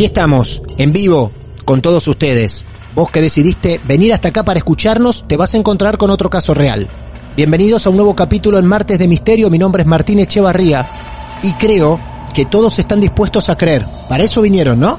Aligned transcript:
Aquí 0.00 0.06
estamos, 0.06 0.62
en 0.78 0.92
vivo, 0.92 1.30
con 1.66 1.82
todos 1.82 2.08
ustedes. 2.08 2.64
Vos 2.94 3.10
que 3.10 3.20
decidiste 3.20 3.82
venir 3.84 4.14
hasta 4.14 4.28
acá 4.28 4.42
para 4.46 4.56
escucharnos, 4.56 5.28
te 5.28 5.36
vas 5.36 5.52
a 5.52 5.58
encontrar 5.58 5.98
con 5.98 6.08
otro 6.08 6.30
caso 6.30 6.54
real. 6.54 6.88
Bienvenidos 7.36 7.86
a 7.86 7.90
un 7.90 7.96
nuevo 7.96 8.16
capítulo 8.16 8.56
en 8.56 8.64
Martes 8.64 8.98
de 8.98 9.06
Misterio, 9.06 9.50
mi 9.50 9.58
nombre 9.58 9.82
es 9.82 9.86
Martín 9.86 10.18
Echevarría 10.20 11.38
y 11.42 11.52
creo 11.52 12.00
que 12.32 12.46
todos 12.46 12.78
están 12.78 13.02
dispuestos 13.02 13.50
a 13.50 13.58
creer. 13.58 13.84
Para 14.08 14.24
eso 14.24 14.40
vinieron, 14.40 14.80
¿no? 14.80 14.98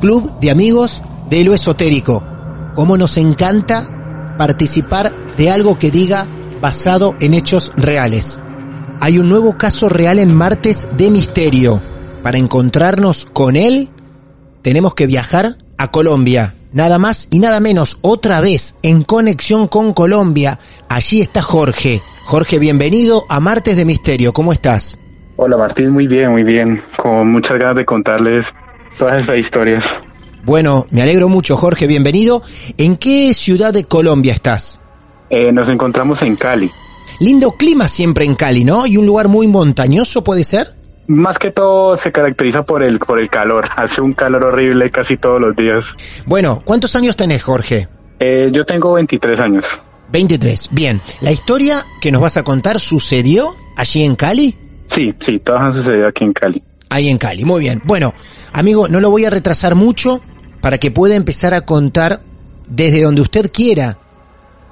Club 0.00 0.38
de 0.38 0.52
amigos 0.52 1.02
de 1.28 1.42
lo 1.42 1.52
esotérico. 1.52 2.22
Cómo 2.76 2.96
nos 2.96 3.16
encanta 3.16 4.36
participar 4.38 5.12
de 5.36 5.50
algo 5.50 5.76
que 5.76 5.90
diga 5.90 6.24
basado 6.60 7.16
en 7.18 7.34
hechos 7.34 7.72
reales. 7.74 8.38
Hay 9.00 9.18
un 9.18 9.28
nuevo 9.28 9.58
caso 9.58 9.88
real 9.88 10.20
en 10.20 10.32
Martes 10.32 10.86
de 10.96 11.10
Misterio. 11.10 11.80
Para 12.22 12.38
encontrarnos 12.38 13.26
con 13.26 13.56
él, 13.56 13.90
tenemos 14.66 14.94
que 14.94 15.06
viajar 15.06 15.58
a 15.78 15.92
Colombia. 15.92 16.56
Nada 16.72 16.98
más 16.98 17.28
y 17.30 17.38
nada 17.38 17.60
menos, 17.60 17.98
otra 18.00 18.40
vez 18.40 18.74
en 18.82 19.04
conexión 19.04 19.68
con 19.68 19.92
Colombia. 19.92 20.58
Allí 20.88 21.20
está 21.20 21.40
Jorge. 21.40 22.02
Jorge, 22.24 22.58
bienvenido 22.58 23.26
a 23.28 23.38
Martes 23.38 23.76
de 23.76 23.84
Misterio. 23.84 24.32
¿Cómo 24.32 24.52
estás? 24.52 24.98
Hola 25.36 25.56
Martín, 25.56 25.90
muy 25.90 26.08
bien, 26.08 26.32
muy 26.32 26.42
bien. 26.42 26.82
Con 26.96 27.30
muchas 27.30 27.60
ganas 27.60 27.76
de 27.76 27.84
contarles 27.84 28.52
todas 28.98 29.20
estas 29.20 29.38
historias. 29.38 30.00
Bueno, 30.42 30.86
me 30.90 31.00
alegro 31.00 31.28
mucho, 31.28 31.56
Jorge. 31.56 31.86
Bienvenido. 31.86 32.42
¿En 32.76 32.96
qué 32.96 33.34
ciudad 33.34 33.72
de 33.72 33.84
Colombia 33.84 34.34
estás? 34.34 34.80
Eh, 35.30 35.52
nos 35.52 35.68
encontramos 35.68 36.22
en 36.22 36.34
Cali. 36.34 36.72
Lindo 37.20 37.52
clima 37.52 37.86
siempre 37.86 38.24
en 38.24 38.34
Cali, 38.34 38.64
¿no? 38.64 38.84
Y 38.84 38.96
un 38.96 39.06
lugar 39.06 39.28
muy 39.28 39.46
montañoso, 39.46 40.24
¿puede 40.24 40.42
ser? 40.42 40.70
Más 41.08 41.38
que 41.38 41.50
todo 41.50 41.96
se 41.96 42.10
caracteriza 42.10 42.62
por 42.64 42.82
el, 42.82 42.98
por 42.98 43.20
el 43.20 43.28
calor. 43.28 43.68
Hace 43.76 44.00
un 44.00 44.12
calor 44.12 44.44
horrible 44.44 44.90
casi 44.90 45.16
todos 45.16 45.40
los 45.40 45.54
días. 45.54 45.94
Bueno, 46.26 46.60
¿cuántos 46.64 46.96
años 46.96 47.16
tenés, 47.16 47.42
Jorge? 47.42 47.88
Eh, 48.18 48.48
yo 48.52 48.64
tengo 48.64 48.94
23 48.94 49.40
años. 49.40 49.64
23, 50.12 50.68
bien. 50.72 51.02
¿La 51.20 51.32
historia 51.32 51.84
que 52.00 52.12
nos 52.12 52.20
vas 52.20 52.36
a 52.36 52.42
contar 52.42 52.80
sucedió 52.80 53.54
allí 53.76 54.04
en 54.04 54.16
Cali? 54.16 54.56
Sí, 54.86 55.14
sí, 55.18 55.38
todas 55.40 55.62
han 55.62 55.72
sucedido 55.72 56.08
aquí 56.08 56.24
en 56.24 56.32
Cali. 56.32 56.62
Ahí 56.88 57.08
en 57.08 57.18
Cali, 57.18 57.44
muy 57.44 57.60
bien. 57.60 57.82
Bueno, 57.84 58.14
amigo, 58.52 58.88
no 58.88 59.00
lo 59.00 59.10
voy 59.10 59.24
a 59.24 59.30
retrasar 59.30 59.74
mucho 59.74 60.20
para 60.60 60.78
que 60.78 60.90
pueda 60.90 61.16
empezar 61.16 61.54
a 61.54 61.62
contar 61.62 62.20
desde 62.68 63.02
donde 63.02 63.20
usted 63.20 63.50
quiera. 63.52 63.98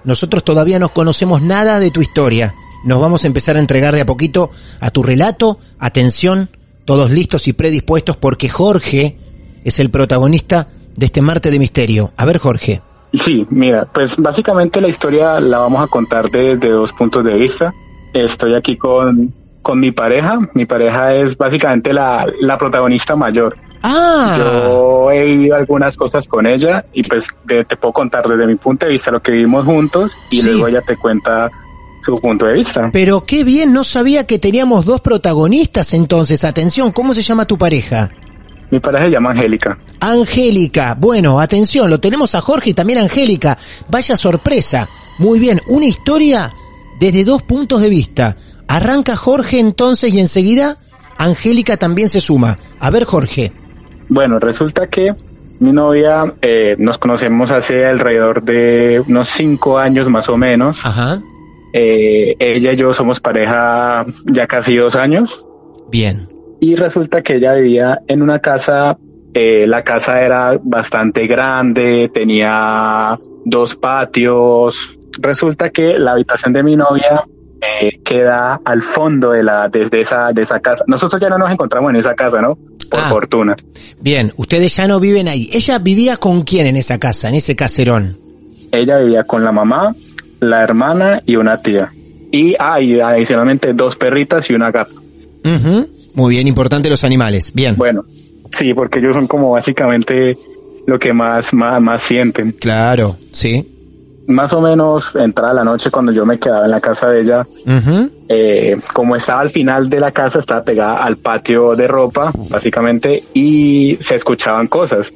Nosotros 0.04 0.44
todavía 0.44 0.78
no 0.78 0.90
conocemos 0.90 1.42
nada 1.42 1.80
de 1.80 1.90
tu 1.90 2.00
historia 2.00 2.54
nos 2.84 3.00
vamos 3.00 3.24
a 3.24 3.26
empezar 3.26 3.56
a 3.56 3.60
entregar 3.60 3.94
de 3.94 4.02
a 4.02 4.06
poquito 4.06 4.50
a 4.80 4.90
tu 4.90 5.02
relato. 5.02 5.58
Atención, 5.78 6.48
todos 6.84 7.10
listos 7.10 7.48
y 7.48 7.52
predispuestos 7.52 8.16
porque 8.16 8.48
Jorge 8.48 9.16
es 9.64 9.80
el 9.80 9.90
protagonista 9.90 10.68
de 10.96 11.06
este 11.06 11.22
Marte 11.22 11.50
de 11.50 11.58
Misterio. 11.58 12.12
A 12.16 12.24
ver, 12.24 12.38
Jorge. 12.38 12.82
Sí, 13.12 13.46
mira, 13.50 13.88
pues 13.92 14.16
básicamente 14.16 14.80
la 14.80 14.88
historia 14.88 15.40
la 15.40 15.58
vamos 15.58 15.82
a 15.84 15.86
contar 15.86 16.30
desde 16.30 16.70
dos 16.70 16.92
puntos 16.92 17.24
de 17.24 17.34
vista. 17.34 17.72
Estoy 18.12 18.54
aquí 18.56 18.76
con, 18.76 19.32
con 19.62 19.80
mi 19.80 19.92
pareja. 19.92 20.38
Mi 20.54 20.66
pareja 20.66 21.14
es 21.14 21.36
básicamente 21.36 21.92
la, 21.92 22.26
la 22.40 22.58
protagonista 22.58 23.14
mayor. 23.14 23.54
Ah. 23.82 24.34
Yo 24.38 25.10
he 25.12 25.24
vivido 25.24 25.56
algunas 25.56 25.96
cosas 25.96 26.26
con 26.26 26.46
ella 26.46 26.84
y 26.92 27.02
pues 27.02 27.28
te, 27.46 27.76
puedo 27.76 27.92
contar 27.92 28.26
desde 28.26 28.46
mi 28.46 28.56
punto 28.56 28.86
de 28.86 28.92
vista 28.92 29.10
lo 29.10 29.20
que 29.20 29.32
vivimos 29.32 29.64
juntos 29.64 30.16
y 30.30 30.42
luego 30.42 30.68
ella 30.68 30.80
te 30.80 30.96
cuenta 30.96 31.48
su 32.04 32.16
punto 32.16 32.46
de 32.46 32.54
vista. 32.54 32.90
Pero 32.92 33.24
qué 33.24 33.44
bien, 33.44 33.72
no 33.72 33.84
sabía 33.84 34.26
que 34.26 34.38
teníamos 34.38 34.84
dos 34.84 35.00
protagonistas 35.00 35.94
entonces. 35.94 36.44
Atención, 36.44 36.92
¿cómo 36.92 37.14
se 37.14 37.22
llama 37.22 37.46
tu 37.46 37.56
pareja? 37.56 38.10
Mi 38.70 38.80
pareja 38.80 39.04
se 39.06 39.10
llama 39.12 39.30
Angélica. 39.30 39.78
Angélica, 40.00 40.96
bueno, 40.98 41.40
atención, 41.40 41.88
lo 41.88 42.00
tenemos 42.00 42.34
a 42.34 42.40
Jorge 42.40 42.70
y 42.70 42.74
también 42.74 42.98
a 42.98 43.02
Angélica. 43.02 43.56
Vaya 43.88 44.16
sorpresa. 44.16 44.88
Muy 45.18 45.38
bien, 45.38 45.60
una 45.68 45.86
historia 45.86 46.52
desde 46.98 47.24
dos 47.24 47.42
puntos 47.42 47.80
de 47.80 47.88
vista. 47.88 48.36
Arranca 48.66 49.16
Jorge 49.16 49.60
entonces 49.60 50.12
y 50.12 50.20
enseguida 50.20 50.76
Angélica 51.18 51.76
también 51.76 52.08
se 52.08 52.20
suma. 52.20 52.58
A 52.80 52.90
ver, 52.90 53.04
Jorge. 53.04 53.52
Bueno, 54.08 54.38
resulta 54.38 54.88
que 54.88 55.14
mi 55.60 55.72
novia 55.72 56.34
eh, 56.42 56.74
nos 56.78 56.98
conocemos 56.98 57.50
hace 57.50 57.86
alrededor 57.86 58.42
de 58.42 59.02
unos 59.06 59.28
cinco 59.28 59.78
años 59.78 60.08
más 60.08 60.28
o 60.28 60.36
menos. 60.36 60.84
Ajá. 60.84 61.22
Eh, 61.76 62.36
ella 62.38 62.72
y 62.72 62.76
yo 62.76 62.94
somos 62.94 63.18
pareja 63.18 64.04
ya 64.26 64.46
casi 64.46 64.76
dos 64.76 64.94
años. 64.94 65.44
Bien. 65.90 66.28
Y 66.60 66.76
resulta 66.76 67.20
que 67.20 67.36
ella 67.36 67.52
vivía 67.54 68.00
en 68.06 68.22
una 68.22 68.38
casa, 68.38 68.96
eh, 69.34 69.66
la 69.66 69.82
casa 69.82 70.22
era 70.22 70.56
bastante 70.62 71.26
grande, 71.26 72.08
tenía 72.14 73.18
dos 73.44 73.74
patios. 73.74 74.96
Resulta 75.18 75.70
que 75.70 75.98
la 75.98 76.12
habitación 76.12 76.52
de 76.52 76.62
mi 76.62 76.76
novia 76.76 77.24
eh, 77.60 77.98
queda 78.04 78.60
al 78.64 78.80
fondo 78.82 79.30
de 79.30 79.42
la, 79.42 79.68
desde 79.68 80.00
esa, 80.00 80.30
de 80.32 80.42
esa 80.42 80.60
casa. 80.60 80.84
Nosotros 80.86 81.20
ya 81.20 81.28
no 81.28 81.38
nos 81.38 81.50
encontramos 81.50 81.90
en 81.90 81.96
esa 81.96 82.14
casa, 82.14 82.40
¿no? 82.40 82.56
Por 82.88 83.00
Ah. 83.00 83.08
fortuna. 83.10 83.56
Bien, 84.00 84.32
ustedes 84.36 84.76
ya 84.76 84.86
no 84.86 85.00
viven 85.00 85.26
ahí. 85.26 85.48
¿Ella 85.52 85.78
vivía 85.80 86.18
con 86.18 86.42
quién 86.42 86.66
en 86.66 86.76
esa 86.76 87.00
casa, 87.00 87.28
en 87.28 87.34
ese 87.34 87.56
caserón? 87.56 88.16
Ella 88.70 88.98
vivía 88.98 89.24
con 89.24 89.42
la 89.44 89.50
mamá, 89.52 89.94
la 90.50 90.62
hermana 90.62 91.22
y 91.26 91.36
una 91.36 91.60
tía. 91.60 91.92
Y 92.30 92.54
hay 92.58 93.00
adicionalmente 93.00 93.72
dos 93.74 93.96
perritas 93.96 94.48
y 94.50 94.54
una 94.54 94.70
gata. 94.70 94.94
Muy 96.14 96.34
bien, 96.34 96.46
importante 96.46 96.88
los 96.88 97.04
animales. 97.04 97.52
Bien. 97.54 97.76
Bueno, 97.76 98.02
sí, 98.50 98.72
porque 98.74 98.98
ellos 98.98 99.14
son 99.14 99.26
como 99.26 99.50
básicamente 99.50 100.36
lo 100.86 100.98
que 100.98 101.12
más, 101.12 101.52
más, 101.52 101.80
más 101.80 102.02
sienten. 102.02 102.52
Claro, 102.52 103.16
sí. 103.32 103.70
Más 104.26 104.52
o 104.54 104.60
menos 104.60 105.14
entrada 105.16 105.52
la 105.52 105.64
noche 105.64 105.90
cuando 105.90 106.10
yo 106.10 106.24
me 106.24 106.38
quedaba 106.38 106.64
en 106.64 106.70
la 106.70 106.80
casa 106.80 107.08
de 107.08 107.20
ella, 107.20 107.46
eh, 108.28 108.74
como 108.94 109.16
estaba 109.16 109.40
al 109.40 109.50
final 109.50 109.90
de 109.90 110.00
la 110.00 110.12
casa, 110.12 110.38
estaba 110.38 110.64
pegada 110.64 111.04
al 111.04 111.18
patio 111.18 111.76
de 111.76 111.86
ropa, 111.86 112.32
básicamente, 112.48 113.22
y 113.34 113.98
se 114.00 114.14
escuchaban 114.14 114.66
cosas. 114.66 115.12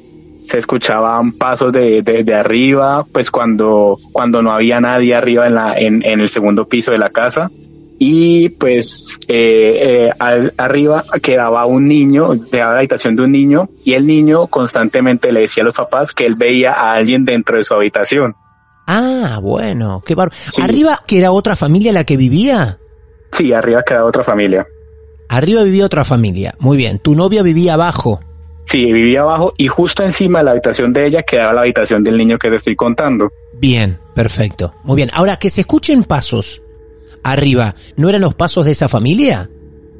Se 0.49 0.57
escuchaban 0.57 1.33
pasos 1.33 1.71
de, 1.71 2.01
de, 2.03 2.23
de 2.23 2.33
arriba, 2.33 3.05
pues 3.11 3.29
cuando, 3.29 3.97
cuando 4.11 4.41
no 4.41 4.51
había 4.51 4.79
nadie 4.81 5.13
arriba 5.13 5.45
en 5.47 5.55
la, 5.55 5.73
en, 5.77 6.03
en 6.03 6.21
el 6.21 6.29
segundo 6.29 6.65
piso 6.67 6.91
de 6.91 6.97
la 6.97 7.09
casa. 7.09 7.49
y 8.01 8.47
pues 8.49 9.19
eh, 9.27 10.07
eh, 10.07 10.09
al- 10.19 10.53
arriba 10.57 11.03
quedaba 11.21 11.65
un 11.65 11.87
niño, 11.87 12.29
quedaba 12.51 12.71
la 12.73 12.79
habitación 12.79 13.15
de 13.17 13.23
un 13.23 13.31
niño 13.33 13.67
y 13.83 13.93
el 13.93 14.07
niño 14.07 14.47
constantemente 14.47 15.31
le 15.33 15.41
decía 15.41 15.63
a 15.63 15.65
los 15.65 15.75
papás 15.75 16.13
que 16.13 16.25
él 16.25 16.35
veía 16.35 16.71
a 16.73 16.93
alguien 16.93 17.25
dentro 17.25 17.57
de 17.57 17.63
su 17.65 17.73
habitación. 17.73 18.33
Ah, 18.87 19.39
bueno, 19.43 20.01
qué 20.05 20.15
bárbaro. 20.15 20.35
Sí. 20.49 20.61
Arriba, 20.61 21.03
que 21.05 21.19
era 21.19 21.31
otra 21.31 21.55
familia 21.57 21.91
la 21.91 22.05
que 22.05 22.17
vivía. 22.17 22.79
Sí, 23.33 23.51
arriba 23.53 23.83
quedaba 23.85 24.05
otra 24.07 24.23
familia. 24.23 24.65
Arriba 25.27 25.61
vivía 25.63 25.85
otra 25.85 26.03
familia. 26.05 26.55
Muy 26.59 26.75
bien. 26.77 26.97
Tu 26.97 27.13
novia 27.15 27.43
vivía 27.43 27.75
abajo. 27.75 28.19
Sí, 28.69 28.85
vivía 28.85 29.21
abajo 29.21 29.51
y 29.57 29.67
justo 29.67 30.03
encima 30.03 30.39
de 30.39 30.45
la 30.45 30.51
habitación 30.51 30.93
de 30.93 31.07
ella 31.07 31.23
quedaba 31.23 31.53
la 31.53 31.61
habitación 31.61 32.03
del 32.03 32.19
niño 32.19 32.37
que 32.37 32.49
te 32.49 32.57
estoy 32.57 32.75
contando. 32.75 33.31
Bien, 33.53 33.97
perfecto. 34.13 34.75
Muy 34.83 34.95
bien. 34.95 35.09
Ahora, 35.11 35.37
que 35.37 35.49
se 35.49 35.61
escuchen 35.61 36.03
pasos 36.03 36.61
arriba, 37.23 37.73
¿no 37.97 38.09
eran 38.09 38.21
los 38.21 38.35
pasos 38.35 38.65
de 38.65 38.71
esa 38.73 38.87
familia? 38.87 39.49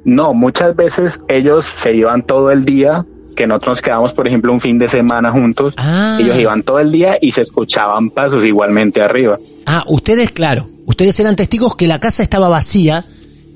No, 0.05 0.35
muchas 0.35 0.75
veces 0.75 1.19
ellos 1.27 1.65
se 1.65 1.95
iban 1.95 2.21
todo 2.27 2.51
el 2.51 2.63
día, 2.63 3.07
que 3.35 3.47
nosotros 3.47 3.77
nos 3.77 3.81
quedamos, 3.81 4.13
por 4.13 4.27
ejemplo, 4.27 4.53
un 4.53 4.61
fin 4.61 4.77
de 4.77 4.87
semana 4.87 5.31
juntos. 5.31 5.73
Ah. 5.75 6.19
Ellos 6.21 6.37
iban 6.37 6.61
todo 6.61 6.77
el 6.77 6.91
día 6.91 7.17
y 7.19 7.31
se 7.31 7.41
escuchaban 7.41 8.11
pasos 8.11 8.45
igualmente 8.45 9.01
arriba. 9.01 9.39
Ah, 9.65 9.83
ustedes, 9.87 10.31
claro, 10.31 10.69
ustedes 10.85 11.19
eran 11.19 11.35
testigos 11.35 11.75
que 11.75 11.87
la 11.87 11.99
casa 11.99 12.21
estaba 12.21 12.49
vacía, 12.49 13.03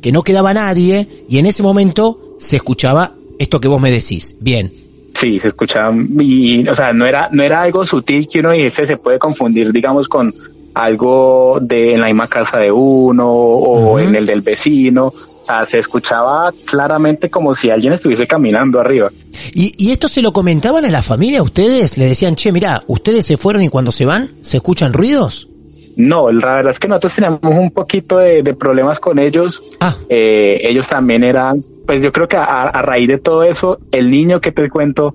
que 0.02 0.12
no 0.12 0.24
quedaba 0.24 0.56
nadie, 0.56 1.08
y 1.30 1.38
en 1.38 1.46
ese 1.46 1.62
momento 1.62 2.36
se 2.40 2.56
escuchaba 2.56 3.14
esto 3.38 3.62
que 3.62 3.68
vos 3.68 3.80
me 3.80 3.92
decís. 3.92 4.36
Bien. 4.40 4.72
Sí, 5.14 5.40
se 5.40 5.50
escuchaban 5.50 6.10
y, 6.20 6.68
o 6.68 6.76
sea, 6.76 6.92
no 6.92 7.06
era, 7.06 7.30
no 7.32 7.44
era 7.44 7.62
algo 7.62 7.86
sutil 7.86 8.28
que 8.28 8.40
uno 8.40 8.52
dijese 8.52 8.86
se 8.86 8.98
puede 8.98 9.20
confundir, 9.20 9.72
digamos, 9.72 10.10
con 10.10 10.34
algo 10.74 11.60
de 11.62 11.94
en 11.94 12.02
la 12.02 12.08
misma 12.08 12.28
casa 12.28 12.58
de 12.58 12.72
uno 12.72 13.30
o 13.32 14.00
en 14.00 14.16
el 14.16 14.26
del 14.26 14.42
vecino. 14.42 15.08
O 15.08 15.46
sea, 15.46 15.66
se 15.66 15.78
escuchaba 15.78 16.52
claramente 16.66 17.30
como 17.30 17.54
si 17.54 17.70
alguien 17.70 17.94
estuviese 17.94 18.26
caminando 18.26 18.80
arriba. 18.80 19.10
¿Y, 19.54 19.74
y 19.78 19.92
esto 19.92 20.08
se 20.08 20.22
lo 20.22 20.32
comentaban 20.32 20.86
a 20.86 20.90
la 20.90 21.02
familia 21.02 21.40
a 21.40 21.44
ustedes? 21.44 21.98
¿Le 21.98 22.06
decían, 22.06 22.36
che, 22.36 22.52
mira, 22.54 22.82
ustedes 22.88 23.26
se 23.26 23.36
fueron 23.36 23.62
y 23.62 23.68
cuando 23.70 23.92
se 23.92 24.06
van, 24.06 24.32
se 24.42 24.58
escuchan 24.58 24.94
ruidos? 24.94 25.50
No, 25.98 26.32
la 26.32 26.56
verdad 26.56 26.72
es 26.72 26.80
que 26.80 26.88
nosotros 26.88 27.14
teníamos 27.14 27.40
un 27.44 27.72
poquito 27.72 28.18
de, 28.18 28.42
de 28.42 28.54
problemas 28.56 29.00
con 29.00 29.20
ellos. 29.20 29.62
Ah, 29.82 29.96
Eh, 30.10 30.60
ellos 30.64 30.88
también 30.88 31.24
eran, 31.24 31.62
pues 31.86 32.02
yo 32.04 32.12
creo 32.12 32.28
que 32.28 32.38
a, 32.38 32.44
a 32.64 32.82
raíz 32.82 33.08
de 33.08 33.18
todo 33.18 33.44
eso, 33.44 33.80
el 33.92 34.10
niño 34.10 34.40
que 34.42 34.52
te 34.52 34.70
cuento 34.70 35.14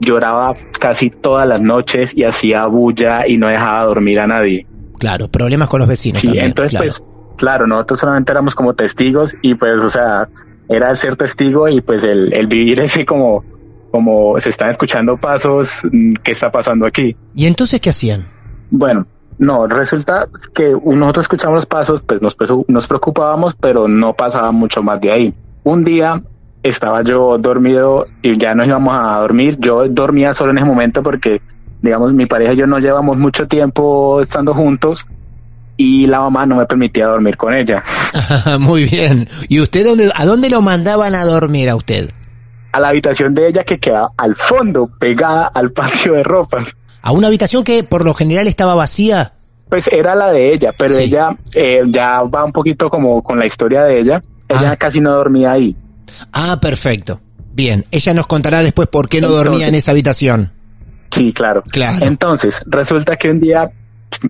lloraba 0.00 0.54
casi 0.78 1.10
todas 1.10 1.46
las 1.46 1.60
noches 1.60 2.16
y 2.16 2.24
hacía 2.24 2.66
bulla 2.66 3.26
y 3.26 3.38
no 3.38 3.48
dejaba 3.48 3.84
dormir 3.86 4.20
a 4.20 4.26
nadie. 4.26 4.66
claro, 4.98 5.28
problemas 5.28 5.68
con 5.68 5.80
los 5.80 5.88
vecinos 5.88 6.20
Sí, 6.20 6.26
también. 6.28 6.46
entonces 6.46 6.72
claro. 6.72 6.84
pues 6.84 7.04
claro, 7.36 7.66
nosotros 7.66 8.00
solamente 8.00 8.32
éramos 8.32 8.54
como 8.54 8.74
testigos 8.74 9.34
y 9.42 9.54
pues 9.54 9.82
o 9.82 9.90
sea, 9.90 10.28
era 10.68 10.90
el 10.90 10.96
ser 10.96 11.16
testigo 11.16 11.68
y 11.68 11.80
pues 11.80 12.04
el, 12.04 12.32
el 12.32 12.46
vivir 12.46 12.80
ese 12.80 13.04
como 13.04 13.42
como 13.90 14.38
se 14.40 14.50
están 14.50 14.68
escuchando 14.68 15.16
pasos, 15.16 15.80
mm, 15.90 16.14
¿qué 16.22 16.32
está 16.32 16.50
pasando 16.50 16.86
aquí? 16.86 17.16
¿Y 17.34 17.46
entonces 17.46 17.80
qué 17.80 17.88
hacían? 17.90 18.28
Bueno, 18.70 19.06
no, 19.38 19.66
resulta 19.66 20.28
que 20.54 20.72
nosotros 20.72 21.24
escuchamos 21.24 21.56
los 21.56 21.66
pasos, 21.66 22.02
pues 22.02 22.20
nos, 22.20 22.36
nos 22.68 22.86
preocupábamos, 22.86 23.54
pero 23.54 23.88
no 23.88 24.12
pasaba 24.12 24.50
mucho 24.52 24.82
más 24.82 25.00
de 25.00 25.12
ahí. 25.12 25.34
Un 25.66 25.82
día 25.82 26.20
estaba 26.62 27.02
yo 27.02 27.38
dormido 27.38 28.06
y 28.22 28.38
ya 28.38 28.54
nos 28.54 28.68
íbamos 28.68 28.96
a 28.96 29.18
dormir. 29.18 29.56
Yo 29.58 29.88
dormía 29.88 30.32
solo 30.32 30.52
en 30.52 30.58
ese 30.58 30.66
momento 30.68 31.02
porque, 31.02 31.40
digamos, 31.82 32.12
mi 32.12 32.26
pareja 32.26 32.52
y 32.52 32.56
yo 32.56 32.68
no 32.68 32.78
llevamos 32.78 33.18
mucho 33.18 33.48
tiempo 33.48 34.20
estando 34.20 34.54
juntos 34.54 35.04
y 35.76 36.06
la 36.06 36.20
mamá 36.20 36.46
no 36.46 36.54
me 36.54 36.66
permitía 36.66 37.08
dormir 37.08 37.36
con 37.36 37.52
ella. 37.52 37.82
Muy 38.60 38.84
bien. 38.84 39.26
¿Y 39.48 39.58
usted 39.60 39.84
dónde, 39.84 40.08
a 40.14 40.24
dónde 40.24 40.50
lo 40.50 40.62
mandaban 40.62 41.16
a 41.16 41.24
dormir 41.24 41.68
a 41.68 41.74
usted? 41.74 42.10
A 42.70 42.78
la 42.78 42.90
habitación 42.90 43.34
de 43.34 43.48
ella 43.48 43.64
que 43.64 43.78
quedaba 43.80 44.06
al 44.16 44.36
fondo, 44.36 44.88
pegada 45.00 45.50
al 45.52 45.72
patio 45.72 46.12
de 46.12 46.22
ropas. 46.22 46.76
¿A 47.02 47.10
una 47.10 47.26
habitación 47.26 47.64
que 47.64 47.82
por 47.82 48.04
lo 48.04 48.14
general 48.14 48.46
estaba 48.46 48.76
vacía? 48.76 49.32
Pues 49.68 49.88
era 49.90 50.14
la 50.14 50.30
de 50.30 50.52
ella, 50.54 50.72
pero 50.78 50.92
Sí. 50.94 51.04
ella 51.06 51.30
eh, 51.56 51.80
ya 51.88 52.22
va 52.22 52.44
un 52.44 52.52
poquito 52.52 52.88
como 52.88 53.20
con 53.24 53.36
la 53.40 53.46
historia 53.46 53.82
de 53.82 53.98
ella. 53.98 54.22
Ella 54.48 54.72
Ah. 54.72 54.76
casi 54.76 55.00
no 55.00 55.12
dormía 55.12 55.52
ahí. 55.52 55.76
Ah, 56.32 56.58
perfecto. 56.60 57.20
Bien, 57.52 57.84
ella 57.90 58.12
nos 58.14 58.26
contará 58.26 58.62
después 58.62 58.88
por 58.88 59.08
qué 59.08 59.20
no 59.20 59.28
Entonces- 59.28 59.50
dormía 59.50 59.68
en 59.68 59.74
esa 59.74 59.90
habitación. 59.92 60.52
Sí, 61.10 61.32
claro. 61.32 61.62
Claro. 61.70 62.04
Entonces, 62.06 62.60
resulta 62.66 63.16
que 63.16 63.30
un 63.30 63.40
día 63.40 63.70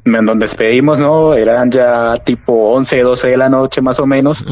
nos 0.05 0.39
despedimos, 0.39 0.99
¿no? 0.99 1.35
Eran 1.35 1.71
ya 1.71 2.17
tipo 2.25 2.71
11, 2.73 3.01
12 3.03 3.29
de 3.29 3.37
la 3.37 3.49
noche 3.49 3.81
más 3.81 3.99
o 4.01 4.07
menos. 4.07 4.45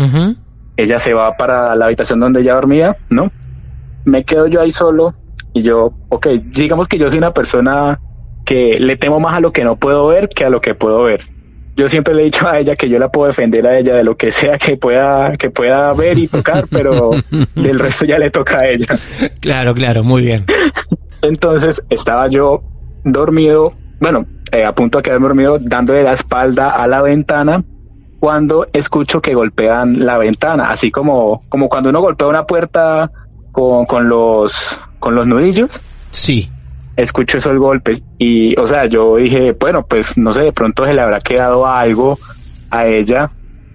Ella 0.77 0.99
se 0.99 1.13
va 1.15 1.37
para 1.37 1.75
la 1.77 1.87
habitación 1.87 2.19
donde 2.21 2.41
ella 2.41 2.55
dormía, 2.55 2.97
¿no? 3.11 3.31
Me 4.05 4.25
quedo 4.25 4.49
yo 4.49 4.61
ahí 4.61 4.71
solo 4.73 5.15
y 5.53 5.63
yo, 5.63 5.93
ok, 6.09 6.27
digamos 6.53 6.89
que 6.89 6.99
yo 6.99 7.09
soy 7.09 7.19
una 7.19 7.33
persona 7.33 8.01
que 8.45 8.79
le 8.81 8.97
temo 8.97 9.21
más 9.21 9.37
a 9.37 9.41
lo 9.41 9.53
que 9.53 9.63
no 9.65 9.77
puedo 9.77 10.09
ver 10.09 10.29
que 10.29 10.45
a 10.45 10.51
lo 10.51 10.61
que 10.61 10.75
puedo 10.75 11.05
ver. 11.05 11.23
Yo 11.77 11.89
siempre 11.89 12.15
le 12.15 12.23
he 12.23 12.25
dicho 12.27 12.47
a 12.47 12.59
ella 12.59 12.77
que 12.77 12.89
yo 12.89 12.99
la 12.99 13.09
puedo 13.09 13.27
defender 13.27 13.67
a 13.67 13.79
ella 13.79 13.95
de 13.95 14.05
lo 14.05 14.17
que 14.17 14.31
sea 14.31 14.59
que 14.59 14.77
pueda, 14.77 15.33
que 15.33 15.51
pueda 15.51 15.93
ver 15.93 16.19
y 16.19 16.29
tocar, 16.29 16.67
pero 16.71 17.11
del 17.55 17.79
resto 17.79 18.05
ya 18.07 18.19
le 18.19 18.31
toca 18.31 18.61
a 18.61 18.69
ella. 18.69 18.87
Claro, 19.41 19.75
claro, 19.75 20.05
muy 20.05 20.23
bien. 20.23 20.45
Entonces 21.23 21.85
estaba 21.91 22.29
yo 22.29 22.63
dormido, 23.05 23.73
bueno, 24.01 24.27
eh, 24.53 24.65
a 24.65 24.73
punto 24.75 24.99
de 24.99 25.03
quedarme 25.03 25.27
dormido, 25.27 25.59
dándole 25.59 26.03
la 26.03 26.13
espalda 26.13 26.71
a 26.71 26.87
la 26.87 27.03
ventana 27.03 27.65
cuando 28.21 28.67
escucho 28.73 29.21
que 29.21 29.35
golpean 29.35 30.07
la 30.07 30.17
ventana, 30.17 30.69
así 30.69 30.91
como, 30.91 31.43
como 31.49 31.69
cuando 31.69 31.91
uno 31.91 32.01
golpea 32.01 32.29
una 32.29 32.47
puerta 32.47 33.11
con, 33.53 33.85
con 33.85 34.09
los, 34.09 34.81
con 34.99 35.15
los 35.15 35.27
nudillos. 35.27 35.71
Sí. 36.11 36.51
Escucho 36.97 37.39
esos 37.39 37.57
golpes 37.59 38.03
y, 38.19 38.59
o 38.59 38.67
sea, 38.67 38.87
yo 38.87 39.17
dije, 39.17 39.53
bueno, 39.59 39.85
pues 39.87 40.17
no 40.17 40.33
sé, 40.33 40.43
de 40.43 40.53
pronto 40.53 40.87
se 40.87 40.95
le 40.95 41.01
habrá 41.01 41.21
quedado 41.21 41.67
algo 41.67 42.19
a 42.71 42.87
ella 42.87 43.31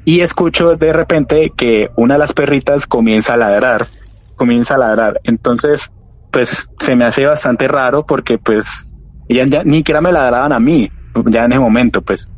y 0.06 0.22
escucho 0.22 0.76
de 0.76 0.94
repente 0.94 1.52
que 1.56 1.90
una 1.96 2.16
de 2.16 2.20
las 2.20 2.34
perritas 2.34 2.88
comienza 2.88 3.34
a 3.34 3.38
ladrar, 3.38 3.88
comienza 4.36 4.76
a 4.76 4.78
ladrar. 4.78 5.20
Entonces, 5.24 5.92
pues 6.32 6.70
se 6.80 6.96
me 6.96 7.06
hace 7.06 7.26
bastante 7.26 7.68
raro 7.68 8.06
porque 8.06 8.38
pues 8.38 8.66
ya 9.28 9.46
ni 9.64 9.78
siquiera 9.78 10.02
me 10.02 10.12
ladraban 10.12 10.54
a 10.54 10.60
mí, 10.60 10.90
ya 11.28 11.46
en 11.46 11.52
ese 11.52 11.60
momento, 11.60 12.02
pues. 12.02 12.30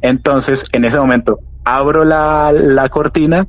Entonces, 0.00 0.64
en 0.72 0.84
ese 0.84 0.98
momento, 0.98 1.38
abro 1.64 2.04
la, 2.04 2.50
la 2.52 2.88
cortina 2.88 3.46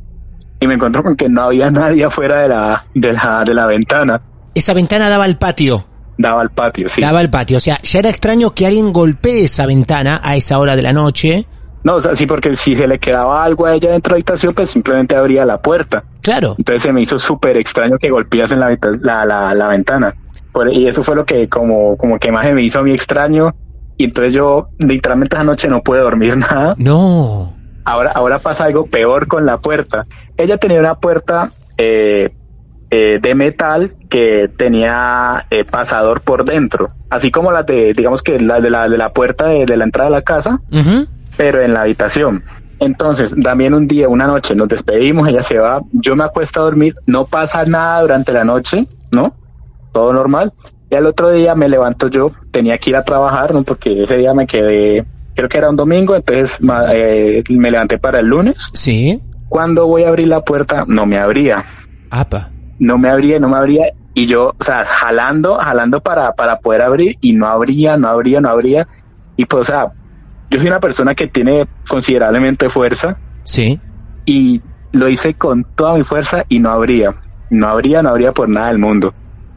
y 0.60 0.68
me 0.68 0.76
encuentro 0.76 1.02
con 1.02 1.16
que 1.16 1.28
no 1.28 1.42
había 1.42 1.72
nadie 1.72 2.06
afuera 2.06 2.42
de 2.42 2.50
la, 2.50 2.86
de 2.94 3.14
la, 3.14 3.44
de 3.46 3.54
la 3.54 3.66
ventana. 3.66 4.22
Esa 4.54 4.74
ventana 4.74 5.10
daba 5.10 5.24
al 5.24 5.38
patio. 5.38 5.86
Daba 6.18 6.42
al 6.42 6.50
patio, 6.52 6.88
sí. 6.90 7.02
Daba 7.02 7.20
al 7.20 7.30
patio. 7.30 7.58
O 7.58 7.60
sea, 7.60 7.80
ya 7.82 8.00
era 8.00 8.10
extraño 8.10 8.52
que 8.52 8.66
alguien 8.68 8.94
golpee 8.94 9.46
esa 9.46 9.66
ventana 9.66 10.22
a 10.24 10.36
esa 10.36 10.60
hora 10.60 10.76
de 10.76 10.82
la 10.84 10.94
noche. 10.94 11.46
No, 11.84 11.96
o 11.96 12.02
sea, 12.02 12.16
sí, 12.16 12.26
porque 12.26 12.56
si 12.56 12.76
se 12.76 12.88
le 12.88 12.98
quedaba 13.00 13.44
algo 13.44 13.66
a 13.66 13.74
ella 13.76 13.92
dentro 13.92 14.12
de 14.14 14.20
la 14.20 14.22
habitación, 14.22 14.54
pues 14.54 14.70
simplemente 14.70 15.16
abría 15.16 15.46
la 15.46 15.62
puerta. 15.62 16.02
Claro. 16.22 16.56
Entonces 16.58 16.82
se 16.84 16.94
me 16.94 17.02
hizo 17.02 17.20
súper 17.20 17.58
extraño 17.58 17.98
que 17.98 18.10
golpeasen 18.10 18.60
la, 18.60 18.78
la, 19.02 19.26
la, 19.26 19.54
la 19.54 19.68
ventana. 19.68 20.14
Por- 20.54 20.72
y 20.72 20.88
eso 20.88 21.04
fue 21.04 21.16
lo 21.16 21.26
que 21.26 21.50
como, 21.50 21.98
como 21.98 22.20
que 22.20 22.32
más 22.32 22.46
se 22.46 22.54
me 22.54 22.62
hizo 22.62 22.80
a 22.80 22.84
mí 22.84 22.92
extraño. 22.94 23.52
Y 23.98 24.06
entonces 24.06 24.34
yo 24.34 24.70
literalmente 24.80 25.36
esa 25.36 25.44
noche 25.44 25.68
no 25.68 25.82
pude 25.82 26.00
dormir 26.00 26.38
nada. 26.38 26.74
No. 26.78 27.54
Ahora, 27.86 28.12
ahora 28.16 28.40
pasa 28.40 28.64
algo 28.64 28.86
peor 28.86 29.28
con 29.28 29.46
la 29.46 29.58
puerta. 29.58 30.06
Ella 30.38 30.58
tenía 30.58 30.80
una 30.80 30.96
puerta 30.96 31.52
eh, 31.78 32.30
eh, 32.96 33.20
de 33.20 33.34
metal 33.34 33.90
que 34.08 34.52
tenía 34.56 35.48
eh, 35.50 35.66
pasador 35.66 36.22
por 36.22 36.46
dentro. 36.46 36.90
Así 37.10 37.32
como 37.32 37.52
las 37.52 37.66
de, 37.66 37.92
digamos 37.94 38.22
que 38.22 38.40
la 38.40 38.60
de 38.60 38.70
la, 38.70 38.88
de 38.88 39.00
la 39.00 39.12
puerta 39.12 39.48
de, 39.48 39.66
de 39.66 39.78
la 39.78 39.86
entrada 39.86 40.10
de 40.10 40.16
la 40.16 40.22
casa 40.22 40.62
pero 41.36 41.64
en 41.64 41.74
la 41.74 41.82
habitación. 41.82 42.44
Entonces, 42.80 43.34
también 43.42 43.74
un 43.74 43.88
día, 43.88 44.08
una 44.08 44.28
noche, 44.28 44.54
nos 44.54 44.68
despedimos, 44.68 45.28
ella 45.28 45.42
se 45.42 45.58
va, 45.58 45.82
yo 45.92 46.16
me 46.16 46.24
acuesto 46.24 46.62
a 46.62 46.66
dormir, 46.66 46.96
no 47.08 47.26
pasa 47.26 47.66
nada 47.66 48.02
durante 48.02 48.32
la 48.32 48.44
noche, 48.44 48.86
¿no? 49.12 49.34
Todo 49.92 50.14
normal. 50.14 50.54
Y 50.92 50.96
al 50.96 51.08
otro 51.08 51.32
día 51.32 51.56
me 51.56 51.68
levanto 51.68 52.10
yo, 52.10 52.30
tenía 52.52 52.78
que 52.78 52.92
ir 52.92 52.96
a 52.96 53.04
trabajar, 53.04 53.56
¿no? 53.56 53.64
Porque 53.64 54.04
ese 54.04 54.18
día 54.18 54.36
me 54.36 54.46
quedé, 54.46 55.04
creo 55.34 55.50
que 55.50 55.58
era 55.58 55.72
un 55.72 55.76
domingo, 55.76 56.16
entonces 56.16 56.60
eh, 56.94 57.44
me 57.50 57.72
levanté 57.72 57.98
para 57.98 58.20
el 58.20 58.28
lunes. 58.28 58.70
Sí. 58.74 59.20
Cuando 59.50 59.88
voy 59.88 60.04
a 60.04 60.10
abrir 60.10 60.28
la 60.28 60.42
puerta, 60.42 60.84
no 60.86 61.08
me 61.08 61.18
abría, 61.18 61.64
Apa. 62.16 62.52
No 62.80 62.98
me 62.98 63.10
abría, 63.10 63.40
no 63.40 63.50
me 63.50 63.58
abría. 63.58 63.86
Y 64.14 64.26
yo, 64.28 64.54
o 64.60 64.64
sea, 64.64 64.86
jalando, 64.86 65.58
jalando 65.58 66.00
para, 66.02 66.34
para 66.34 66.58
poder 66.60 66.84
abrir 66.84 67.18
y 67.22 67.34
no 67.34 67.48
abría, 67.48 67.98
no 67.98 68.08
abría, 68.10 68.40
no 68.42 68.50
abría. 68.50 68.88
Y 69.38 69.46
pues, 69.46 69.62
o 69.62 69.72
sea, 69.72 69.88
yo 70.52 70.60
soy 70.60 70.68
una 70.68 70.80
persona 70.80 71.16
que 71.16 71.28
tiene 71.28 71.66
considerablemente 71.88 72.70
fuerza 72.70 73.18
Sí. 73.44 73.80
y 74.26 74.62
lo 74.92 75.10
hice 75.10 75.34
con 75.34 75.64
toda 75.64 75.96
mi 75.96 76.04
fuerza 76.04 76.46
y 76.48 76.60
no 76.60 76.70
abría, 76.70 77.16
no 77.50 77.68
abría, 77.68 78.04
no 78.04 78.10
abría 78.10 78.32
por 78.32 78.48
nada 78.50 78.68
del 78.68 78.78
mundo. 78.78 79.14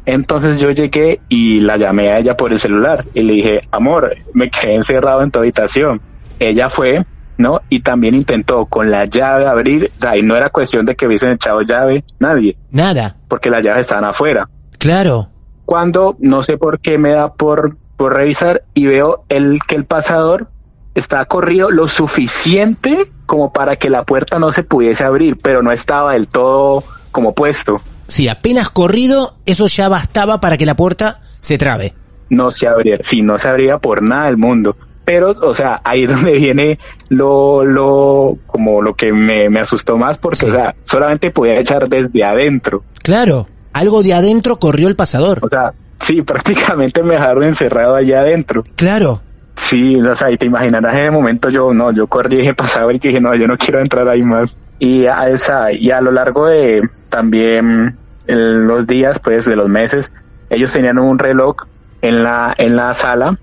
Entonces 0.06 0.60
yo 0.60 0.70
llegué 0.70 1.20
y 1.28 1.60
la 1.60 1.76
llamé 1.76 2.08
a 2.10 2.18
ella 2.18 2.36
por 2.36 2.52
el 2.52 2.58
celular 2.58 3.04
y 3.12 3.20
le 3.22 3.32
dije, 3.34 3.60
amor, 3.72 4.16
me 4.32 4.48
quedé 4.50 4.76
encerrado 4.76 5.22
en 5.22 5.30
tu 5.30 5.40
habitación. 5.40 6.00
Ella 6.38 6.68
fue 6.68 7.04
¿no? 7.38 7.60
Y 7.68 7.80
también 7.80 8.14
intentó 8.14 8.66
con 8.66 8.90
la 8.90 9.04
llave 9.04 9.46
abrir, 9.46 9.92
o 9.96 10.00
sea, 10.00 10.16
y 10.16 10.22
no 10.22 10.36
era 10.36 10.50
cuestión 10.50 10.86
de 10.86 10.94
que 10.94 11.06
hubiesen 11.06 11.32
echado 11.32 11.60
llave, 11.62 12.04
nadie, 12.18 12.56
Nada. 12.70 13.16
porque 13.28 13.50
las 13.50 13.64
llaves 13.64 13.80
estaban 13.86 14.04
afuera. 14.04 14.48
Claro. 14.78 15.28
Cuando 15.64 16.16
no 16.20 16.42
sé 16.42 16.56
por 16.58 16.80
qué 16.80 16.98
me 16.98 17.12
da 17.12 17.32
por, 17.34 17.76
por 17.96 18.14
revisar 18.14 18.62
y 18.74 18.86
veo 18.86 19.24
el 19.28 19.58
que 19.66 19.74
el 19.74 19.84
pasador 19.84 20.48
está 20.94 21.24
corrido 21.26 21.70
lo 21.70 21.88
suficiente 21.88 23.10
como 23.26 23.52
para 23.52 23.76
que 23.76 23.90
la 23.90 24.04
puerta 24.04 24.38
no 24.38 24.52
se 24.52 24.62
pudiese 24.62 25.04
abrir, 25.04 25.38
pero 25.42 25.62
no 25.62 25.72
estaba 25.72 26.12
del 26.12 26.28
todo 26.28 26.84
como 27.10 27.34
puesto. 27.34 27.80
Sí, 28.06 28.28
apenas 28.28 28.70
corrido, 28.70 29.34
eso 29.46 29.66
ya 29.66 29.88
bastaba 29.88 30.40
para 30.40 30.56
que 30.56 30.66
la 30.66 30.76
puerta 30.76 31.20
se 31.40 31.58
trabe. 31.58 31.94
No 32.30 32.50
se 32.50 32.68
abría, 32.68 32.98
sí, 33.02 33.22
no 33.22 33.38
se 33.38 33.48
abría 33.48 33.78
por 33.78 34.02
nada 34.02 34.26
del 34.26 34.36
mundo. 34.36 34.76
Pero, 35.06 35.30
o 35.30 35.54
sea, 35.54 35.80
ahí 35.84 36.02
es 36.02 36.10
donde 36.10 36.32
viene 36.32 36.78
lo, 37.08 37.64
lo, 37.64 38.36
como 38.46 38.82
lo 38.82 38.94
que 38.94 39.12
me, 39.12 39.48
me 39.48 39.60
asustó 39.60 39.96
más, 39.96 40.18
porque, 40.18 40.40
Sí. 40.44 40.46
o 40.50 40.52
sea, 40.54 40.74
solamente 40.82 41.30
podía 41.30 41.58
echar 41.60 41.88
desde 41.88 42.22
adentro. 42.24 42.82
Claro. 43.02 43.46
Algo 43.72 44.02
de 44.02 44.12
adentro 44.14 44.56
corrió 44.58 44.88
el 44.88 44.96
pasador. 44.96 45.38
O 45.42 45.48
sea, 45.48 45.72
sí, 46.00 46.22
prácticamente 46.26 47.02
me 47.04 47.14
dejaron 47.14 47.44
encerrado 47.44 47.94
allá 47.94 48.20
adentro. 48.20 48.64
Claro. 48.74 49.22
Sí, 49.54 49.94
o 49.96 50.14
sea, 50.14 50.30
y 50.30 50.36
te 50.36 50.46
imaginarás 50.46 50.92
en 50.94 51.00
ese 51.02 51.10
momento 51.12 51.48
yo, 51.50 51.72
no, 51.72 51.90
yo 51.92 52.08
corrí 52.08 52.34
y 52.36 52.38
dije 52.40 52.52
pasaba 52.54 52.92
y 52.92 52.98
dije, 52.98 53.20
no, 53.20 53.34
yo 53.34 53.46
no 53.46 53.56
quiero 53.56 53.80
entrar 53.80 54.08
ahí 54.08 54.22
más. 54.22 54.56
Y 54.78 55.06
a, 55.06 55.28
o 55.32 55.38
sea, 55.38 55.72
y 55.72 55.90
a 55.92 56.00
lo 56.00 56.10
largo 56.10 56.46
de 56.46 56.82
también 57.08 57.96
en 58.26 58.66
los 58.66 58.86
días, 58.86 59.18
pues, 59.20 59.44
de 59.46 59.56
los 59.56 59.68
meses, 59.68 60.10
ellos 60.50 60.72
tenían 60.72 60.98
un 60.98 61.18
reloj 61.18 61.56
en 62.02 62.22
la, 62.22 62.54
en 62.58 62.76
la 62.76 62.92
sala, 62.92 63.38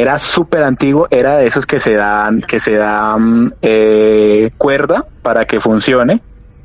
era 0.00 0.18
súper 0.18 0.62
antiguo, 0.62 1.08
era 1.10 1.36
de 1.38 1.46
esos 1.46 1.66
que 1.66 1.78
se 1.80 1.94
dan, 1.94 2.40
que 2.42 2.60
se 2.60 2.74
dan 2.74 3.54
eh, 3.62 4.50
cuerda 4.56 5.04
para 5.22 5.44
que 5.44 5.60
funcione. 5.60 6.20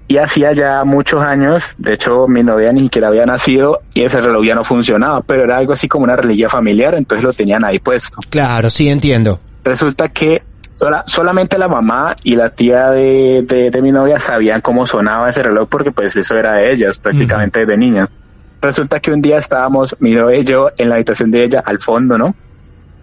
Y 0.08 0.18
hacía 0.18 0.52
ya 0.52 0.84
muchos 0.84 1.22
años, 1.24 1.64
de 1.78 1.94
hecho 1.94 2.28
mi 2.28 2.44
novia 2.44 2.72
ni 2.74 2.82
siquiera 2.82 3.08
había 3.08 3.26
nacido 3.26 3.80
y 3.94 4.04
ese 4.04 4.20
reloj 4.20 4.46
ya 4.46 4.54
no 4.54 4.64
funcionaba, 4.64 5.22
pero 5.22 5.44
era 5.46 5.58
algo 5.58 5.74
así 5.74 5.88
como 5.88 6.04
una 6.04 6.16
reliquia 6.16 6.50
familiar, 6.50 6.94
entonces 6.96 7.24
lo 7.24 7.34
tenían 7.34 7.64
ahí 7.66 7.80
puesto 7.80 8.18
Claro, 8.30 8.70
sí, 8.70 8.90
entiendo. 8.90 9.40
resulta 9.64 10.10
que 10.10 10.44
sola- 10.76 11.04
solamente 11.08 11.58
la 11.58 11.70
mamá 11.70 12.16
y 12.22 12.36
la 12.36 12.50
tía 12.50 12.90
de, 12.92 13.44
de, 13.48 13.72
de 13.72 13.82
mi 13.82 13.92
novia 13.92 14.20
sabían 14.20 14.60
cómo 14.62 14.86
sonaba 14.86 15.30
ese 15.30 15.42
reloj 15.42 15.70
porque 15.70 15.92
pues 15.92 16.16
eso 16.18 16.36
era 16.36 16.56
de 16.56 16.74
ellas 16.74 17.00
prácticamente 17.00 17.62
desde 17.62 17.78
niñas. 17.78 18.20
Resulta 18.62 19.00
que 19.00 19.12
un 19.12 19.22
día 19.22 19.38
estábamos 19.38 19.96
mi 20.00 20.14
novia 20.14 20.40
y 20.40 20.44
yo 20.44 20.70
en 20.78 20.90
la 20.90 20.96
habitación 20.96 21.32
de 21.32 21.44
ella 21.46 21.64
al 21.66 21.80
fondo, 21.80 22.18
¿no? 22.18 22.36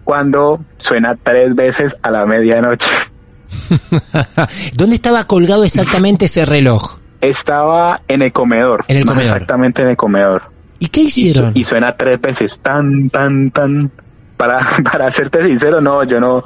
Cuando 0.03 0.59
suena 0.77 1.15
tres 1.21 1.55
veces 1.55 1.95
a 2.01 2.11
la 2.11 2.25
medianoche. 2.25 2.89
¿Dónde 4.75 4.95
estaba 4.95 5.25
colgado 5.25 5.63
exactamente 5.63 6.25
ese 6.25 6.45
reloj? 6.45 6.97
Estaba 7.21 8.01
en 8.07 8.21
el 8.21 8.31
comedor. 8.31 8.83
En 8.87 8.97
el 8.97 9.05
comedor. 9.05 9.33
Exactamente 9.33 9.81
en 9.83 9.89
el 9.89 9.97
comedor. 9.97 10.43
¿Y 10.79 10.87
qué 10.87 11.01
hicieron? 11.01 11.51
y 11.53 11.63
suena 11.63 11.95
tres 11.95 12.19
veces 12.19 12.59
tan, 12.59 13.09
tan, 13.09 13.51
tan. 13.51 13.91
Para, 14.37 14.59
para 14.91 15.11
serte 15.11 15.43
sincero, 15.43 15.81
no, 15.81 16.03
yo 16.03 16.19
no, 16.19 16.43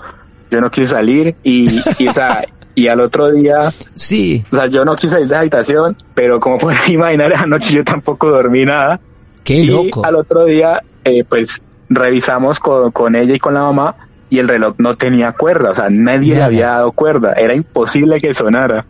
yo 0.51 0.59
no 0.59 0.69
quise 0.69 0.87
salir 0.91 1.35
y, 1.43 1.79
y, 1.97 2.07
o 2.09 2.13
sea, 2.13 2.43
y 2.75 2.89
al 2.89 2.99
otro 2.99 3.31
día, 3.31 3.71
Sí. 3.93 4.43
o 4.51 4.55
sea, 4.57 4.65
yo 4.67 4.83
no 4.83 4.95
quise 4.97 5.11
salir 5.11 5.27
de 5.27 5.33
esa 5.33 5.39
habitación, 5.39 5.95
pero 6.13 6.41
como 6.41 6.57
puedes 6.57 6.87
imaginar, 6.89 7.31
esa 7.31 7.45
noche 7.45 7.73
yo 7.73 7.83
tampoco 7.85 8.27
dormí 8.29 8.65
nada. 8.65 8.99
Qué 9.45 9.59
y 9.59 9.65
loco. 9.67 10.05
al 10.05 10.15
otro 10.15 10.43
día, 10.45 10.81
eh, 11.05 11.23
pues 11.23 11.61
revisamos 11.89 12.59
con, 12.59 12.91
con 12.91 13.15
ella 13.15 13.33
y 13.35 13.39
con 13.39 13.53
la 13.53 13.61
mamá 13.61 13.95
y 14.29 14.39
el 14.39 14.47
reloj 14.47 14.75
no 14.79 14.95
tenía 14.97 15.31
cuerda, 15.33 15.71
o 15.71 15.75
sea, 15.75 15.87
nadie 15.89 16.35
le 16.35 16.43
había 16.43 16.67
dado 16.67 16.91
cuerda, 16.91 17.33
era 17.33 17.53
imposible 17.55 18.19
que 18.19 18.33
sonara. 18.33 18.85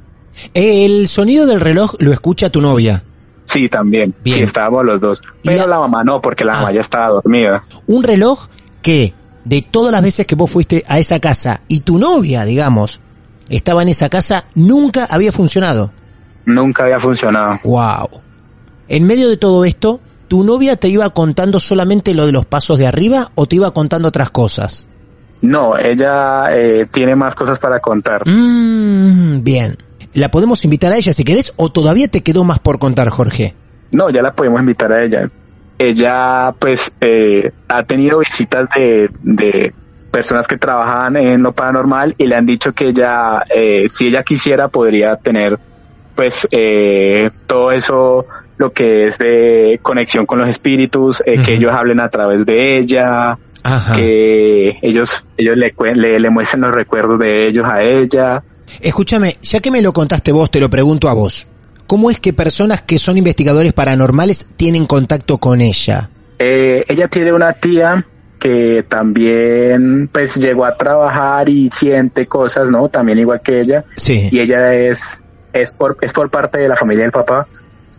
El 0.54 1.08
sonido 1.08 1.46
del 1.46 1.62
reloj 1.62 1.96
lo 2.00 2.12
escucha 2.12 2.50
tu 2.50 2.62
novia. 2.62 3.04
Sí, 3.46 3.70
también, 3.70 4.14
Bien. 4.24 4.38
sí, 4.38 4.44
estábamos 4.44 4.86
los 4.86 5.00
dos, 5.00 5.22
pero 5.44 5.58
la- 5.60 5.68
la 5.68 5.80
mamá 5.80 6.04
no, 6.04 6.22
porque 6.22 6.44
la 6.46 6.54
Ah. 6.54 6.62
mamá 6.62 6.74
ya 6.74 6.80
estaba 6.82 7.10
dormida. 7.10 7.64
Un 7.88 8.04
reloj 8.04 8.48
que, 8.82 9.14
de 9.44 9.62
todas 9.62 9.92
las 9.92 10.02
veces 10.02 10.26
que 10.26 10.36
vos 10.36 10.50
fuiste 10.50 10.84
a 10.88 10.98
esa 11.00 11.20
casa 11.20 11.62
y 11.68 11.82
tu 11.82 12.00
novia, 12.00 12.44
digamos, 12.46 13.00
estaba 13.50 13.84
en 13.84 13.90
esa 13.90 14.10
casa, 14.10 14.46
nunca 14.56 15.06
había 15.06 15.32
funcionado. 15.32 15.92
Nunca 16.46 16.84
había 16.84 17.00
funcionado. 17.00 17.60
Wow. 17.64 18.10
En 18.88 19.06
medio 19.06 19.30
de 19.30 19.38
todo 19.38 19.64
esto, 19.66 20.00
¿tu 20.28 20.44
novia 20.44 20.76
te 20.76 20.88
iba 20.88 21.10
contando 21.12 21.60
solamente 21.60 22.14
lo 22.14 22.26
de 22.26 22.32
los 22.32 22.46
pasos 22.46 22.78
de 22.78 22.88
arriba 22.88 23.32
o 23.36 23.46
te 23.46 23.58
iba 23.58 23.72
contando 23.72 24.10
otras 24.10 24.30
cosas? 24.30 24.88
No, 25.42 25.78
ella 25.78 26.50
eh, 26.52 26.88
tiene 26.92 27.16
más 27.16 27.36
cosas 27.36 27.60
para 27.60 27.80
contar. 27.80 28.24
Mmm, 28.28 29.44
bien. 29.44 29.78
¿La 30.14 30.30
podemos 30.30 30.64
invitar 30.64 30.94
a 30.94 30.98
ella 30.98 31.14
si 31.14 31.24
querés 31.24 31.54
o 31.58 31.72
todavía 31.72 32.08
te 32.08 32.22
quedó 32.22 32.44
más 32.44 32.60
por 32.60 32.80
contar, 32.80 33.10
Jorge? 33.10 33.54
No, 33.92 34.10
ya 34.10 34.22
la 34.22 34.34
podemos 34.34 34.60
invitar 34.60 34.92
a 34.92 35.04
ella. 35.04 35.30
Ella, 35.78 36.54
pues, 36.58 36.92
eh, 37.02 37.52
ha 37.68 37.84
tenido 37.84 38.20
visitas 38.20 38.70
de, 38.76 39.10
de 39.22 39.74
personas 40.12 40.48
que 40.48 40.58
trabajan 40.58 41.18
en 41.18 41.44
lo 41.44 41.52
paranormal 41.52 42.16
y 42.18 42.28
le 42.28 42.36
han 42.36 42.46
dicho 42.46 42.72
que 42.72 42.88
ella, 42.90 43.44
eh, 43.54 43.90
si 43.90 44.08
ella 44.08 44.24
quisiera, 44.24 44.70
podría 44.70 45.16
tener, 45.16 45.60
pues, 46.16 46.48
eh, 46.50 47.30
todo 47.46 47.74
eso, 47.74 48.26
lo 48.58 48.72
que 48.72 49.06
es 49.06 49.18
de 49.18 49.80
conexión 49.82 50.26
con 50.26 50.40
los 50.40 50.50
espíritus, 50.50 51.22
eh, 51.26 51.42
que 51.46 51.56
ellos 51.56 51.74
hablen 51.74 52.00
a 52.00 52.10
través 52.10 52.46
de 52.46 52.78
ella, 52.78 53.38
Ajá. 53.64 53.96
que 53.96 54.78
ellos, 54.82 55.28
ellos 55.38 55.58
le, 55.58 55.74
le, 55.96 56.20
le 56.20 56.30
muestren 56.30 56.62
los 56.62 56.74
recuerdos 56.74 57.20
de 57.20 57.48
ellos 57.48 57.66
a 57.68 57.82
ella. 57.82 58.44
Escúchame, 58.82 59.38
ya 59.42 59.60
que 59.60 59.72
me 59.72 59.82
lo 59.82 59.94
contaste 59.94 60.32
vos, 60.32 60.50
te 60.50 60.60
lo 60.60 60.70
pregunto 60.70 61.10
a 61.10 61.14
vos. 61.14 61.48
¿Cómo 61.88 62.10
es 62.10 62.20
que 62.20 62.34
personas 62.34 62.82
que 62.82 62.98
son 62.98 63.18
investigadores 63.18 63.74
paranormales 63.74 64.50
tienen 64.56 64.88
contacto 64.88 65.38
con 65.38 65.62
ella? 65.62 66.10
Eh, 66.40 66.84
ella 66.88 67.08
tiene 67.08 67.32
una 67.32 67.54
tía 67.54 68.04
que 68.40 68.86
también 68.88 70.10
pues 70.12 70.36
llegó 70.36 70.66
a 70.66 70.76
trabajar 70.76 71.48
y 71.50 71.70
siente 71.74 72.26
cosas, 72.26 72.70
¿no? 72.70 72.90
También 72.90 73.20
igual 73.20 73.42
que 73.42 73.62
ella. 73.62 73.86
Sí. 73.98 74.30
Y 74.32 74.40
ella 74.40 74.74
es, 74.74 75.22
es 75.54 75.74
por, 75.74 75.98
es 76.02 76.12
por 76.12 76.30
parte 76.30 76.60
de 76.60 76.68
la 76.68 76.76
familia 76.76 77.04
del 77.04 77.12
papá. 77.12 77.48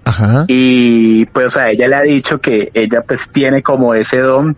Ajá. 0.07 0.45
Y 0.49 1.27
pues, 1.27 1.49
o 1.49 1.51
sea, 1.51 1.71
ella 1.71 1.89
le 1.89 1.97
ha 1.97 2.03
dicho 2.03 2.39
que 2.39 2.71
ella 2.73 3.03
pues 3.07 3.29
tiene 3.31 3.63
como 3.63 3.93
ese 3.93 4.19
don. 4.19 4.57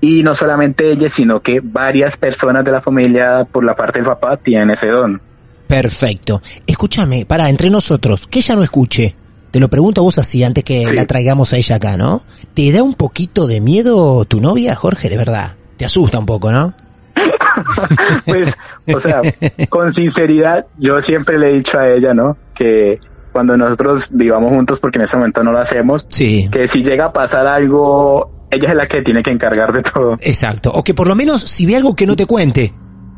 Y 0.00 0.22
no 0.22 0.34
solamente 0.34 0.90
ella, 0.92 1.08
sino 1.08 1.40
que 1.40 1.60
varias 1.62 2.16
personas 2.16 2.64
de 2.64 2.72
la 2.72 2.80
familia 2.80 3.44
por 3.50 3.64
la 3.64 3.74
parte 3.74 3.98
del 4.00 4.06
papá 4.06 4.36
tienen 4.36 4.70
ese 4.70 4.88
don. 4.88 5.20
Perfecto. 5.66 6.40
Escúchame, 6.66 7.26
para, 7.26 7.48
entre 7.48 7.70
nosotros, 7.70 8.26
que 8.26 8.40
ella 8.40 8.54
no 8.56 8.62
escuche. 8.62 9.14
Te 9.50 9.60
lo 9.60 9.68
pregunto 9.68 10.00
a 10.00 10.04
vos 10.04 10.18
así 10.18 10.42
antes 10.44 10.62
que 10.64 10.84
Sí. 10.84 10.94
la 10.94 11.06
traigamos 11.06 11.52
a 11.52 11.56
ella 11.56 11.76
acá, 11.76 11.96
¿no? 11.96 12.22
¿Te 12.54 12.70
da 12.72 12.82
un 12.82 12.94
poquito 12.94 13.46
de 13.46 13.60
miedo 13.60 14.24
tu 14.24 14.40
novia, 14.40 14.74
Jorge? 14.74 15.08
De 15.08 15.16
verdad. 15.16 15.54
Te 15.76 15.84
asusta 15.84 16.18
un 16.18 16.26
poco, 16.26 16.50
¿no? 16.52 16.74
pues, 18.26 18.56
o 18.94 19.00
sea, 19.00 19.20
con 19.68 19.92
sinceridad, 19.92 20.66
yo 20.78 21.00
siempre 21.00 21.38
le 21.38 21.50
he 21.50 21.54
dicho 21.54 21.78
a 21.78 21.88
ella, 21.88 22.14
¿no? 22.14 22.36
Que 22.54 23.00
cuando 23.38 23.56
nosotros 23.56 24.08
vivamos 24.10 24.52
juntos, 24.52 24.80
porque 24.80 24.98
en 24.98 25.04
ese 25.04 25.16
momento 25.16 25.44
no 25.44 25.52
lo 25.52 25.60
hacemos, 25.60 26.04
Sí. 26.08 26.48
que 26.50 26.66
si 26.66 26.82
llega 26.82 27.04
a 27.06 27.12
pasar 27.12 27.46
algo, 27.46 28.46
ella 28.50 28.70
es 28.70 28.74
la 28.74 28.88
que 28.88 29.00
tiene 29.02 29.22
que 29.22 29.30
encargar 29.30 29.72
de 29.72 29.82
todo. 29.84 30.16
Exacto. 30.20 30.72
O 30.74 30.82
que 30.82 30.92
por 30.92 31.06
lo 31.06 31.14
menos 31.14 31.42
si 31.42 31.64
ve 31.66 31.76
algo 31.76 31.94
que 31.94 32.04
no 32.04 32.16
te 32.16 32.26
cuente. 32.26 32.74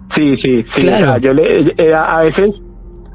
Sí, 0.09 0.37
sí, 0.37 0.63
sí. 0.67 0.83
Claro. 0.83 0.97
O 0.97 1.09
sea, 1.13 1.19
yo 1.19 1.33
le, 1.33 1.61
eh, 1.79 1.95
a 1.95 2.19
veces, 2.21 2.67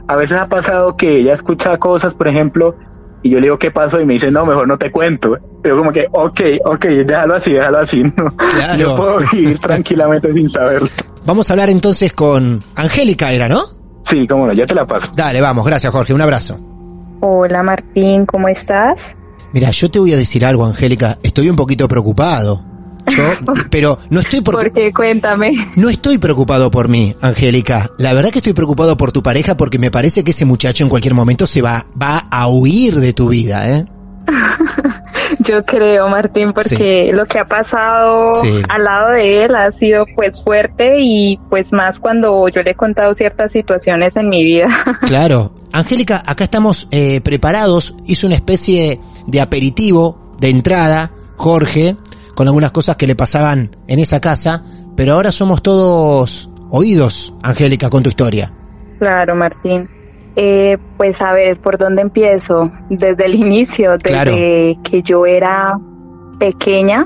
a 0.07 0.15
veces 0.15 0.35
ha 0.39 0.47
pasado 0.47 0.97
que 0.97 1.19
ella 1.19 1.33
escucha 1.33 1.77
cosas, 1.77 2.15
por 2.15 2.27
ejemplo, 2.27 2.75
y 3.21 3.29
yo 3.29 3.37
le 3.39 3.43
digo 3.43 3.59
qué 3.59 3.69
pasó 3.69 3.99
y 4.01 4.05
me 4.05 4.13
dice 4.13 4.31
no, 4.31 4.47
mejor 4.47 4.67
no 4.67 4.79
te 4.79 4.89
cuento. 4.91 5.37
Yo 5.63 5.77
como 5.77 5.91
que, 5.91 6.05
ok, 6.11 6.41
ok, 6.65 6.85
déjalo 7.05 7.35
así, 7.35 7.53
déjalo 7.53 7.77
así. 7.81 8.01
No, 8.17 8.35
Claro. 8.35 8.79
yo 8.79 8.95
puedo 8.95 9.17
vivir 9.31 9.59
tranquilamente 9.59 10.33
sin 10.33 10.49
saberlo. 10.49 10.89
Vamos 11.23 11.49
a 11.49 11.53
hablar 11.53 11.69
entonces 11.69 12.13
con 12.13 12.63
Angélica, 12.75 13.31
¿era, 13.31 13.47
no? 13.47 13.61
Sí, 14.03 14.27
cómo 14.27 14.45
no, 14.47 14.53
ya 14.53 14.65
te 14.67 14.75
la 14.75 14.85
paso. 14.85 15.11
Dale, 15.15 15.41
vamos. 15.41 15.65
Gracias, 15.65 15.91
Jorge. 15.91 16.13
Un 16.13 16.21
abrazo. 16.21 16.59
Hola 17.21 17.63
Martín, 17.63 18.25
¿cómo 18.25 18.47
estás? 18.47 19.15
Mira, 19.53 19.71
yo 19.71 19.89
te 19.89 19.99
voy 19.99 20.13
a 20.13 20.17
decir 20.17 20.45
algo, 20.45 20.65
Angélica. 20.65 21.17
Estoy 21.23 21.49
un 21.49 21.55
poquito 21.55 21.87
preocupado. 21.87 22.63
Yo, 23.07 23.23
pero 23.69 23.97
no 24.09 24.19
estoy 24.19 24.41
por, 24.41 24.55
¿Por 24.55 24.71
qué? 24.71 24.91
Cuéntame. 24.91 25.53
no 25.75 25.89
estoy 25.89 26.17
preocupado 26.17 26.69
por 26.71 26.89
mí, 26.89 27.15
Angélica. 27.21 27.89
La 27.97 28.13
verdad 28.13 28.31
que 28.31 28.39
estoy 28.39 28.53
preocupado 28.53 28.97
por 28.97 29.11
tu 29.11 29.23
pareja 29.23 29.55
porque 29.55 29.79
me 29.79 29.91
parece 29.91 30.23
que 30.23 30.31
ese 30.31 30.45
muchacho 30.45 30.83
en 30.83 30.89
cualquier 30.89 31.13
momento 31.13 31.47
se 31.47 31.61
va, 31.61 31.85
va 32.01 32.27
a 32.29 32.47
huir 32.47 32.95
de 32.95 33.13
tu 33.13 33.29
vida, 33.29 33.69
¿eh? 33.69 33.85
Yo 35.39 35.63
creo, 35.65 36.07
Martín, 36.09 36.51
porque 36.53 37.11
lo 37.13 37.25
que 37.25 37.39
ha 37.39 37.45
pasado 37.47 38.33
Sí. 38.43 38.61
al 38.69 38.83
lado 38.83 39.11
de 39.11 39.43
él 39.43 39.55
ha 39.55 39.71
sido 39.71 40.05
pues 40.15 40.43
fuerte 40.43 40.97
y 40.99 41.39
pues 41.49 41.71
más 41.73 41.99
cuando 41.99 42.47
yo 42.47 42.61
le 42.61 42.71
he 42.71 42.75
contado 42.75 43.13
ciertas 43.13 43.51
situaciones 43.51 44.15
en 44.17 44.29
mi 44.29 44.43
vida. 44.43 44.67
Claro. 45.01 45.53
Angélica, 45.75 46.23
acá 46.25 46.45
estamos 46.45 46.87
eh, 46.91 47.19
preparados. 47.19 47.95
Hizo 48.05 48.27
una 48.27 48.35
especie 48.37 48.99
de 49.27 49.41
aperitivo 49.41 50.33
de 50.39 50.49
entrada, 50.49 51.11
Jorge, 51.35 51.97
con 52.33 52.47
algunas 52.47 52.71
cosas 52.71 52.95
que 52.95 53.05
le 53.05 53.15
pasaban 53.15 53.75
en 53.87 53.99
esa 53.99 54.21
casa, 54.21 54.63
pero 54.95 55.13
ahora 55.13 55.33
somos 55.33 55.61
todos 55.61 56.49
oídos, 56.69 57.35
Angélica, 57.43 57.89
con 57.89 58.03
tu 58.03 58.09
historia. 58.09 58.53
Claro, 58.99 59.35
Martín. 59.35 59.89
Eh, 60.37 60.77
pues 60.95 61.21
a 61.21 61.33
ver, 61.33 61.59
¿por 61.59 61.77
dónde 61.77 62.01
empiezo? 62.03 62.71
Desde 62.89 63.25
el 63.25 63.35
inicio, 63.45 63.91
desde 63.93 64.09
Claro. 64.09 64.35
que 64.35 65.01
yo 65.03 65.25
era 65.25 65.77
pequeña. 66.39 67.05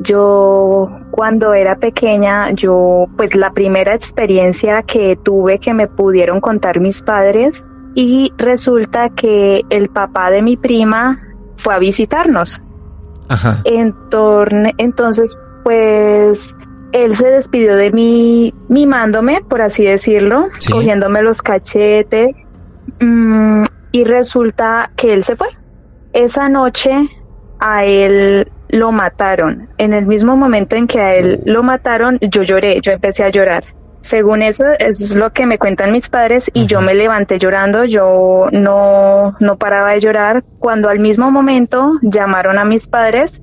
Yo 0.00 0.90
cuando 1.12 1.54
era 1.54 1.76
pequeña, 1.76 2.50
yo 2.52 3.06
pues 3.16 3.34
la 3.34 3.52
primera 3.52 3.94
experiencia 3.94 4.82
que 4.82 5.16
tuve 5.16 5.58
que 5.60 5.72
me 5.72 5.86
pudieron 5.86 6.40
contar 6.42 6.78
mis 6.78 7.00
padres 7.00 7.64
y 7.96 8.32
resulta 8.36 9.08
que 9.08 9.62
el 9.70 9.88
papá 9.88 10.30
de 10.30 10.42
mi 10.42 10.56
prima 10.56 11.18
fue 11.56 11.74
a 11.74 11.78
visitarnos. 11.78 12.62
Ajá. 13.28 13.60
En 13.64 13.92
torne- 14.10 14.74
entonces, 14.78 15.36
pues 15.64 16.54
él 16.92 17.14
se 17.14 17.26
despidió 17.28 17.74
de 17.74 17.90
mí 17.90 18.54
mimándome, 18.68 19.40
por 19.48 19.62
así 19.62 19.84
decirlo, 19.84 20.46
Sí. 20.60 20.70
cogiéndome 20.70 21.22
los 21.22 21.42
cachetes 21.42 22.48
mm, 23.00 23.64
y 23.92 24.04
resulta 24.04 24.90
que 24.94 25.12
él 25.12 25.22
se 25.24 25.34
fue. 25.34 25.48
Esa 26.12 26.48
noche 26.48 26.92
a 27.58 27.84
él 27.84 28.50
lo 28.68 28.92
mataron. 28.92 29.68
En 29.78 29.92
el 29.94 30.06
mismo 30.06 30.36
momento 30.36 30.76
en 30.76 30.86
que 30.86 31.00
a 31.00 31.14
él 31.14 31.40
lo 31.46 31.62
mataron, 31.62 32.18
yo 32.20 32.42
lloré, 32.42 32.78
yo 32.82 32.92
empecé 32.92 33.24
a 33.24 33.30
llorar. 33.30 33.64
Según 34.06 34.42
eso, 34.42 34.64
eso 34.78 35.02
es 35.04 35.16
lo 35.16 35.32
que 35.32 35.46
me 35.46 35.58
cuentan 35.58 35.90
mis 35.90 36.08
padres 36.08 36.48
y 36.54 36.66
yo 36.66 36.80
me 36.80 36.94
levanté 36.94 37.40
llorando, 37.40 37.84
yo 37.84 38.46
no, 38.52 39.34
no 39.40 39.56
paraba 39.56 39.90
de 39.94 40.00
llorar 40.00 40.44
cuando 40.60 40.88
al 40.88 41.00
mismo 41.00 41.32
momento 41.32 41.94
llamaron 42.02 42.56
a 42.56 42.64
mis 42.64 42.86
padres 42.86 43.42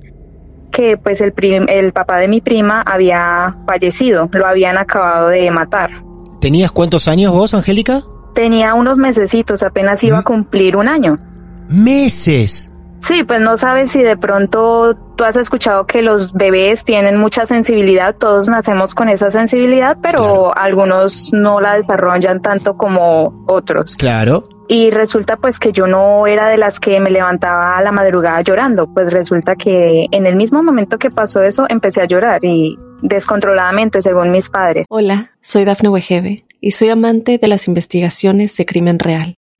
que 0.72 0.96
pues 0.96 1.20
el, 1.20 1.34
prim- 1.34 1.68
el 1.68 1.92
papá 1.92 2.18
de 2.18 2.30
mi 2.30 2.40
prima 2.40 2.82
había 2.82 3.58
fallecido, 3.68 4.30
lo 4.32 4.48
habían 4.48 4.78
acabado 4.78 5.28
de 5.28 5.52
matar. 5.52 5.92
¿Tenías 6.40 6.72
cuántos 6.72 7.10
años 7.10 7.34
vos, 7.34 7.54
Angélica? 7.54 8.00
Tenía 8.34 8.74
unos 8.74 8.98
mesecitos, 8.98 9.64
apenas 9.64 10.02
iba 10.06 10.20
a 10.20 10.24
cumplir 10.24 10.78
un 10.78 10.88
año. 10.88 11.20
Meses. 11.68 12.72
Sí, 13.04 13.26
pues 13.26 13.42
no 13.42 13.58
sabes 13.58 13.92
si 13.92 14.02
de 14.02 14.16
pronto 14.16 14.96
tú 15.18 15.26
has 15.26 15.36
escuchado 15.36 15.86
que 15.86 16.02
los 16.02 16.32
bebés 16.32 16.86
tienen 16.86 17.18
mucha 17.18 17.46
sensibilidad, 17.46 18.16
todos 18.16 18.48
nacemos 18.48 18.96
con 18.96 19.10
esa 19.10 19.30
sensibilidad, 19.30 19.98
pero 20.02 20.58
algunos 20.58 21.32
no 21.34 21.60
la 21.60 21.76
desarrollan 21.76 22.42
tanto 22.42 22.78
como 22.78 23.44
otros. 23.46 23.98
Claro. 23.98 24.48
Y 24.70 24.90
resulta 24.90 25.36
pues 25.36 25.60
que 25.60 25.74
yo 25.74 25.86
no 25.86 26.26
era 26.28 26.48
de 26.48 26.58
las 26.58 26.80
que 26.80 27.02
me 27.02 27.12
levantaba 27.12 27.78
a 27.78 27.84
la 27.84 27.92
madrugada 27.92 28.42
llorando, 28.42 28.88
pues 28.94 29.12
resulta 29.12 29.56
que 29.58 30.06
en 30.10 30.26
el 30.26 30.38
mismo 30.38 30.64
momento 30.64 30.98
que 30.98 31.10
pasó 31.10 31.44
eso 31.44 31.66
empecé 31.68 32.02
a 32.02 32.06
llorar 32.06 32.46
y 32.46 32.78
descontroladamente 33.02 34.02
según 34.02 34.32
mis 34.32 34.50
padres. 34.50 34.86
Hola, 34.90 35.32
soy 35.42 35.66
Dafne 35.66 35.90
Wegebe 35.90 36.46
y 36.62 36.72
soy 36.72 36.88
amante 36.88 37.38
de 37.38 37.48
las 37.50 37.68
investigaciones 37.68 38.56
de 38.56 38.66
crimen 38.66 38.98
real. 38.98 39.36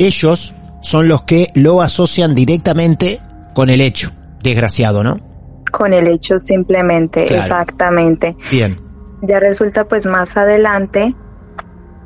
ellos 0.00 0.54
son 0.80 1.08
los 1.08 1.22
que 1.22 1.48
lo 1.54 1.82
asocian 1.82 2.34
directamente 2.34 3.20
con 3.54 3.68
el 3.70 3.80
hecho. 3.80 4.10
Desgraciado, 4.42 5.04
¿no? 5.04 5.18
Con 5.70 5.92
el 5.92 6.08
hecho 6.08 6.38
simplemente, 6.38 7.26
Claro. 7.26 7.42
exactamente. 7.42 8.36
Bien. 8.50 8.80
Ya 9.22 9.38
resulta 9.38 9.84
pues 9.84 10.06
más 10.06 10.36
adelante 10.36 11.14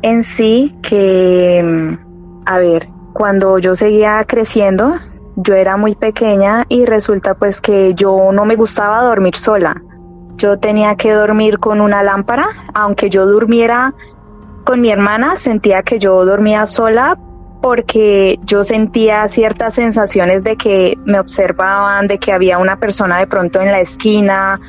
en 0.02 0.24
sí 0.24 0.74
que, 0.82 1.62
mm, 1.62 2.42
a 2.46 2.58
ver, 2.58 2.88
cuando 3.12 3.58
yo 3.58 3.76
seguía 3.76 4.22
creciendo, 4.26 4.94
yo 5.36 5.54
era 5.54 5.76
muy 5.76 5.94
pequeña 5.94 6.64
y 6.68 6.84
resulta 6.84 7.34
pues 7.34 7.60
que 7.60 7.94
yo 7.94 8.32
no 8.32 8.44
me 8.44 8.56
gustaba 8.56 9.02
dormir 9.02 9.36
sola. 9.36 9.80
Yo 10.36 10.58
tenía 10.58 10.96
que 10.96 11.12
dormir 11.12 11.58
con 11.58 11.80
una 11.80 12.02
lámpara, 12.02 12.48
aunque 12.74 13.08
yo 13.08 13.24
durmiera 13.24 13.94
con 14.64 14.80
mi 14.80 14.90
hermana, 14.90 15.36
sentía 15.36 15.82
que 15.84 16.00
yo 16.00 16.24
dormía 16.24 16.66
sola 16.66 17.16
porque 17.64 18.38
yo 18.44 18.62
sentía 18.62 19.26
ciertas 19.26 19.76
sensaciones 19.76 20.44
de 20.44 20.56
que 20.56 20.98
me 21.06 21.18
observaban, 21.18 22.06
de 22.08 22.18
que 22.18 22.30
había 22.30 22.58
una 22.58 22.78
persona 22.78 23.18
de 23.18 23.26
pronto 23.26 23.62
en 23.62 23.72
la 23.72 23.80
esquina, 23.80 24.60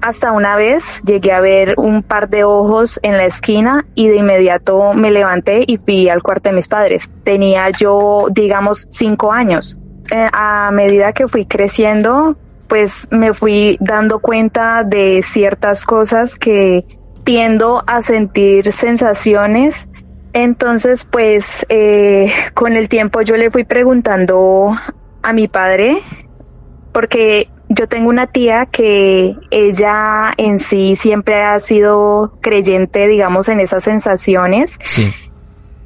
hasta 0.00 0.30
una 0.30 0.54
vez 0.54 1.02
llegué 1.02 1.32
a 1.32 1.40
ver 1.40 1.74
un 1.78 2.04
par 2.04 2.28
de 2.28 2.44
ojos 2.44 3.00
en 3.02 3.16
la 3.16 3.24
esquina 3.24 3.86
y 3.96 4.06
de 4.06 4.18
inmediato 4.18 4.92
me 4.92 5.10
levanté 5.10 5.64
y 5.66 5.78
fui 5.78 6.08
al 6.08 6.22
cuarto 6.22 6.50
de 6.50 6.54
mis 6.54 6.68
padres. 6.68 7.10
Tenía 7.24 7.70
yo, 7.70 8.26
digamos, 8.30 8.86
cinco 8.88 9.32
años. 9.32 9.76
Eh, 10.12 10.28
a 10.32 10.70
medida 10.70 11.12
que 11.12 11.26
fui 11.26 11.44
creciendo, 11.44 12.36
pues 12.68 13.08
me 13.10 13.34
fui 13.34 13.78
dando 13.80 14.20
cuenta 14.20 14.84
de 14.84 15.22
ciertas 15.22 15.84
cosas 15.84 16.36
que 16.36 16.86
tiendo 17.24 17.82
a 17.84 18.00
sentir 18.00 18.72
sensaciones. 18.72 19.88
Entonces, 20.44 21.04
pues 21.04 21.66
eh, 21.68 22.32
con 22.54 22.76
el 22.76 22.88
tiempo 22.88 23.22
yo 23.22 23.36
le 23.36 23.50
fui 23.50 23.64
preguntando 23.64 24.70
a 25.22 25.32
mi 25.32 25.48
padre, 25.48 25.98
porque 26.92 27.48
yo 27.68 27.88
tengo 27.88 28.08
una 28.08 28.28
tía 28.28 28.66
que 28.66 29.36
ella 29.50 30.32
en 30.36 30.58
sí 30.58 30.94
siempre 30.94 31.42
ha 31.42 31.58
sido 31.58 32.38
creyente, 32.40 33.08
digamos, 33.08 33.48
en 33.48 33.58
esas 33.58 33.82
sensaciones. 33.82 34.78
Sí. 34.84 35.12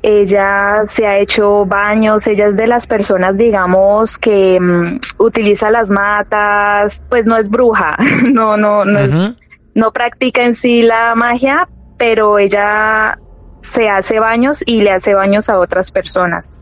Ella 0.02 0.82
se 0.84 1.06
ha 1.06 1.18
hecho 1.18 1.64
baños, 1.64 2.26
ella 2.26 2.48
es 2.48 2.56
de 2.58 2.66
las 2.66 2.86
personas, 2.86 3.38
digamos, 3.38 4.18
que 4.18 4.60
mm, 4.60 4.98
utiliza 5.18 5.70
las 5.70 5.90
matas, 5.90 7.02
pues 7.08 7.24
no 7.24 7.38
es 7.38 7.48
bruja, 7.48 7.96
no, 8.30 8.58
no, 8.58 8.84
no, 8.84 9.34
no 9.74 9.92
practica 9.92 10.44
en 10.44 10.56
sí 10.56 10.82
la 10.82 11.14
magia, 11.14 11.68
pero 11.96 12.38
ella 12.38 13.18
se 13.62 13.88
hace 13.88 14.18
baños 14.18 14.62
y 14.66 14.82
le 14.82 14.90
hace 14.90 15.14
baños 15.14 15.48
a 15.48 15.58
otras 15.58 15.92
personas. 15.92 16.56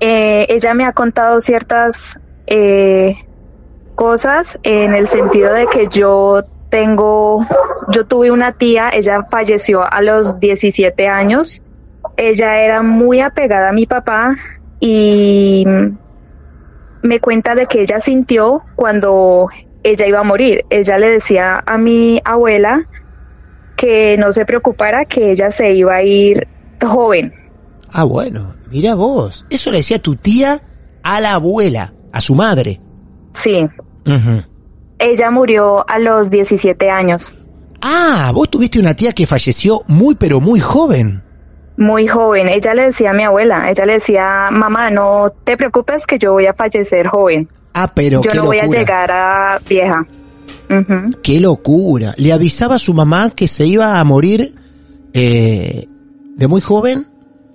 Eh, 0.00 0.46
ella 0.48 0.74
me 0.74 0.84
ha 0.84 0.92
contado 0.92 1.40
ciertas 1.40 2.18
eh, 2.46 3.14
cosas 3.94 4.58
en 4.62 4.94
el 4.94 5.06
sentido 5.06 5.52
de 5.52 5.66
que 5.66 5.86
yo 5.88 6.42
tengo, 6.70 7.46
yo 7.88 8.06
tuve 8.06 8.30
una 8.30 8.52
tía, 8.52 8.88
ella 8.92 9.24
falleció 9.30 9.82
a 9.90 10.02
los 10.02 10.40
17 10.40 11.08
años, 11.08 11.62
ella 12.16 12.60
era 12.62 12.82
muy 12.82 13.20
apegada 13.20 13.68
a 13.68 13.72
mi 13.72 13.86
papá 13.86 14.34
y 14.80 15.64
me 17.02 17.20
cuenta 17.20 17.54
de 17.54 17.66
que 17.66 17.82
ella 17.82 18.00
sintió 18.00 18.62
cuando 18.74 19.48
ella 19.82 20.06
iba 20.06 20.20
a 20.20 20.24
morir. 20.24 20.64
Ella 20.70 20.98
le 20.98 21.10
decía 21.10 21.62
a 21.64 21.78
mi 21.78 22.20
abuela 22.24 22.86
que 23.76 24.16
no 24.18 24.32
se 24.32 24.44
preocupara, 24.44 25.04
que 25.04 25.30
ella 25.32 25.50
se 25.50 25.72
iba 25.74 25.94
a 25.96 26.02
ir 26.02 26.46
joven. 26.84 27.32
Ah, 27.92 28.04
bueno. 28.04 28.54
Mira 28.70 28.94
vos. 28.94 29.46
Eso 29.50 29.70
le 29.70 29.78
decía 29.78 30.00
tu 30.00 30.16
tía 30.16 30.60
a 31.02 31.20
la 31.20 31.34
abuela, 31.34 31.92
a 32.12 32.20
su 32.20 32.34
madre. 32.34 32.80
Sí, 33.34 33.68
ella 34.98 35.30
murió 35.30 35.88
a 35.88 35.98
los 35.98 36.30
17 36.30 36.90
años, 36.90 37.34
Ah, 37.82 38.32
vos 38.34 38.48
tuviste 38.50 38.80
una 38.80 38.94
tía 38.94 39.12
que 39.12 39.26
falleció 39.26 39.82
muy 39.86 40.14
pero 40.14 40.40
muy 40.40 40.58
joven. 40.60 41.22
muy 41.76 42.06
joven. 42.08 42.48
Ella 42.48 42.72
le 42.74 42.84
decía 42.84 43.10
a 43.10 43.12
mi 43.12 43.22
abuela, 43.22 43.68
ella 43.70 43.84
le 43.84 43.92
decía, 43.94 44.48
mamá, 44.50 44.90
no 44.90 45.26
te 45.44 45.56
preocupes 45.58 46.06
que 46.06 46.18
yo 46.18 46.32
voy 46.32 46.46
a 46.46 46.54
fallecer 46.54 47.06
joven. 47.06 47.48
Ah, 47.74 47.92
pero 47.94 48.22
yo 48.22 48.30
qué 48.30 48.38
no 48.38 48.44
voy 48.46 48.58
a 48.58 48.66
llegar 48.66 49.10
a 49.12 49.58
vieja. 49.68 50.06
Qué 51.22 51.40
locura. 51.40 52.14
Le 52.16 52.32
avisaba 52.32 52.76
a 52.76 52.78
su 52.78 52.94
mamá 52.94 53.30
que 53.30 53.48
se 53.48 53.66
iba 53.66 53.98
a 53.98 54.04
morir 54.04 54.54
eh, 55.12 55.86
de 56.36 56.48
muy 56.48 56.60
joven 56.60 57.06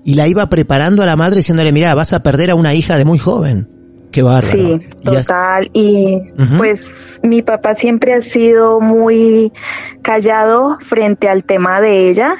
y 0.03 0.15
la 0.15 0.27
iba 0.27 0.47
preparando 0.49 1.03
a 1.03 1.05
la 1.05 1.15
madre 1.15 1.37
diciéndole, 1.37 1.71
mira, 1.71 1.93
vas 1.93 2.13
a 2.13 2.23
perder 2.23 2.51
a 2.51 2.55
una 2.55 2.73
hija 2.73 2.97
de 2.97 3.05
muy 3.05 3.17
joven. 3.17 3.67
Qué 4.11 4.23
bárbaro. 4.23 4.47
Sí, 4.51 4.81
total. 5.03 5.69
Y 5.73 6.19
pues 6.57 7.21
mi 7.23 7.41
papá 7.41 7.75
siempre 7.75 8.13
ha 8.13 8.21
sido 8.21 8.81
muy 8.81 9.53
callado 10.01 10.77
frente 10.81 11.29
al 11.29 11.45
tema 11.45 11.79
de 11.79 12.09
ella. 12.09 12.35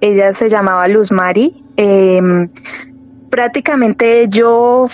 Ella 0.00 0.32
se 0.34 0.48
llamaba 0.50 0.86
Luz 0.88 1.10
Mari. 1.10 1.64
Eh, 1.76 2.20
prácticamente 3.30 4.26
yo, 4.28 4.86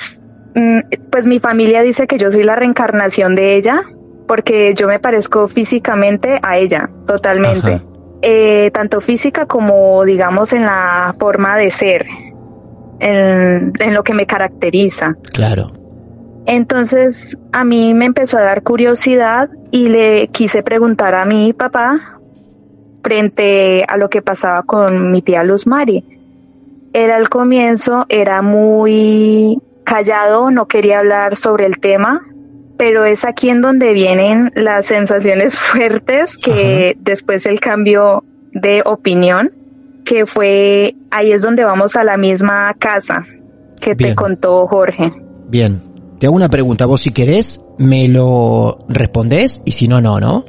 mm, 0.54 0.78
pues 1.10 1.26
mi 1.26 1.40
familia 1.40 1.82
dice 1.82 2.06
que 2.06 2.18
yo 2.18 2.30
soy 2.30 2.44
la 2.44 2.54
reencarnación 2.54 3.34
de 3.34 3.56
ella 3.56 3.82
porque 4.30 4.74
yo 4.76 4.86
me 4.86 5.00
parezco 5.00 5.48
físicamente 5.48 6.38
a 6.40 6.56
ella, 6.56 6.88
totalmente. 7.04 7.82
Eh, 8.22 8.70
tanto 8.72 9.00
física 9.00 9.46
como, 9.46 10.04
digamos, 10.04 10.52
en 10.52 10.62
la 10.62 11.12
forma 11.18 11.56
de 11.56 11.72
ser, 11.72 12.06
en, 13.00 13.72
en 13.76 13.92
lo 13.92 14.04
que 14.04 14.14
me 14.14 14.26
caracteriza. 14.26 15.16
Claro. 15.32 15.72
Entonces 16.46 17.38
a 17.50 17.64
mí 17.64 17.92
me 17.92 18.04
empezó 18.04 18.38
a 18.38 18.42
dar 18.42 18.62
curiosidad 18.62 19.50
y 19.72 19.88
le 19.88 20.28
quise 20.28 20.62
preguntar 20.62 21.16
a 21.16 21.24
mi 21.24 21.52
papá 21.52 22.20
frente 23.02 23.84
a 23.88 23.96
lo 23.96 24.10
que 24.10 24.22
pasaba 24.22 24.62
con 24.62 25.10
mi 25.10 25.22
tía 25.22 25.42
Luz 25.42 25.66
Mari. 25.66 26.04
Él 26.92 27.10
al 27.10 27.28
comienzo 27.28 28.06
era 28.08 28.42
muy 28.42 29.60
callado, 29.82 30.52
no 30.52 30.68
quería 30.68 31.00
hablar 31.00 31.34
sobre 31.34 31.66
el 31.66 31.80
tema, 31.80 32.20
pero 32.80 33.04
es 33.04 33.26
aquí 33.26 33.50
en 33.50 33.60
donde 33.60 33.92
vienen 33.92 34.52
las 34.54 34.86
sensaciones 34.86 35.58
fuertes 35.58 36.38
que 36.38 36.96
después 36.98 37.44
el 37.44 37.60
cambio 37.60 38.24
de 38.52 38.82
opinión, 38.86 39.52
que 40.06 40.24
fue 40.24 40.94
ahí 41.10 41.30
es 41.30 41.42
donde 41.42 41.62
vamos 41.62 41.96
a 41.96 42.04
la 42.04 42.16
misma 42.16 42.74
casa 42.78 43.26
que 43.82 43.94
te 43.94 44.14
contó 44.14 44.66
Jorge. 44.66 45.12
Bien, 45.48 45.82
te 46.18 46.26
hago 46.26 46.34
una 46.34 46.48
pregunta, 46.48 46.86
vos 46.86 47.02
si 47.02 47.12
querés 47.12 47.60
me 47.76 48.08
lo 48.08 48.78
respondés 48.88 49.60
y 49.66 49.72
si 49.72 49.86
no, 49.86 50.00
no, 50.00 50.18
¿no? 50.18 50.46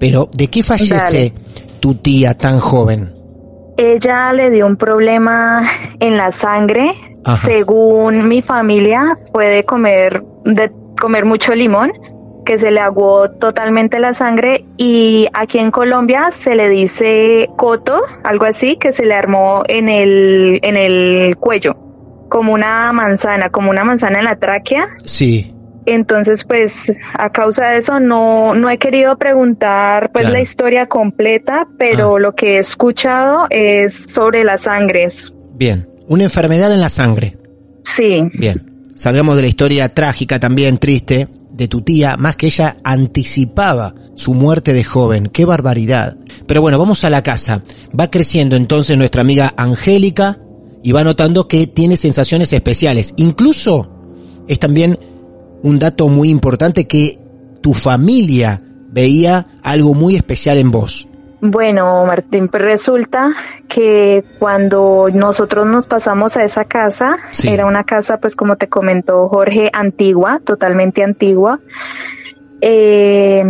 Pero 0.00 0.30
¿de 0.34 0.48
qué 0.48 0.62
fallece 0.62 1.34
tu 1.80 1.96
tía 1.96 2.32
tan 2.32 2.60
joven? 2.60 3.12
Ella 3.76 4.32
le 4.32 4.50
dio 4.50 4.66
un 4.66 4.78
problema 4.78 5.68
en 6.00 6.16
la 6.16 6.32
sangre. 6.32 6.94
Según 7.44 8.26
mi 8.26 8.40
familia, 8.40 9.18
puede 9.32 9.64
comer, 9.64 10.24
de 10.46 10.72
comer 11.00 11.24
mucho 11.24 11.54
limón, 11.54 11.92
que 12.44 12.58
se 12.58 12.70
le 12.70 12.80
aguó 12.80 13.30
totalmente 13.30 13.98
la 13.98 14.14
sangre 14.14 14.64
y 14.78 15.26
aquí 15.34 15.58
en 15.58 15.70
Colombia 15.70 16.28
se 16.30 16.54
le 16.54 16.68
dice 16.68 17.48
coto, 17.56 18.00
algo 18.24 18.44
así, 18.46 18.76
que 18.76 18.90
se 18.92 19.04
le 19.04 19.14
armó 19.14 19.62
en 19.68 19.88
el, 19.88 20.58
en 20.62 20.76
el 20.76 21.36
cuello, 21.36 21.76
como 22.30 22.52
una 22.54 22.90
manzana, 22.92 23.50
como 23.50 23.70
una 23.70 23.84
manzana 23.84 24.18
en 24.20 24.24
la 24.24 24.36
tráquea. 24.36 24.88
Sí. 25.04 25.54
Entonces, 25.84 26.44
pues, 26.44 26.92
a 27.14 27.30
causa 27.30 27.68
de 27.68 27.78
eso 27.78 27.98
no, 27.98 28.54
no 28.54 28.68
he 28.68 28.76
querido 28.78 29.16
preguntar 29.16 30.10
pues 30.12 30.28
la 30.30 30.40
historia 30.40 30.86
completa, 30.86 31.66
pero 31.78 32.16
Ah. 32.16 32.20
lo 32.20 32.34
que 32.34 32.56
he 32.56 32.58
escuchado 32.58 33.46
es 33.48 33.94
sobre 34.12 34.44
las 34.44 34.62
sangres. 34.62 35.34
Bien, 35.54 35.88
una 36.06 36.24
enfermedad 36.24 36.72
en 36.74 36.80
la 36.82 36.90
sangre. 36.90 37.38
Sí. 37.84 38.22
Bien, 38.34 38.62
salgamos 38.98 39.36
de 39.36 39.42
la 39.42 39.48
historia 39.48 39.94
trágica 39.94 40.40
también, 40.40 40.78
triste, 40.78 41.28
de 41.52 41.68
tu 41.68 41.80
tía, 41.80 42.16
más 42.16 42.36
que 42.36 42.46
ella 42.46 42.76
anticipaba 42.84 43.94
su 44.14 44.34
muerte 44.34 44.74
de 44.74 44.84
joven. 44.84 45.28
¡Qué 45.32 45.44
barbaridad! 45.44 46.16
Pero 46.46 46.60
bueno, 46.60 46.78
vamos 46.78 47.04
a 47.04 47.10
la 47.10 47.22
casa. 47.22 47.62
Va 47.98 48.10
creciendo 48.10 48.56
entonces 48.56 48.98
nuestra 48.98 49.22
amiga 49.22 49.54
Angélica 49.56 50.38
y 50.82 50.92
va 50.92 51.04
notando 51.04 51.48
que 51.48 51.66
tiene 51.66 51.96
sensaciones 51.96 52.52
especiales. 52.52 53.14
Incluso 53.16 53.88
es 54.46 54.58
también 54.58 54.98
un 55.62 55.78
dato 55.78 56.08
muy 56.08 56.30
importante 56.30 56.86
que 56.86 57.18
tu 57.60 57.74
familia 57.74 58.62
veía 58.90 59.46
algo 59.62 59.94
muy 59.94 60.16
especial 60.16 60.58
en 60.58 60.70
vos. 60.70 61.08
Bueno, 61.40 62.04
Martín, 62.04 62.48
pues 62.48 62.62
resulta 62.64 63.30
que 63.68 64.24
cuando 64.40 65.06
nosotros 65.12 65.66
nos 65.66 65.86
pasamos 65.86 66.36
a 66.36 66.42
esa 66.42 66.64
casa, 66.64 67.16
Sí. 67.30 67.48
era 67.48 67.64
una 67.66 67.84
casa, 67.84 68.18
pues 68.18 68.34
como 68.34 68.56
te 68.56 68.68
comentó 68.68 69.28
Jorge, 69.28 69.70
antigua, 69.72 70.40
totalmente 70.44 71.04
antigua. 71.04 71.60
Eh, 72.60 73.44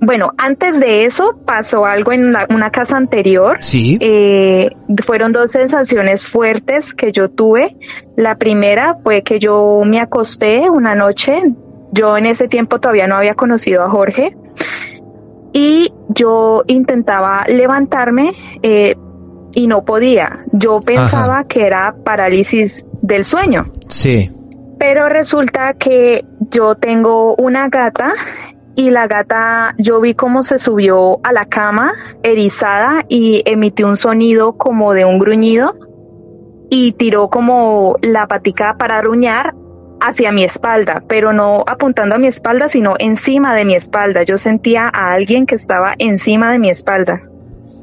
bueno, 0.00 0.32
antes 0.36 0.78
de 0.80 1.04
eso 1.04 1.38
pasó 1.44 1.86
algo 1.86 2.12
en 2.12 2.32
la- 2.32 2.46
una 2.50 2.70
casa 2.70 2.96
anterior. 2.96 3.58
Sí. 3.60 3.98
Eh, 4.00 4.70
fueron 5.04 5.32
dos 5.32 5.52
sensaciones 5.52 6.26
fuertes 6.26 6.92
que 6.94 7.12
yo 7.12 7.28
tuve. 7.28 7.76
La 8.16 8.36
primera 8.36 8.94
fue 8.94 9.22
que 9.22 9.38
yo 9.38 9.82
me 9.84 10.00
acosté 10.00 10.68
una 10.70 10.94
noche. 10.94 11.42
Yo 11.92 12.16
en 12.16 12.26
ese 12.26 12.48
tiempo 12.48 12.78
todavía 12.80 13.06
no 13.06 13.16
había 13.16 13.34
conocido 13.34 13.82
a 13.82 13.88
Jorge 13.88 14.36
y 15.52 15.92
yo 16.08 16.62
intentaba 16.66 17.44
levantarme 17.48 18.32
eh, 18.62 18.96
y 19.54 19.66
no 19.66 19.84
podía. 19.84 20.44
Yo 20.52 20.80
pensaba 20.80 21.44
que 21.44 21.64
era 21.64 21.94
parálisis 22.04 22.84
del 23.02 23.24
sueño, 23.24 23.72
Sí. 23.88 24.30
pero 24.78 25.08
resulta 25.08 25.74
que 25.74 26.24
yo 26.50 26.74
tengo 26.76 27.34
una 27.36 27.68
gata 27.68 28.12
y 28.76 28.90
la 28.90 29.06
gata 29.08 29.74
yo 29.78 30.00
vi 30.00 30.14
cómo 30.14 30.42
se 30.42 30.58
subió 30.58 31.18
a 31.24 31.32
la 31.32 31.46
cama 31.46 31.92
erizada 32.22 33.04
y 33.08 33.42
emitió 33.44 33.88
un 33.88 33.96
sonido 33.96 34.52
como 34.56 34.92
de 34.92 35.04
un 35.04 35.18
gruñido 35.18 35.74
y 36.70 36.92
tiró 36.92 37.28
como 37.28 37.96
la 38.02 38.28
patica 38.28 38.76
para 38.78 38.98
aruñar 38.98 39.54
hacia 40.00 40.32
mi 40.32 40.44
espalda, 40.44 41.02
pero 41.08 41.32
no 41.32 41.64
apuntando 41.66 42.14
a 42.14 42.18
mi 42.18 42.26
espalda, 42.26 42.68
sino 42.68 42.94
encima 42.98 43.54
de 43.54 43.64
mi 43.64 43.74
espalda. 43.74 44.22
Yo 44.22 44.38
sentía 44.38 44.90
a 44.92 45.12
alguien 45.12 45.46
que 45.46 45.54
estaba 45.54 45.94
encima 45.98 46.52
de 46.52 46.58
mi 46.58 46.70
espalda. 46.70 47.20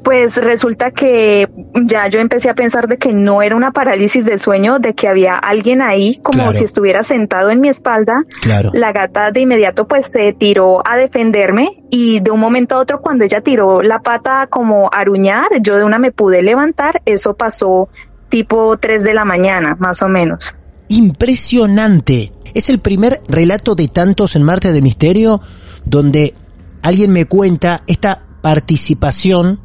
Pues 0.02 0.36
resulta 0.36 0.92
que 0.92 1.48
ya 1.74 2.06
yo 2.06 2.20
empecé 2.20 2.48
a 2.48 2.54
pensar 2.54 2.86
de 2.86 2.96
que 2.96 3.12
no 3.12 3.42
era 3.42 3.56
una 3.56 3.72
parálisis 3.72 4.24
del 4.24 4.38
sueño, 4.38 4.78
de 4.78 4.94
que 4.94 5.08
había 5.08 5.34
alguien 5.36 5.82
ahí 5.82 6.18
como 6.22 6.38
Claro. 6.38 6.52
si 6.52 6.62
estuviera 6.62 7.02
sentado 7.02 7.50
en 7.50 7.60
mi 7.60 7.68
espalda. 7.68 8.22
Claro. 8.40 8.70
La 8.72 8.92
gata 8.92 9.32
de 9.32 9.40
inmediato 9.40 9.88
pues 9.88 10.06
se 10.06 10.32
tiró 10.32 10.80
a 10.86 10.96
defenderme 10.96 11.82
y 11.90 12.20
de 12.20 12.30
un 12.30 12.38
momento 12.38 12.76
a 12.76 12.78
otro 12.78 13.00
cuando 13.00 13.24
ella 13.24 13.40
tiró 13.40 13.80
la 13.80 13.98
pata 13.98 14.46
como 14.48 14.86
a 14.92 15.00
aruñar, 15.00 15.48
yo 15.60 15.76
de 15.76 15.82
una 15.82 15.98
me 15.98 16.12
pude 16.12 16.40
levantar, 16.40 17.02
eso 17.04 17.34
pasó 17.34 17.88
tipo 18.28 18.76
3 18.76 19.02
de 19.02 19.12
la 19.12 19.24
mañana, 19.24 19.74
más 19.80 20.02
o 20.02 20.08
menos. 20.08 20.54
Impresionante. 20.88 22.32
Es 22.54 22.68
el 22.68 22.78
primer 22.78 23.22
relato 23.28 23.74
de 23.74 23.88
tantos 23.88 24.36
en 24.36 24.42
Marte 24.42 24.72
de 24.72 24.82
Misterio 24.82 25.40
donde 25.84 26.34
alguien 26.82 27.12
me 27.12 27.26
cuenta 27.26 27.82
esta 27.86 28.24
participación 28.42 29.60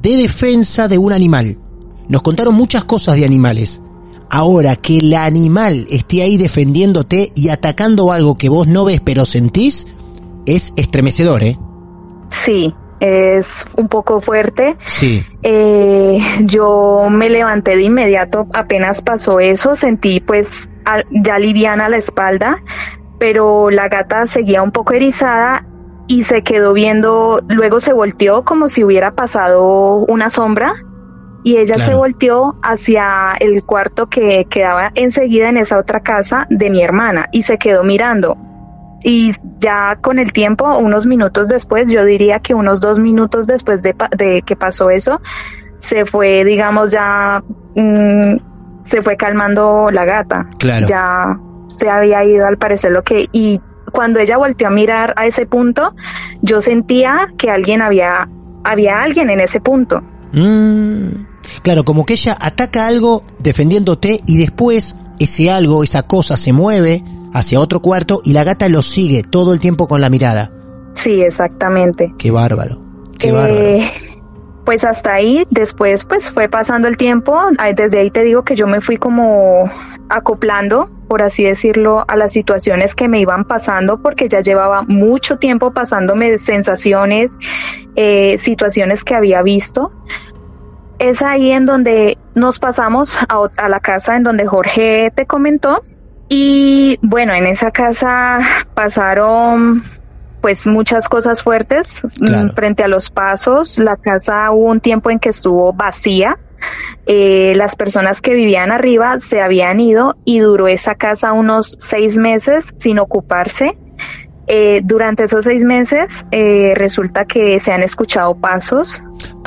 de 0.00 0.16
defensa 0.16 0.88
de 0.88 0.98
un 0.98 1.12
animal. 1.12 1.58
Nos 2.08 2.22
contaron 2.22 2.54
muchas 2.54 2.84
cosas 2.84 3.16
de 3.16 3.24
animales. 3.24 3.80
Ahora 4.30 4.76
que 4.76 4.98
el 4.98 5.14
animal 5.14 5.86
esté 5.90 6.22
ahí 6.22 6.38
defendiéndote 6.38 7.32
y 7.34 7.48
atacando 7.48 8.12
algo 8.12 8.36
que 8.36 8.48
vos 8.48 8.66
no 8.66 8.84
ves 8.84 9.00
pero 9.04 9.26
sentís, 9.26 9.86
es 10.46 10.72
estremecedor, 10.76 11.42
¿eh? 11.42 11.58
Sí, 12.30 12.72
es 13.02 13.66
un 13.76 13.88
poco 13.88 14.20
fuerte. 14.20 14.76
Sí. 14.86 15.24
Eh, 15.42 16.18
yo 16.44 17.08
me 17.10 17.28
levanté 17.28 17.76
de 17.76 17.82
inmediato, 17.82 18.46
apenas 18.54 19.02
pasó 19.02 19.40
eso, 19.40 19.74
sentí 19.74 20.20
pues 20.20 20.70
al- 20.84 21.06
ya 21.10 21.38
liviana 21.40 21.88
la 21.88 21.96
espalda, 21.96 22.62
pero 23.18 23.70
la 23.70 23.88
gata 23.88 24.24
seguía 24.26 24.62
un 24.62 24.70
poco 24.70 24.92
erizada 24.94 25.66
y 26.06 26.22
se 26.22 26.42
quedó 26.42 26.72
viendo, 26.72 27.40
luego 27.48 27.80
se 27.80 27.92
volteó 27.92 28.44
como 28.44 28.68
si 28.68 28.84
hubiera 28.84 29.12
pasado 29.16 30.04
una 30.06 30.28
sombra 30.28 30.72
y 31.44 31.56
ella 31.56 31.74
se 31.80 31.94
volteó 31.94 32.54
hacia 32.62 33.32
el 33.40 33.64
cuarto 33.64 34.08
que 34.08 34.46
quedaba 34.48 34.92
enseguida 34.94 35.48
en 35.48 35.56
esa 35.56 35.76
otra 35.78 36.00
casa 36.00 36.46
de 36.50 36.70
mi 36.70 36.82
hermana 36.84 37.26
y 37.32 37.42
se 37.42 37.58
quedó 37.58 37.82
mirando. 37.82 38.36
Y 39.04 39.32
ya 39.58 39.98
con 40.00 40.18
el 40.18 40.32
tiempo, 40.32 40.78
unos 40.78 41.06
minutos 41.06 41.48
después, 41.48 41.90
yo 41.90 42.04
diría 42.04 42.40
que 42.40 42.54
unos 42.54 42.80
dos 42.80 42.98
minutos 42.98 43.46
después 43.46 43.82
de, 43.82 43.94
de 44.16 44.42
que 44.42 44.56
pasó 44.56 44.90
eso, 44.90 45.20
se 45.78 46.04
fue, 46.04 46.44
digamos, 46.44 46.90
ya 46.90 47.42
mm, 47.74 48.36
se 48.84 49.02
fue 49.02 49.16
calmando 49.16 49.90
la 49.90 50.04
gata. 50.04 50.48
Claro. 50.58 50.86
Ya 50.86 51.38
se 51.68 51.90
había 51.90 52.24
ido 52.24 52.46
al 52.46 52.58
parecer 52.58 52.92
lo 52.92 53.02
que... 53.02 53.28
Y 53.32 53.60
cuando 53.90 54.20
ella 54.20 54.38
volteó 54.38 54.68
a 54.68 54.70
mirar 54.70 55.12
a 55.16 55.26
ese 55.26 55.46
punto, 55.46 55.94
yo 56.40 56.60
sentía 56.60 57.32
que 57.36 57.50
alguien 57.50 57.82
había, 57.82 58.28
había 58.64 59.02
alguien 59.02 59.30
en 59.30 59.40
ese 59.40 59.60
punto. 59.60 60.02
Mm, 60.32 61.26
claro, 61.62 61.84
como 61.84 62.06
que 62.06 62.14
ella 62.14 62.36
ataca 62.40 62.86
algo 62.86 63.24
defendiéndote 63.38 64.22
y 64.26 64.38
después 64.38 64.94
ese 65.18 65.50
algo, 65.50 65.84
esa 65.84 66.04
cosa 66.04 66.36
se 66.36 66.52
mueve 66.52 67.04
hacia 67.32 67.60
otro 67.60 67.80
cuarto 67.80 68.20
y 68.24 68.32
la 68.32 68.44
gata 68.44 68.68
lo 68.68 68.82
sigue 68.82 69.22
todo 69.22 69.52
el 69.52 69.60
tiempo 69.60 69.88
con 69.88 70.00
la 70.00 70.10
mirada. 70.10 70.52
Sí, 70.94 71.22
exactamente. 71.22 72.14
Qué 72.18 72.30
bárbaro. 72.30 72.80
Qué 73.18 73.28
Eh, 73.28 73.32
bárbaro. 73.32 74.12
Pues 74.64 74.84
hasta 74.84 75.14
ahí, 75.14 75.44
después 75.50 76.04
pues 76.04 76.30
fue 76.30 76.48
pasando 76.48 76.86
el 76.86 76.96
tiempo, 76.96 77.36
desde 77.74 77.98
ahí 77.98 78.10
te 78.12 78.22
digo 78.22 78.44
que 78.44 78.54
yo 78.54 78.68
me 78.68 78.80
fui 78.80 78.96
como 78.96 79.68
acoplando, 80.08 80.88
por 81.08 81.20
así 81.22 81.42
decirlo, 81.42 82.04
a 82.06 82.16
las 82.16 82.32
situaciones 82.32 82.94
que 82.94 83.08
me 83.08 83.18
iban 83.18 83.44
pasando 83.44 84.00
porque 84.00 84.28
ya 84.28 84.40
llevaba 84.40 84.82
mucho 84.82 85.38
tiempo 85.38 85.72
pasándome 85.72 86.38
sensaciones, 86.38 87.36
eh, 87.96 88.36
situaciones 88.38 89.02
que 89.02 89.16
había 89.16 89.42
visto. 89.42 89.90
Es 91.00 91.22
ahí 91.22 91.50
en 91.50 91.66
donde 91.66 92.18
nos 92.36 92.60
pasamos 92.60 93.18
a, 93.28 93.42
a 93.56 93.68
la 93.68 93.80
casa 93.80 94.14
en 94.16 94.22
donde 94.22 94.46
Jorge 94.46 95.10
te 95.12 95.26
comentó 95.26 95.82
y 96.34 96.98
bueno, 97.02 97.34
en 97.34 97.46
esa 97.46 97.70
casa 97.70 98.38
pasaron 98.74 99.84
pues 100.40 100.66
muchas 100.66 101.08
cosas 101.08 101.42
fuertes 101.42 102.02
mm, 102.04 102.26
Claro. 102.26 102.48
frente 102.54 102.82
a 102.82 102.88
los 102.88 103.10
pasos. 103.10 103.78
La 103.78 103.96
casa 103.96 104.50
hubo 104.50 104.70
un 104.70 104.80
tiempo 104.80 105.10
en 105.10 105.18
que 105.18 105.28
estuvo 105.28 105.72
vacía. 105.74 106.38
Eh, 107.06 107.52
las 107.56 107.76
personas 107.76 108.20
que 108.22 108.32
vivían 108.32 108.72
arriba 108.72 109.18
se 109.18 109.42
habían 109.42 109.78
ido 109.78 110.16
y 110.24 110.38
duró 110.38 110.68
esa 110.68 110.94
casa 110.94 111.32
unos 111.32 111.76
seis 111.78 112.16
meses 112.16 112.72
sin 112.76 112.98
ocuparse. 112.98 113.76
Eh, 114.48 114.80
durante 114.82 115.24
esos 115.24 115.44
seis 115.44 115.64
meses 115.64 116.26
eh, 116.32 116.72
resulta 116.76 117.24
que 117.26 117.60
se 117.60 117.72
han 117.72 117.82
escuchado 117.82 118.34
pasos 118.34 119.00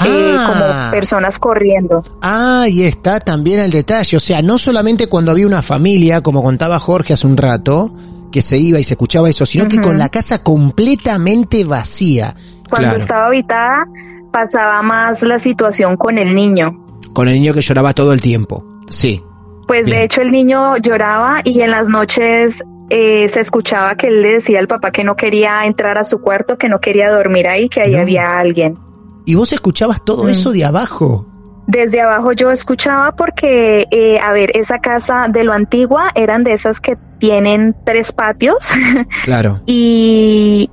eh, 0.06 0.36
Ah. 0.38 0.48
como 0.86 0.92
personas 0.92 1.38
corriendo. 1.38 2.02
Ah, 2.22 2.62
ahí 2.64 2.84
está 2.84 3.20
también 3.20 3.60
el 3.60 3.72
detalle. 3.72 4.16
O 4.18 4.20
sea, 4.22 4.42
no 4.42 4.58
solamente 4.58 5.08
cuando 5.08 5.32
había 5.32 5.48
una 5.48 5.62
familia, 5.62 6.22
como 6.22 6.42
contaba 6.44 6.80
Jorge 6.80 7.14
hace 7.14 7.28
un 7.28 7.36
rato, 7.38 7.90
que 8.32 8.42
se 8.42 8.58
iba 8.58 8.80
y 8.80 8.84
se 8.84 8.94
escuchaba 8.94 9.30
eso, 9.30 9.46
sino 9.46 9.68
que 9.68 9.80
con 9.80 9.98
la 9.98 10.10
casa 10.10 10.44
completamente 10.44 11.64
vacía. 11.64 12.36
Cuando 12.70 12.88
Claro. 12.90 12.98
estaba 12.98 13.26
habitada 13.28 13.86
pasaba 14.32 14.82
más 14.82 15.22
la 15.24 15.40
situación 15.40 15.96
con 15.98 16.18
el 16.18 16.34
niño. 16.36 16.72
Con 17.14 17.28
el 17.28 17.36
niño 17.36 17.54
que 17.54 17.62
lloraba 17.62 17.94
todo 17.94 18.12
el 18.12 18.22
tiempo. 18.22 18.66
Sí. 18.90 19.22
Pues 19.68 19.86
Bien. 19.86 19.98
de 20.00 20.04
hecho 20.06 20.22
el 20.22 20.32
niño 20.32 20.78
lloraba 20.78 21.42
y 21.44 21.62
en 21.62 21.72
las 21.72 21.88
noches 21.90 22.62
eh, 22.90 23.28
se 23.30 23.40
escuchaba 23.42 23.96
que 23.96 24.08
él 24.08 24.22
le 24.22 24.34
decía 24.34 24.60
al 24.60 24.68
papá 24.68 24.92
que 24.92 25.04
no 25.04 25.16
quería 25.16 25.66
entrar 25.66 25.98
a 25.98 26.04
su 26.04 26.20
cuarto, 26.20 26.58
que 26.58 26.70
no 26.70 26.80
quería 26.80 27.12
dormir 27.12 27.48
ahí, 27.48 27.68
que 27.70 27.82
ahí 27.82 27.94
No. 27.94 28.00
había 28.02 28.38
alguien. 28.38 28.78
¿Y 29.26 29.36
vos 29.36 29.52
escuchabas 29.54 30.04
todo 30.06 30.26
Mm. 30.26 30.30
eso 30.30 30.52
de 30.52 30.66
abajo? 30.66 31.26
Desde 31.68 32.00
abajo 32.00 32.32
yo 32.34 32.52
escuchaba 32.52 33.14
porque, 33.16 33.88
eh, 33.90 34.20
a 34.20 34.32
ver, 34.34 34.52
esa 34.56 34.78
casa 34.80 35.26
de 35.30 35.44
lo 35.44 35.52
antigua 35.52 36.12
eran 36.14 36.44
de 36.44 36.54
esas 36.54 36.80
que 36.80 36.96
tienen 37.18 37.76
tres 37.86 38.12
patios 38.12 38.58
Claro. 39.26 39.62
y 39.66 40.70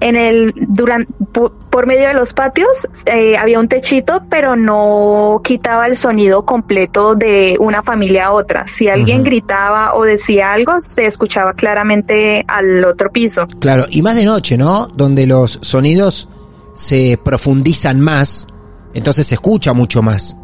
en 0.00 0.16
el 0.16 0.54
durante 0.56 1.12
por, 1.32 1.52
por 1.70 1.86
medio 1.86 2.08
de 2.08 2.14
los 2.14 2.32
patios 2.32 2.86
eh, 3.06 3.36
había 3.36 3.58
un 3.58 3.68
techito 3.68 4.22
pero 4.30 4.54
no 4.56 5.40
quitaba 5.42 5.86
el 5.86 5.96
sonido 5.96 6.44
completo 6.44 7.14
de 7.14 7.56
una 7.58 7.82
familia 7.82 8.26
a 8.26 8.32
otra 8.32 8.66
si 8.66 8.88
alguien 8.88 9.24
gritaba 9.24 9.94
o 9.94 10.04
decía 10.04 10.52
algo 10.52 10.80
se 10.80 11.06
escuchaba 11.06 11.52
claramente 11.54 12.44
al 12.46 12.84
otro 12.84 13.10
piso 13.10 13.46
Claro, 13.60 13.86
y 13.90 14.02
más 14.02 14.14
de 14.16 14.24
noche, 14.24 14.56
¿no? 14.56 14.86
Donde 14.86 15.26
los 15.26 15.58
sonidos 15.62 16.28
se 16.74 17.18
profundizan 17.22 18.00
más, 18.00 18.46
entonces 18.94 19.26
se 19.26 19.34
escucha 19.34 19.72
mucho 19.72 20.00
más. 20.02 20.36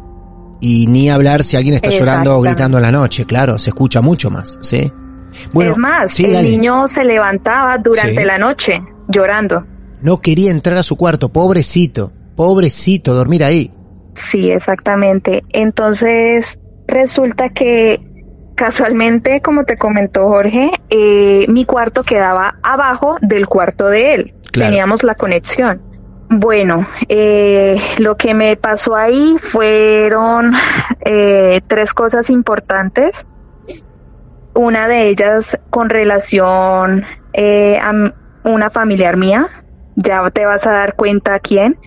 Y 0.59 0.87
ni 0.87 1.09
hablar 1.09 1.43
si 1.43 1.55
alguien 1.57 1.75
está 1.75 1.89
llorando 1.89 2.37
o 2.37 2.41
gritando 2.41 2.77
en 2.77 2.83
la 2.83 2.91
noche, 2.91 3.25
claro, 3.25 3.57
se 3.57 3.69
escucha 3.69 4.01
mucho 4.01 4.29
más, 4.29 4.57
¿sí? 4.61 4.91
Bueno, 5.53 5.71
es 5.71 5.77
más 5.77 6.11
sí, 6.11 6.25
el 6.25 6.33
dale. 6.33 6.49
niño 6.49 6.87
se 6.87 7.03
levantaba 7.03 7.77
durante 7.77 8.21
Sí. 8.21 8.25
la 8.25 8.37
noche 8.37 8.81
llorando 9.07 9.65
no 10.05 10.21
quería 10.21 10.51
entrar 10.51 10.77
a 10.77 10.83
su 10.83 10.97
cuarto, 10.97 11.29
pobrecito, 11.29 12.11
pobrecito, 12.35 13.13
dormir 13.13 13.43
ahí. 13.43 13.73
Sí, 14.13 14.51
exactamente. 14.51 15.43
Entonces, 15.49 16.59
resulta 16.87 17.49
que 17.49 17.99
casualmente, 18.55 19.41
como 19.41 19.65
te 19.65 19.77
comentó 19.77 20.27
Jorge, 20.27 20.71
eh, 20.89 21.45
mi 21.49 21.65
cuarto 21.65 22.03
quedaba 22.03 22.59
abajo 22.61 23.17
del 23.21 23.47
cuarto 23.47 23.87
de 23.87 24.13
él. 24.13 24.33
Claro. 24.51 24.69
Teníamos 24.69 25.03
la 25.03 25.15
conexión. 25.15 25.81
Bueno, 26.29 26.87
eh, 27.09 27.75
lo 27.97 28.15
que 28.15 28.33
me 28.35 28.55
pasó 28.57 28.95
ahí 28.95 29.37
fueron 29.39 30.53
eh, 31.05 31.61
tres 31.67 31.93
cosas 31.93 32.29
importantes. 32.29 33.25
Una 34.53 34.87
de 34.87 35.09
ellas 35.09 35.59
con 35.69 35.89
relación 35.89 37.03
a 37.33 37.91
una 38.45 38.69
familiar 38.69 39.17
mía. 39.17 39.47
Ya 39.95 40.29
te 40.29 40.45
vas 40.45 40.65
a 40.67 40.71
dar 40.71 40.95
cuenta 40.95 41.39
quién. 41.39 41.77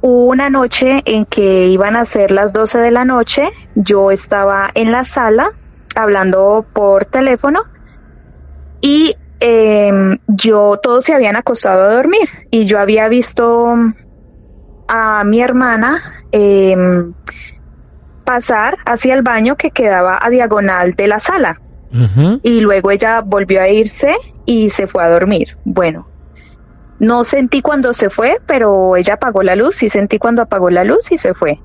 Hubo 0.00 0.26
una 0.26 0.50
noche 0.50 1.02
en 1.06 1.24
que 1.24 1.66
iban 1.68 1.96
a 1.96 2.04
ser 2.04 2.30
las 2.30 2.52
12 2.52 2.78
de 2.78 2.90
la 2.90 3.04
noche, 3.04 3.50
yo 3.74 4.10
estaba 4.10 4.70
en 4.74 4.92
la 4.92 5.04
sala 5.04 5.52
hablando 5.94 6.66
por 6.74 7.06
teléfono 7.06 7.62
y 8.82 9.16
em, 9.40 10.18
yo 10.26 10.78
todos 10.82 11.04
se 11.04 11.14
habían 11.14 11.36
acostado 11.36 11.84
a 11.84 11.94
dormir 11.94 12.28
y 12.50 12.66
yo 12.66 12.78
había 12.78 13.08
visto 13.08 13.74
a 14.88 15.24
mi 15.24 15.40
hermana 15.40 16.02
em, 16.32 17.14
pasar 18.24 18.76
hacia 18.84 19.14
el 19.14 19.22
baño 19.22 19.56
que 19.56 19.70
quedaba 19.70 20.18
a 20.20 20.28
diagonal 20.28 20.92
de 20.94 21.06
la 21.06 21.18
sala 21.18 21.60
y 22.42 22.60
luego 22.60 22.90
ella 22.90 23.20
volvió 23.20 23.62
a 23.62 23.68
irse 23.68 24.14
y 24.46 24.70
se 24.70 24.86
fue 24.86 25.04
a 25.04 25.10
dormir. 25.10 25.48
Bueno, 25.64 26.08
no 26.98 27.24
sentí 27.24 27.60
cuando 27.60 27.92
se 27.92 28.08
fue, 28.10 28.38
pero 28.46 28.96
ella 28.96 29.14
apagó 29.14 29.42
la 29.42 29.56
luz 29.56 29.82
y 29.82 29.88
sentí 29.88 30.18
cuando 30.18 30.42
apagó 30.42 30.70
la 30.70 30.84
luz 30.84 31.10
y 31.12 31.18
se 31.18 31.34
fue. 31.34 31.60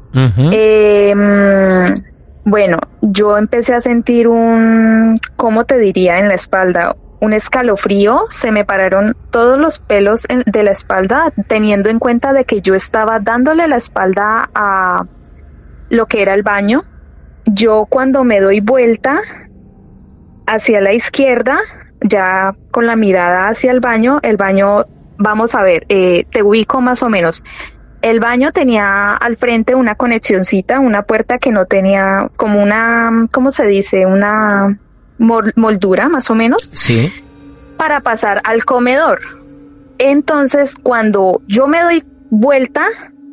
Eh, 0.51 1.13
mm, 1.15 2.49
bueno, 2.49 2.79
yo 3.01 3.37
empecé 3.37 3.73
a 3.75 3.79
sentir 3.81 4.27
un, 4.27 5.17
¿cómo 5.35 5.65
te 5.65 5.77
diría? 5.77 6.17
En 6.19 6.27
la 6.29 6.33
espalda, 6.35 6.95
un 7.21 7.33
escalofrío, 7.33 8.21
se 8.29 8.51
me 8.51 8.65
pararon 8.65 9.13
todos 9.29 9.59
los 9.59 9.77
pelos 9.79 10.25
en- 10.29 10.43
de 10.45 10.63
la 10.63 10.71
espalda, 10.71 11.31
teniendo 11.47 11.89
en 11.89 11.99
cuenta 11.99 12.33
de 12.33 12.45
que 12.45 12.61
yo 12.61 12.73
estaba 12.75 13.19
dándole 13.19 13.67
la 13.67 13.75
espalda 13.77 14.49
a 14.55 15.05
lo 15.89 16.05
que 16.07 16.21
era 16.21 16.33
el 16.33 16.43
baño. 16.43 16.83
Yo 17.45 17.85
cuando 17.89 18.23
me 18.23 18.39
doy 18.39 18.61
vuelta 18.61 19.19
hacia 20.47 20.81
la 20.81 20.93
izquierda, 20.93 21.57
ya 22.01 22.55
con 22.71 22.85
la 22.85 22.95
mirada 22.95 23.47
hacia 23.49 23.71
el 23.71 23.79
baño, 23.79 24.19
el 24.21 24.37
baño, 24.37 24.85
vamos 25.17 25.55
a 25.55 25.63
ver, 25.63 25.85
eh, 25.89 26.25
te 26.31 26.43
ubico 26.43 26.81
más 26.81 27.03
o 27.03 27.09
menos. 27.09 27.43
El 28.01 28.19
baño 28.21 28.51
tenía 28.53 29.13
al 29.15 29.35
frente 29.35 29.75
una 29.75 29.95
conexioncita, 29.95 30.79
una 30.79 31.03
puerta 31.03 31.37
que 31.37 31.51
no 31.51 31.65
tenía 31.65 32.29
como 32.37 32.61
una, 32.63 33.27
¿cómo 33.33 33.51
se 33.51 33.65
dice? 33.67 34.05
Una 34.05 34.79
mol- 35.19 35.51
moldura 35.57 36.07
más 36.07 36.29
o 36.29 36.35
menos 36.35 36.69
Sí. 36.73 37.11
para 37.77 37.99
pasar 37.99 38.41
al 38.45 38.63
comedor. 38.63 39.19
Entonces, 39.97 40.75
cuando 40.81 41.41
yo 41.47 41.67
me 41.67 41.81
doy 41.81 42.03
vuelta, 42.29 42.85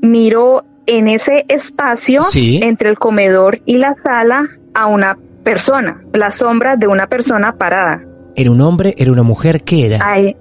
miro 0.03 0.65
en 0.87 1.09
ese 1.09 1.45
espacio 1.49 2.23
Sí. 2.25 2.61
entre 2.63 2.91
el 2.91 2.99
comedor 2.99 3.61
y 3.67 3.79
la 3.79 3.95
sala 3.95 4.49
a 4.75 4.87
una 4.87 5.17
persona, 5.45 6.01
la 6.13 6.33
sombra 6.33 6.75
de 6.77 6.89
una 6.89 7.07
persona 7.07 7.53
parada. 7.53 8.01
¿Era 8.37 8.51
un 8.51 8.61
hombre? 8.61 8.95
¿Era 8.99 9.11
una 9.13 9.23
mujer? 9.23 9.63
¿Qué 9.65 9.87
era? 9.87 9.99
Ay, 10.03 10.37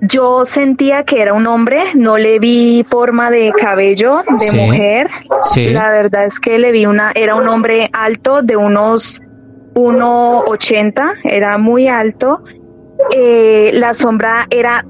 yo 0.00 0.44
sentía 0.44 1.04
que 1.04 1.20
era 1.22 1.32
un 1.34 1.46
hombre, 1.46 1.82
no 1.94 2.16
le 2.18 2.38
vi 2.38 2.84
forma 2.88 3.30
de 3.30 3.52
cabello 3.52 4.16
de 4.38 4.48
Sí. 4.48 4.56
mujer. 4.56 5.08
Sí. 5.52 5.70
La 5.72 5.90
verdad 5.90 6.24
es 6.24 6.40
que 6.40 6.58
le 6.58 6.72
vi 6.72 6.86
una, 6.86 7.12
era 7.14 7.34
un 7.36 7.46
hombre 7.48 7.88
alto 7.92 8.42
de 8.42 8.56
unos 8.56 9.20
1,80, 9.74 11.02
era 11.24 11.58
muy 11.58 11.88
alto. 11.88 12.40
Eh, 13.14 13.70
la 13.74 13.94
sombra 13.94 14.46
era 14.50 14.84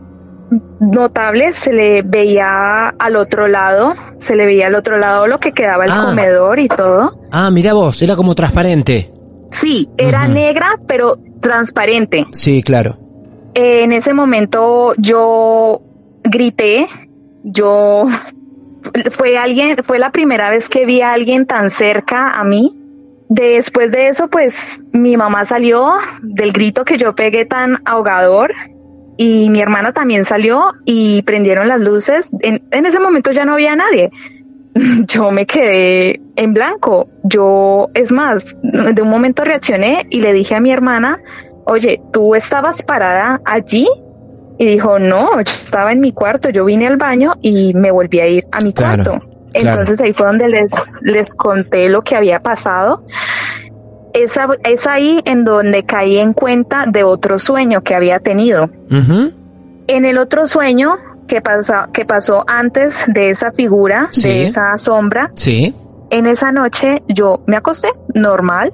notable, 0.81 1.53
se 1.53 1.73
le 1.73 2.03
veía 2.03 2.89
al 2.99 3.17
otro 3.17 3.49
lado, 3.49 3.95
se 4.19 4.37
le 4.37 4.45
veía 4.47 4.67
al 4.67 4.75
otro 4.75 4.99
lado 4.99 5.27
lo 5.27 5.39
que 5.39 5.53
quedaba 5.53 5.85
el 5.85 5.91
Ah. 5.93 6.05
comedor 6.07 6.59
y 6.61 6.69
todo. 6.69 7.19
Ah, 7.33 7.51
mira 7.51 7.73
vos, 7.73 8.01
era 8.03 8.15
como 8.17 8.35
transparente. 8.35 9.11
Sí, 9.51 9.89
era 9.97 10.27
negra, 10.29 10.79
pero 10.87 11.17
transparente. 11.45 12.25
Sí, 12.33 12.63
claro. 12.63 12.99
Eh, 13.55 13.83
en 13.83 13.93
ese 13.93 14.15
momento 14.15 14.95
yo 14.97 15.83
grité, 16.25 16.87
yo 17.45 18.05
fue 19.11 19.37
alguien, 19.37 19.77
fue 19.85 19.99
la 19.99 20.11
primera 20.11 20.49
vez 20.51 20.71
que 20.71 20.87
vi 20.87 21.03
a 21.03 21.13
alguien 21.13 21.47
tan 21.47 21.69
cerca 21.71 22.31
a 22.31 22.45
mí. 22.45 22.81
Después 23.29 23.93
de 23.93 24.09
eso, 24.09 24.29
pues 24.29 24.83
mi 24.93 25.17
mamá 25.17 25.45
salió 25.45 25.93
del 26.23 26.53
grito 26.53 26.85
que 26.85 26.97
yo 26.97 27.15
pegué 27.15 27.45
tan 27.45 27.83
ahogador 27.85 28.55
y 29.17 29.51
mi 29.51 29.61
hermana 29.61 29.93
también 29.93 30.25
salió 30.25 30.73
y 30.87 31.23
prendieron 31.23 31.69
las 31.69 31.81
luces. 31.81 32.33
En, 32.41 32.67
en 32.71 32.87
ese 32.87 33.01
momento 33.01 33.33
ya 33.33 33.45
no 33.45 33.53
había 33.53 33.77
nadie. 33.77 34.11
Yo 35.07 35.31
me 35.31 35.47
quedé 35.47 36.21
en 36.37 36.55
blanco. 36.55 37.09
Yo, 37.23 37.89
es 37.95 38.13
más, 38.13 38.57
de 38.63 39.03
un 39.03 39.09
momento 39.09 39.45
reaccioné 39.45 40.07
y 40.11 40.21
le 40.21 40.33
dije 40.33 40.55
a 40.55 40.61
mi 40.61 40.73
hermana, 40.73 41.19
oye, 41.65 42.01
¿tú 42.13 42.35
estabas 42.35 42.83
parada 42.83 43.41
allí? 43.45 43.87
Y 44.59 44.67
dijo, 44.67 44.99
no, 44.99 45.41
yo 45.41 45.53
estaba 45.65 45.93
en 45.93 46.01
mi 46.01 46.13
cuarto, 46.13 46.51
yo 46.51 46.65
vine 46.65 46.87
al 46.87 46.97
baño 46.97 47.35
y 47.43 47.75
me 47.75 47.91
volví 47.91 48.21
a 48.21 48.29
ir 48.29 48.47
a 48.53 48.61
mi 48.61 48.73
Claro, 48.73 49.03
cuarto. 49.05 49.27
Entonces 49.53 50.01
ahí 50.01 50.13
fue 50.13 50.27
donde 50.27 50.49
les, 50.49 50.73
les 51.03 51.35
conté 51.35 51.89
lo 51.89 52.03
que 52.03 52.17
había 52.17 52.41
pasado. 52.41 53.05
Es, 54.13 54.37
ahí 54.87 55.21
en 55.25 55.45
donde 55.45 55.85
caí 55.85 56.19
en 56.19 56.33
cuenta 56.33 56.85
de 56.87 57.03
otro 57.03 57.39
sueño 57.41 57.83
que 57.83 57.97
había 57.97 58.21
tenido. 58.21 58.71
En 59.87 60.05
el 60.05 60.19
otro 60.19 60.47
sueño 60.47 60.97
que, 61.27 61.41
pasa, 61.41 61.89
que 61.93 62.05
pasó 62.05 62.45
antes 62.47 63.05
de 63.09 63.31
esa 63.31 63.53
figura, 63.53 64.09
Sí. 64.13 64.23
de 64.29 64.47
esa 64.47 64.77
sombra, 64.77 65.31
Sí. 65.35 65.75
en 66.11 66.27
esa 66.27 66.53
noche 66.53 67.03
yo 67.09 67.43
me 67.47 67.57
acosté 67.57 67.89
normal 68.15 68.73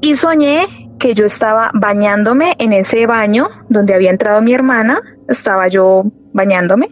y 0.00 0.16
soñé 0.16 0.66
que 0.98 1.14
yo 1.14 1.24
estaba 1.24 1.70
bañándome 1.74 2.54
en 2.58 2.72
ese 2.72 3.06
baño 3.06 3.48
donde 3.68 3.94
había 3.94 4.10
entrado 4.10 4.40
mi 4.42 4.54
hermana, 4.54 5.00
estaba 5.28 5.68
yo 5.68 6.04
bañándome, 6.32 6.88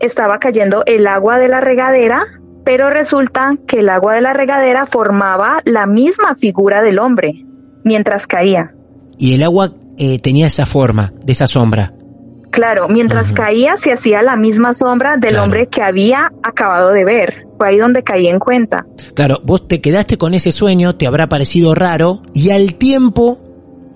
estaba 0.00 0.38
cayendo 0.38 0.82
el 0.86 1.06
agua 1.06 1.38
de 1.38 1.48
la 1.48 1.60
regadera, 1.60 2.24
pero 2.64 2.90
resulta 2.90 3.56
que 3.66 3.80
el 3.80 3.88
agua 3.88 4.14
de 4.14 4.20
la 4.20 4.32
regadera 4.32 4.86
formaba 4.86 5.58
la 5.64 5.86
misma 5.86 6.34
figura 6.36 6.82
del 6.82 6.98
hombre 6.98 7.44
mientras 7.84 8.26
caía. 8.26 8.74
Y 9.18 9.34
el 9.34 9.42
agua 9.42 9.70
eh, 9.98 10.18
tenía 10.20 10.46
esa 10.46 10.66
forma, 10.66 11.12
de 11.24 11.32
esa 11.32 11.46
sombra. 11.46 11.92
Claro, 12.52 12.86
mientras 12.86 13.32
caía 13.32 13.78
se 13.78 13.92
hacía 13.92 14.22
la 14.22 14.36
misma 14.36 14.74
sombra 14.74 15.16
del 15.16 15.38
hombre 15.38 15.68
que 15.68 15.82
había 15.82 16.30
acabado 16.42 16.92
de 16.92 17.04
ver. 17.04 17.46
Fue 17.56 17.68
ahí 17.68 17.78
donde 17.78 18.04
caí 18.04 18.28
en 18.28 18.38
cuenta. 18.38 18.84
Claro, 19.14 19.40
vos 19.42 19.66
te 19.66 19.80
quedaste 19.80 20.18
con 20.18 20.34
ese 20.34 20.52
sueño, 20.52 20.94
te 20.94 21.06
habrá 21.06 21.28
parecido 21.28 21.74
raro 21.74 22.20
y 22.34 22.50
al 22.50 22.74
tiempo 22.74 23.40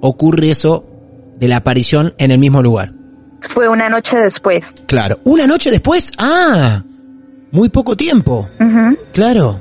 ocurre 0.01 0.51
eso 0.51 0.87
de 1.39 1.49
la 1.49 1.59
aparición 1.59 2.15
en 2.17 2.31
el 2.31 2.39
mismo 2.39 2.63
lugar. 2.63 2.95
Fue 3.43 3.69
una 3.69 3.91
noche 3.91 4.19
después. 4.19 4.73
Claro, 4.87 5.19
una 5.25 5.47
noche 5.47 5.71
después. 5.71 6.11
Ah, 6.17 6.83
muy 7.51 7.69
poco 7.69 7.95
tiempo. 7.95 8.49
Claro. 9.13 9.61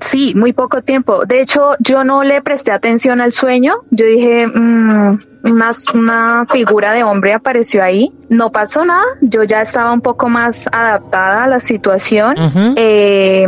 Sí, 0.00 0.34
muy 0.36 0.52
poco 0.52 0.82
tiempo. 0.82 1.24
De 1.24 1.40
hecho, 1.40 1.72
yo 1.80 2.04
no 2.04 2.22
le 2.24 2.42
presté 2.42 2.72
atención 2.72 3.22
al 3.22 3.32
sueño. 3.32 3.72
Yo 3.90 4.04
dije, 4.04 4.46
mmm, 4.46 5.18
una, 5.44 5.70
una 5.94 6.46
figura 6.46 6.92
de 6.92 7.04
hombre 7.04 7.32
apareció 7.34 7.82
ahí. 7.82 8.12
No 8.28 8.50
pasó 8.52 8.84
nada. 8.84 9.04
Yo 9.20 9.44
ya 9.44 9.60
estaba 9.60 9.92
un 9.92 10.00
poco 10.00 10.28
más 10.28 10.68
adaptada 10.70 11.44
a 11.44 11.46
la 11.48 11.60
situación. 11.60 12.34
eh, 12.76 13.46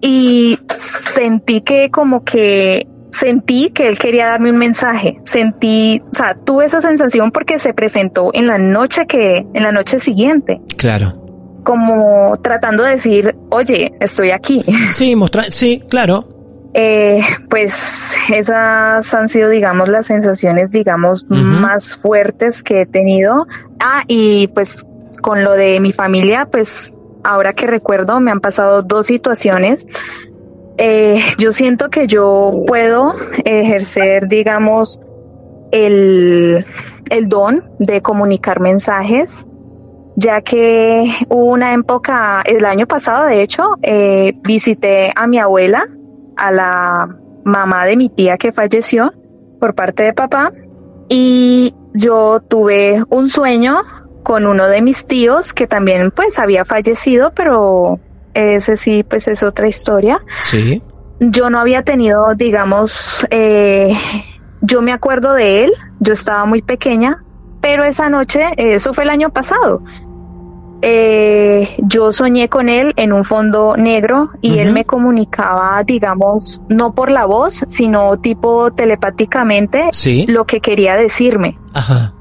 y 0.00 0.58
sentí 0.68 1.62
que 1.62 1.90
como 1.90 2.22
que 2.22 2.86
sentí 3.10 3.70
que 3.70 3.88
él 3.88 3.98
quería 3.98 4.26
darme 4.26 4.50
un 4.50 4.58
mensaje. 4.58 5.18
Sentí, 5.24 6.00
o 6.08 6.12
sea, 6.12 6.34
tuve 6.34 6.66
esa 6.66 6.80
sensación 6.80 7.32
porque 7.32 7.58
se 7.58 7.72
presentó 7.72 8.30
en 8.32 8.46
la 8.46 8.58
noche 8.58 9.06
que, 9.06 9.46
en 9.52 9.62
la 9.62 9.72
noche 9.72 9.98
siguiente. 9.98 10.60
Claro. 10.76 11.22
Como 11.64 12.36
tratando 12.42 12.84
de 12.84 12.90
decir, 12.90 13.34
oye, 13.50 13.92
estoy 14.00 14.30
aquí. 14.30 14.62
Sí, 14.92 15.16
mostrar, 15.16 15.50
sí, 15.50 15.82
claro. 15.88 16.35
Eh, 16.78 17.22
pues 17.48 18.14
esas 18.30 19.14
han 19.14 19.28
sido, 19.30 19.48
digamos, 19.48 19.88
las 19.88 20.04
sensaciones, 20.04 20.70
digamos, 20.70 21.24
más 21.26 21.96
fuertes 21.96 22.62
que 22.62 22.82
he 22.82 22.86
tenido. 22.86 23.46
Ah, 23.80 24.02
y 24.06 24.48
pues 24.48 24.86
con 25.22 25.42
lo 25.42 25.54
de 25.54 25.80
mi 25.80 25.92
familia, 25.92 26.48
pues 26.52 26.92
ahora 27.24 27.54
que 27.54 27.66
recuerdo, 27.66 28.20
me 28.20 28.30
han 28.30 28.40
pasado 28.40 28.82
dos 28.82 29.06
situaciones. 29.06 29.86
Eh, 30.76 31.18
yo 31.38 31.50
siento 31.52 31.88
que 31.88 32.08
yo 32.08 32.64
puedo 32.66 33.14
ejercer, 33.46 34.28
digamos, 34.28 35.00
el, 35.70 36.66
el 37.08 37.28
don 37.30 37.62
de 37.78 38.02
comunicar 38.02 38.60
mensajes, 38.60 39.46
ya 40.14 40.42
que 40.42 41.10
hubo 41.30 41.46
una 41.46 41.72
época, 41.72 42.42
el 42.44 42.66
año 42.66 42.86
pasado, 42.86 43.28
de 43.28 43.40
hecho, 43.40 43.62
eh, 43.80 44.34
visité 44.42 45.10
a 45.16 45.26
mi 45.26 45.38
abuela 45.38 45.86
a 46.36 46.52
la 46.52 47.16
mamá 47.44 47.84
de 47.86 47.96
mi 47.96 48.08
tía 48.08 48.36
que 48.36 48.52
falleció 48.52 49.12
por 49.60 49.74
parte 49.74 50.02
de 50.02 50.12
papá 50.12 50.52
y 51.08 51.74
yo 51.94 52.40
tuve 52.40 53.02
un 53.08 53.28
sueño 53.28 53.82
con 54.22 54.46
uno 54.46 54.66
de 54.66 54.82
mis 54.82 55.06
tíos 55.06 55.52
que 55.52 55.66
también 55.66 56.10
pues 56.10 56.38
había 56.38 56.64
fallecido, 56.64 57.32
pero 57.34 58.00
ese 58.34 58.76
sí 58.76 59.04
pues 59.04 59.28
es 59.28 59.42
otra 59.42 59.68
historia. 59.68 60.20
Sí. 60.42 60.82
Yo 61.20 61.48
no 61.48 61.60
había 61.60 61.82
tenido, 61.82 62.34
digamos, 62.34 63.26
eh, 63.30 63.94
yo 64.60 64.82
me 64.82 64.92
acuerdo 64.92 65.32
de 65.32 65.64
él, 65.64 65.72
yo 66.00 66.12
estaba 66.12 66.44
muy 66.44 66.60
pequeña, 66.60 67.24
pero 67.60 67.84
esa 67.84 68.10
noche, 68.10 68.46
eso 68.56 68.92
fue 68.92 69.04
el 69.04 69.10
año 69.10 69.30
pasado, 69.30 69.82
eh, 70.82 71.68
yo 71.78 72.12
soñé 72.12 72.48
con 72.48 72.68
él 72.68 72.92
en 72.96 73.12
un 73.12 73.24
fondo 73.24 73.76
negro 73.76 74.30
y 74.40 74.58
él 74.58 74.72
me 74.72 74.84
comunicaba, 74.84 75.82
digamos, 75.84 76.60
no 76.68 76.94
por 76.94 77.10
la 77.10 77.24
voz, 77.24 77.64
sino 77.68 78.16
tipo 78.18 78.70
telepáticamente 78.72 79.88
Sí. 79.92 80.26
lo 80.28 80.44
que 80.44 80.60
quería 80.60 80.96
decirme. 80.96 81.56
Ajá. 81.72 82.12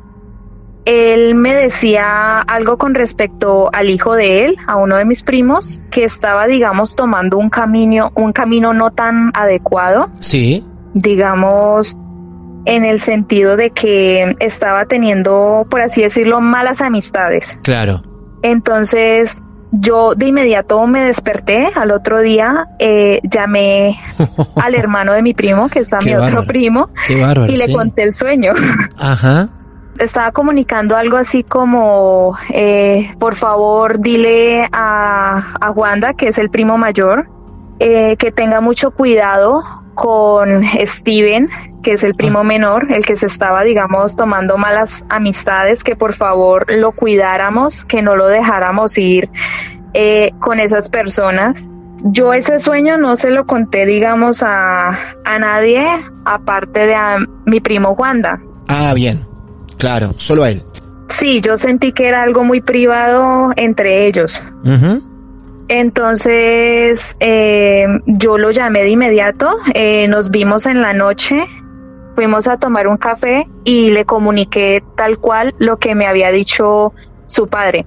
Él 0.85 1.33
me 1.33 1.55
decía 1.55 2.39
algo 2.41 2.77
con 2.77 2.93
respecto 2.93 3.69
al 3.73 3.89
hijo 3.89 4.13
de 4.13 4.45
él, 4.45 4.57
a 4.67 4.75
uno 4.75 4.97
de 4.97 5.05
mis 5.05 5.23
primos, 5.23 5.79
que 5.89 6.03
estaba, 6.03 6.45
digamos, 6.45 6.95
tomando 6.95 7.37
un 7.39 7.49
camino, 7.49 8.11
un 8.15 8.31
camino 8.33 8.71
no 8.73 8.91
tan 8.91 9.31
adecuado, 9.33 10.09
Sí. 10.19 10.63
digamos, 10.93 11.97
en 12.65 12.85
el 12.85 12.99
sentido 12.99 13.57
de 13.57 13.71
que 13.71 14.35
estaba 14.39 14.85
teniendo, 14.85 15.65
por 15.69 15.81
así 15.81 16.01
decirlo, 16.03 16.39
malas 16.39 16.81
amistades. 16.81 17.57
Claro. 17.63 18.01
Entonces, 18.45 19.43
yo 19.71 20.13
de 20.13 20.27
inmediato 20.27 20.85
me 20.85 21.01
desperté 21.01 21.67
al 21.73 21.89
otro 21.89 22.19
día, 22.19 22.67
eh, 22.77 23.19
llamé 23.23 23.97
al 24.55 24.75
hermano 24.75 25.13
de 25.13 25.23
mi 25.23 25.33
primo, 25.33 25.67
que 25.67 25.79
es 25.79 25.91
a 25.93 25.99
mi 25.99 26.13
otro 26.13 26.45
primo, 26.45 26.89
bárbaro. 27.19 27.51
y 27.51 27.57
le 27.57 27.65
sí. 27.65 27.73
conté 27.73 28.03
el 28.03 28.13
sueño. 28.13 28.53
Ajá. 28.99 29.49
Estaba 29.97 30.31
comunicando 30.31 30.95
algo 30.95 31.17
así 31.17 31.41
como, 31.41 32.37
eh, 32.49 33.09
por 33.17 33.33
favor, 33.33 33.99
dile 33.99 34.69
a, 34.71 35.55
a 35.59 35.71
Wanda, 35.71 36.13
que 36.13 36.27
es 36.27 36.37
el 36.37 36.51
primo 36.51 36.77
mayor, 36.77 37.27
eh, 37.79 38.15
que 38.17 38.31
tenga 38.31 38.61
mucho 38.61 38.91
cuidado 38.91 39.63
con 39.95 40.63
Steven, 40.85 41.49
que 41.85 41.93
es 41.93 42.03
el 42.03 42.15
primo 42.15 42.43
menor, 42.43 42.87
el 42.91 43.05
que 43.05 43.15
se 43.15 43.27
estaba, 43.27 43.61
digamos, 43.61 44.15
tomando 44.15 44.57
malas 44.57 45.05
amistades, 45.07 45.83
que 45.83 45.95
por 45.95 46.13
favor 46.13 46.65
lo 46.67 46.93
cuidáramos, 46.93 47.85
que 47.85 48.01
no 48.01 48.15
lo 48.15 48.25
dejáramos 48.25 48.97
ir 48.97 49.29
eh, 49.93 50.31
con 50.39 50.59
esas 50.59 50.89
personas. 50.89 51.69
Yo 52.03 52.33
ese 52.33 52.57
sueño 52.57 52.97
no 52.97 53.15
se 53.15 53.29
lo 53.29 53.45
conté, 53.45 53.85
digamos, 53.85 54.41
a, 54.41 54.97
a 55.23 55.37
nadie, 55.37 55.85
aparte 56.25 56.87
de 56.87 56.95
a 56.95 57.19
mi 57.45 57.59
primo 57.59 57.91
Wanda. 57.91 58.39
Ah, 58.67 58.91
bien. 58.95 59.23
Claro, 59.77 60.15
solo 60.17 60.41
a 60.43 60.49
él. 60.49 60.63
Sí, 61.07 61.39
yo 61.39 61.55
sentí 61.55 61.91
que 61.91 62.07
era 62.07 62.23
algo 62.23 62.43
muy 62.43 62.61
privado 62.61 63.51
entre 63.57 64.07
ellos. 64.07 64.41
Entonces, 65.67 67.15
eh, 67.19 67.85
yo 68.07 68.39
lo 68.39 68.49
llamé 68.49 68.81
de 68.81 68.89
inmediato, 68.89 69.49
eh, 69.75 70.07
nos 70.07 70.31
vimos 70.31 70.65
en 70.65 70.81
la 70.81 70.93
noche, 70.93 71.45
fuimos 72.15 72.47
a 72.47 72.57
tomar 72.57 72.87
un 72.87 72.97
café 72.97 73.47
y 73.63 73.91
le 73.91 74.05
comuniqué 74.05 74.81
tal 74.95 75.19
cual 75.19 75.53
lo 75.59 75.77
que 75.77 75.93
me 75.95 76.07
había 76.07 76.31
dicho 76.31 76.93
su 77.27 77.47
padre. 77.47 77.85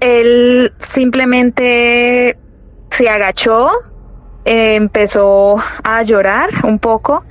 Él 0.00 0.72
simplemente 0.78 2.38
se 2.90 3.08
agachó, 3.08 3.70
eh, 4.44 4.74
empezó 4.74 5.56
a 5.82 6.02
llorar 6.02 6.50
un 6.64 6.78
poco 6.78 7.24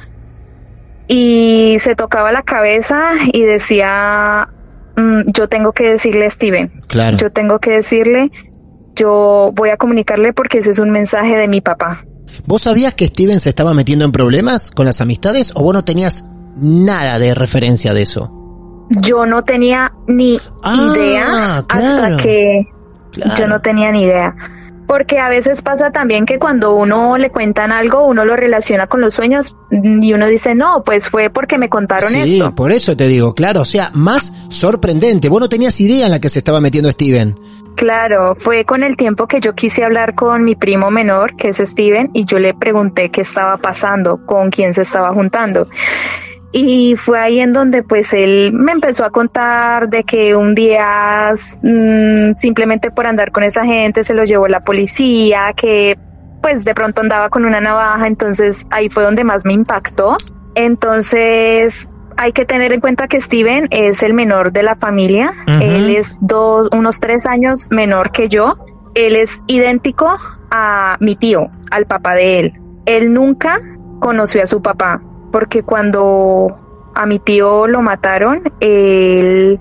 y 1.08 1.76
se 1.80 1.96
tocaba 1.96 2.32
la 2.32 2.41
cabeza 2.43 3.12
y 3.32 3.43
decía, 3.43 4.50
"Mm, 4.96 5.22
yo 5.34 5.48
tengo 5.48 5.74
que 5.74 5.89
decirle 5.89 6.26
a 6.26 6.30
Steven, 6.30 6.72
Claro. 6.88 7.17
yo 7.17 7.30
tengo 7.32 7.60
que 7.60 7.72
decirle, 7.72 8.32
yo 8.96 9.52
voy 9.54 9.69
a 9.69 9.78
comunicarle 9.78 10.34
porque 10.34 10.60
ese 10.60 10.72
es 10.72 10.80
un 10.80 10.91
mensaje 10.91 11.36
de 11.36 11.48
mi 11.48 11.62
papá. 11.62 12.06
¿Vos 12.45 12.63
sabías 12.63 12.93
que 12.93 13.07
Steven 13.07 13.39
se 13.39 13.49
estaba 13.49 13.73
metiendo 13.73 14.05
en 14.05 14.12
problemas 14.12 14.71
con 14.71 14.86
las 14.86 15.01
amistades 15.01 15.51
o 15.55 15.63
vos 15.63 15.73
no 15.73 15.83
tenías 15.83 16.25
nada 16.55 17.19
de 17.19 17.33
referencia 17.36 17.93
de 17.93 18.01
eso? 18.03 18.31
Yo 19.01 19.25
no 19.25 19.43
tenía 19.43 19.91
ni 20.07 20.38
Ah, 20.63 20.91
idea 20.93 21.63
claro. 21.67 22.03
hasta 22.15 22.17
que 22.23 22.67
Claro. 23.12 23.36
yo 23.38 23.47
no 23.47 23.62
tenía 23.62 23.91
ni 23.91 24.03
idea. 24.03 24.36
Porque 24.88 25.19
a 25.19 25.30
veces 25.30 25.62
pasa 25.62 25.91
también 25.91 26.26
que 26.26 26.39
cuando 26.39 26.76
uno 26.76 27.17
le 27.17 27.30
cuentan 27.32 27.72
algo, 27.72 28.06
uno 28.06 28.26
lo 28.26 28.36
relaciona 28.36 28.88
con 28.88 29.02
los 29.02 29.13
sueños 29.13 29.56
y 29.72 30.13
uno 30.13 30.28
dice, 30.28 30.56
no, 30.56 30.84
pues 30.84 31.10
fue 31.10 31.30
porque 31.30 31.58
me 31.58 31.69
contaron 31.69 32.10
Sí, 32.12 32.38
esto. 32.38 32.54
por 32.54 32.72
eso 32.72 32.96
te 32.98 33.08
digo, 33.08 33.34
claro, 33.34 33.62
o 33.62 33.65
sea, 33.65 33.91
más 33.93 34.34
sorprendente. 34.50 35.30
Vos 35.30 35.39
no 35.41 35.50
tenías 35.50 35.80
idea 35.82 36.06
en 36.06 36.12
la 36.12 36.19
que 36.19 36.30
se 36.30 36.39
estaba 36.39 36.60
metiendo 36.60 36.89
Steven. 36.89 37.36
Claro, 37.76 38.36
fue 38.36 38.65
con 38.65 38.84
el 38.84 38.96
tiempo 38.98 39.26
que 39.26 39.39
yo 39.41 39.56
quise 39.56 39.84
hablar 39.84 40.13
con 40.13 40.43
mi 40.43 40.56
primo 40.56 40.91
menor, 40.91 41.36
que 41.36 41.50
es 41.50 41.58
Steven, 41.58 42.12
y 42.13 42.26
yo 42.26 42.38
le 42.38 42.54
pregunté 42.54 43.10
qué 43.10 43.22
estaba 43.22 43.58
pasando, 43.58 44.26
con 44.26 44.52
quién 44.52 44.76
se 44.76 44.84
estaba 44.84 45.12
juntando. 45.12 45.67
Y 46.56 46.96
fue 46.98 47.20
ahí 47.20 47.39
en 47.39 47.52
donde 47.52 47.82
pues 47.82 48.14
él 48.14 48.54
me 48.54 48.74
empezó 48.74 49.04
a 49.04 49.10
contar 49.10 49.89
de 49.89 50.04
que 50.04 50.36
un 50.36 50.54
día 50.54 51.34
mm, 51.64 52.36
simplemente 52.36 52.91
por 52.91 53.08
andar 53.08 53.32
con 53.32 53.43
esa 53.43 53.66
gente 53.66 54.04
se 54.04 54.14
lo 54.14 54.24
llevó 54.24 54.47
la 54.47 54.60
policía, 54.60 55.54
que 55.58 55.97
pues 56.43 56.64
de 56.64 56.76
pronto 56.76 57.01
andaba 57.01 57.30
con 57.30 57.45
una 57.45 57.60
navaja, 57.60 58.06
entonces 58.06 58.68
ahí 58.70 58.89
fue 58.89 59.01
donde 59.01 59.24
más 59.24 59.45
me 59.45 59.54
impactó. 59.54 60.16
Entonces 60.54 61.89
hay 62.18 62.34
que 62.34 62.45
tener 62.45 62.72
en 62.72 62.82
cuenta 62.82 63.08
que 63.08 63.20
Steven 63.20 63.68
es 63.72 64.04
el 64.04 64.14
menor 64.14 64.51
de 64.51 64.62
la 64.62 64.76
familia, 64.76 65.34
él 65.47 65.95
es 65.95 66.20
dos, 66.22 66.70
unos 66.72 66.99
tres 66.99 67.26
años 67.26 67.70
menor 67.72 68.12
que 68.12 68.30
yo, 68.30 68.58
él 68.93 69.16
es 69.16 69.41
idéntico 69.47 70.16
a 70.51 70.97
mi 70.99 71.16
tío, 71.16 71.47
al 71.72 71.88
papá 71.88 72.14
de 72.14 72.39
él. 72.39 72.54
Él 72.86 73.12
nunca 73.12 73.60
conoció 73.99 74.43
a 74.43 74.45
su 74.45 74.62
papá, 74.62 75.01
porque 75.34 75.63
cuando 75.63 76.59
a 76.93 77.07
mi 77.07 77.17
tío 77.17 77.65
lo 77.65 77.81
mataron, 77.81 78.43
él 78.59 79.59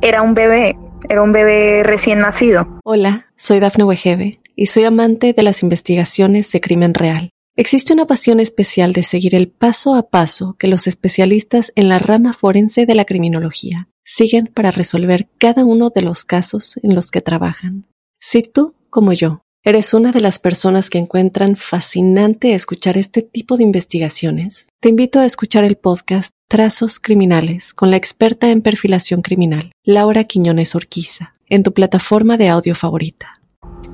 era 0.00 0.22
un 0.22 0.32
bebé, 0.32 0.78
era 1.08 1.24
un 1.24 1.32
bebé 1.32 1.82
recién 1.82 2.20
nacido. 2.20 2.78
Hola, 2.84 3.26
soy 3.34 3.58
Dafne 3.58 3.82
Wegebe 3.82 4.40
y 4.54 4.66
soy 4.66 4.84
amante 4.84 5.32
de 5.32 5.42
las 5.42 5.64
investigaciones 5.64 6.52
de 6.52 6.60
crimen 6.60 6.94
real. 6.94 7.30
Existe 7.56 7.92
una 7.92 8.06
pasión 8.06 8.38
especial 8.38 8.92
de 8.92 9.02
seguir 9.02 9.34
el 9.34 9.48
paso 9.48 9.96
a 9.96 10.08
paso 10.08 10.54
que 10.56 10.68
los 10.68 10.86
especialistas 10.86 11.72
en 11.74 11.88
la 11.88 11.98
rama 11.98 12.32
forense 12.32 12.86
de 12.86 12.94
la 12.94 13.04
criminología 13.04 13.88
siguen 14.04 14.48
para 14.54 14.70
resolver 14.70 15.28
cada 15.38 15.64
uno 15.64 15.90
de 15.90 16.02
los 16.02 16.24
casos 16.24 16.78
en 16.84 16.94
los 16.94 17.10
que 17.10 17.22
trabajan. 17.22 17.86
Si 18.20 18.44
tú, 18.44 18.76
como 18.88 19.12
yo, 19.12 19.42
eres 19.68 19.92
una 19.92 20.12
de 20.12 20.22
las 20.22 20.38
personas 20.38 20.88
que 20.88 20.96
encuentran 20.96 21.54
fascinante 21.54 22.54
escuchar 22.54 22.96
este 22.96 23.20
tipo 23.20 23.58
de 23.58 23.64
investigaciones, 23.64 24.68
te 24.80 24.88
invito 24.88 25.20
a 25.20 25.26
escuchar 25.26 25.62
el 25.62 25.76
podcast 25.76 26.32
Trazos 26.48 26.98
Criminales 26.98 27.74
con 27.74 27.90
la 27.90 27.98
experta 27.98 28.50
en 28.50 28.62
perfilación 28.62 29.20
criminal, 29.20 29.72
Laura 29.84 30.24
Quiñones 30.24 30.74
Orquiza, 30.74 31.34
en 31.50 31.62
tu 31.62 31.74
plataforma 31.74 32.38
de 32.38 32.48
audio 32.48 32.74
favorita. 32.74 33.42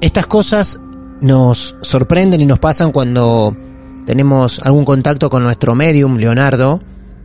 Estas 0.00 0.28
cosas 0.28 0.78
nos 1.20 1.74
sorprenden 1.80 2.40
y 2.40 2.46
nos 2.46 2.60
pasan 2.60 2.92
cuando 2.92 3.56
tenemos 4.06 4.60
algún 4.60 4.84
contacto 4.84 5.28
con 5.28 5.42
nuestro 5.42 5.74
medium, 5.74 6.18
Leonardo, 6.18 6.80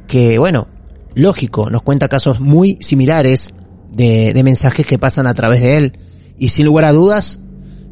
que, 0.07 0.39
bueno, 0.39 0.67
lógico, 1.13 1.69
nos 1.69 1.83
cuenta 1.83 2.09
casos 2.09 2.39
muy 2.39 2.79
similares 2.81 3.53
de, 3.91 4.33
de 4.33 4.43
mensajes 4.43 4.87
que 4.87 4.97
pasan 4.97 5.27
a 5.27 5.35
través 5.35 5.61
de 5.61 5.77
él. 5.77 5.99
Y 6.39 6.49
sin 6.49 6.65
lugar 6.65 6.85
a 6.85 6.93
dudas, 6.93 7.41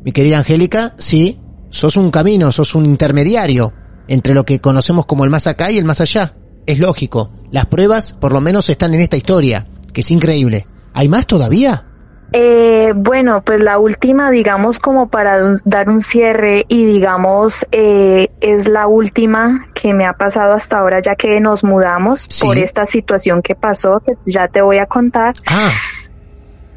mi 0.07 0.13
querida 0.13 0.37
Angélica, 0.37 0.93
sí, 0.97 1.37
sos 1.69 1.97
un 1.97 2.11
camino, 2.11 2.53
sos 2.53 2.75
un 2.75 2.85
intermediario 2.85 3.73
entre 4.07 4.33
lo 4.33 4.45
que 4.45 4.61
conocemos 4.61 5.05
como 5.05 5.25
el 5.25 5.29
más 5.29 5.47
acá 5.47 5.69
y 5.69 5.77
el 5.77 5.83
más 5.83 5.99
allá. 5.99 6.31
Es 6.65 6.79
lógico. 6.79 7.29
Las 7.51 7.65
pruebas, 7.65 8.13
por 8.13 8.31
lo 8.31 8.39
menos, 8.39 8.69
están 8.69 8.93
en 8.93 9.01
esta 9.01 9.17
historia, 9.17 9.67
que 9.91 9.99
es 9.99 10.09
increíble. 10.09 10.65
¿Hay 10.93 11.09
más 11.09 11.27
todavía? 11.27 11.87
Eh, 12.31 12.93
bueno, 12.95 13.41
pues 13.43 13.59
la 13.59 13.79
última, 13.79 14.31
digamos, 14.31 14.79
como 14.79 15.09
para 15.09 15.41
dar 15.65 15.89
un 15.89 15.99
cierre 15.99 16.63
y 16.69 16.85
digamos, 16.85 17.67
eh, 17.73 18.29
es 18.39 18.69
la 18.69 18.87
última 18.87 19.67
que 19.73 19.93
me 19.93 20.05
ha 20.05 20.13
pasado 20.13 20.53
hasta 20.53 20.77
ahora 20.77 21.01
ya 21.01 21.15
que 21.15 21.41
nos 21.41 21.65
mudamos 21.65 22.27
Sí. 22.29 22.45
por 22.45 22.57
esta 22.57 22.85
situación 22.85 23.41
que 23.41 23.55
pasó, 23.55 24.01
que 24.05 24.13
ya 24.25 24.47
te 24.47 24.61
voy 24.61 24.77
a 24.77 24.85
contar. 24.85 25.33
Ah, 25.45 25.71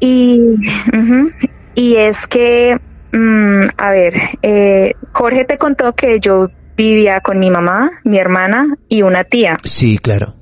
Y, 0.01 0.37
y 1.75 1.95
es 1.95 2.27
que, 2.27 2.77
mm, 3.11 3.67
a 3.77 3.91
ver, 3.91 4.13
eh, 4.41 4.93
Jorge 5.13 5.45
te 5.45 5.57
contó 5.57 5.93
que 5.93 6.19
yo 6.19 6.49
vivía 6.75 7.21
con 7.21 7.39
mi 7.39 7.49
mamá, 7.49 7.91
mi 8.03 8.17
hermana 8.17 8.75
y 8.87 9.01
una 9.03 9.23
tía. 9.23 9.57
sí, 9.63 9.97
claro. 9.97 10.35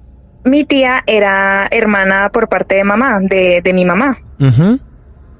Mi 0.45 0.63
tía 0.63 1.03
era 1.05 1.67
hermana 1.69 2.29
por 2.29 2.47
parte 2.47 2.75
de 2.75 2.83
mamá, 2.85 3.19
de, 3.21 3.61
de 3.61 3.73
mi 3.73 3.83
mamá. 3.83 4.17
Ujú. 4.39 4.79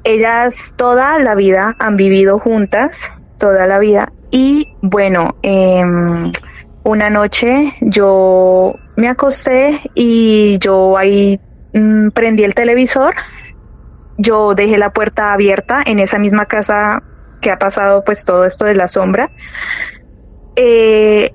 Ellas 0.03 0.73
toda 0.75 1.17
la 1.19 1.35
vida 1.35 1.75
han 1.79 1.95
vivido 1.95 2.37
juntas, 2.37 3.11
toda 3.37 3.65
la 3.65 3.79
vida. 3.79 4.11
Y 4.29 4.67
bueno, 4.81 5.35
em, 5.41 6.31
una 6.83 7.09
noche 7.09 7.73
yo 7.81 8.75
me 8.97 9.07
acosté 9.07 9.79
y 9.95 10.57
yo 10.59 10.97
ahí 10.97 11.39
mm, 11.73 12.09
prendí 12.09 12.43
el 12.43 12.53
televisor. 12.53 13.15
Yo 14.17 14.53
dejé 14.53 14.77
la 14.77 14.89
puerta 14.91 15.33
abierta 15.33 15.81
en 15.85 15.99
esa 15.99 16.19
misma 16.19 16.45
casa 16.45 17.01
que 17.41 17.51
ha 17.51 17.57
pasado 17.57 18.03
pues 18.03 18.25
todo 18.25 18.45
esto 18.45 18.65
de 18.65 18.75
la 18.75 18.87
sombra. 18.87 19.31
Eh, 20.55 21.33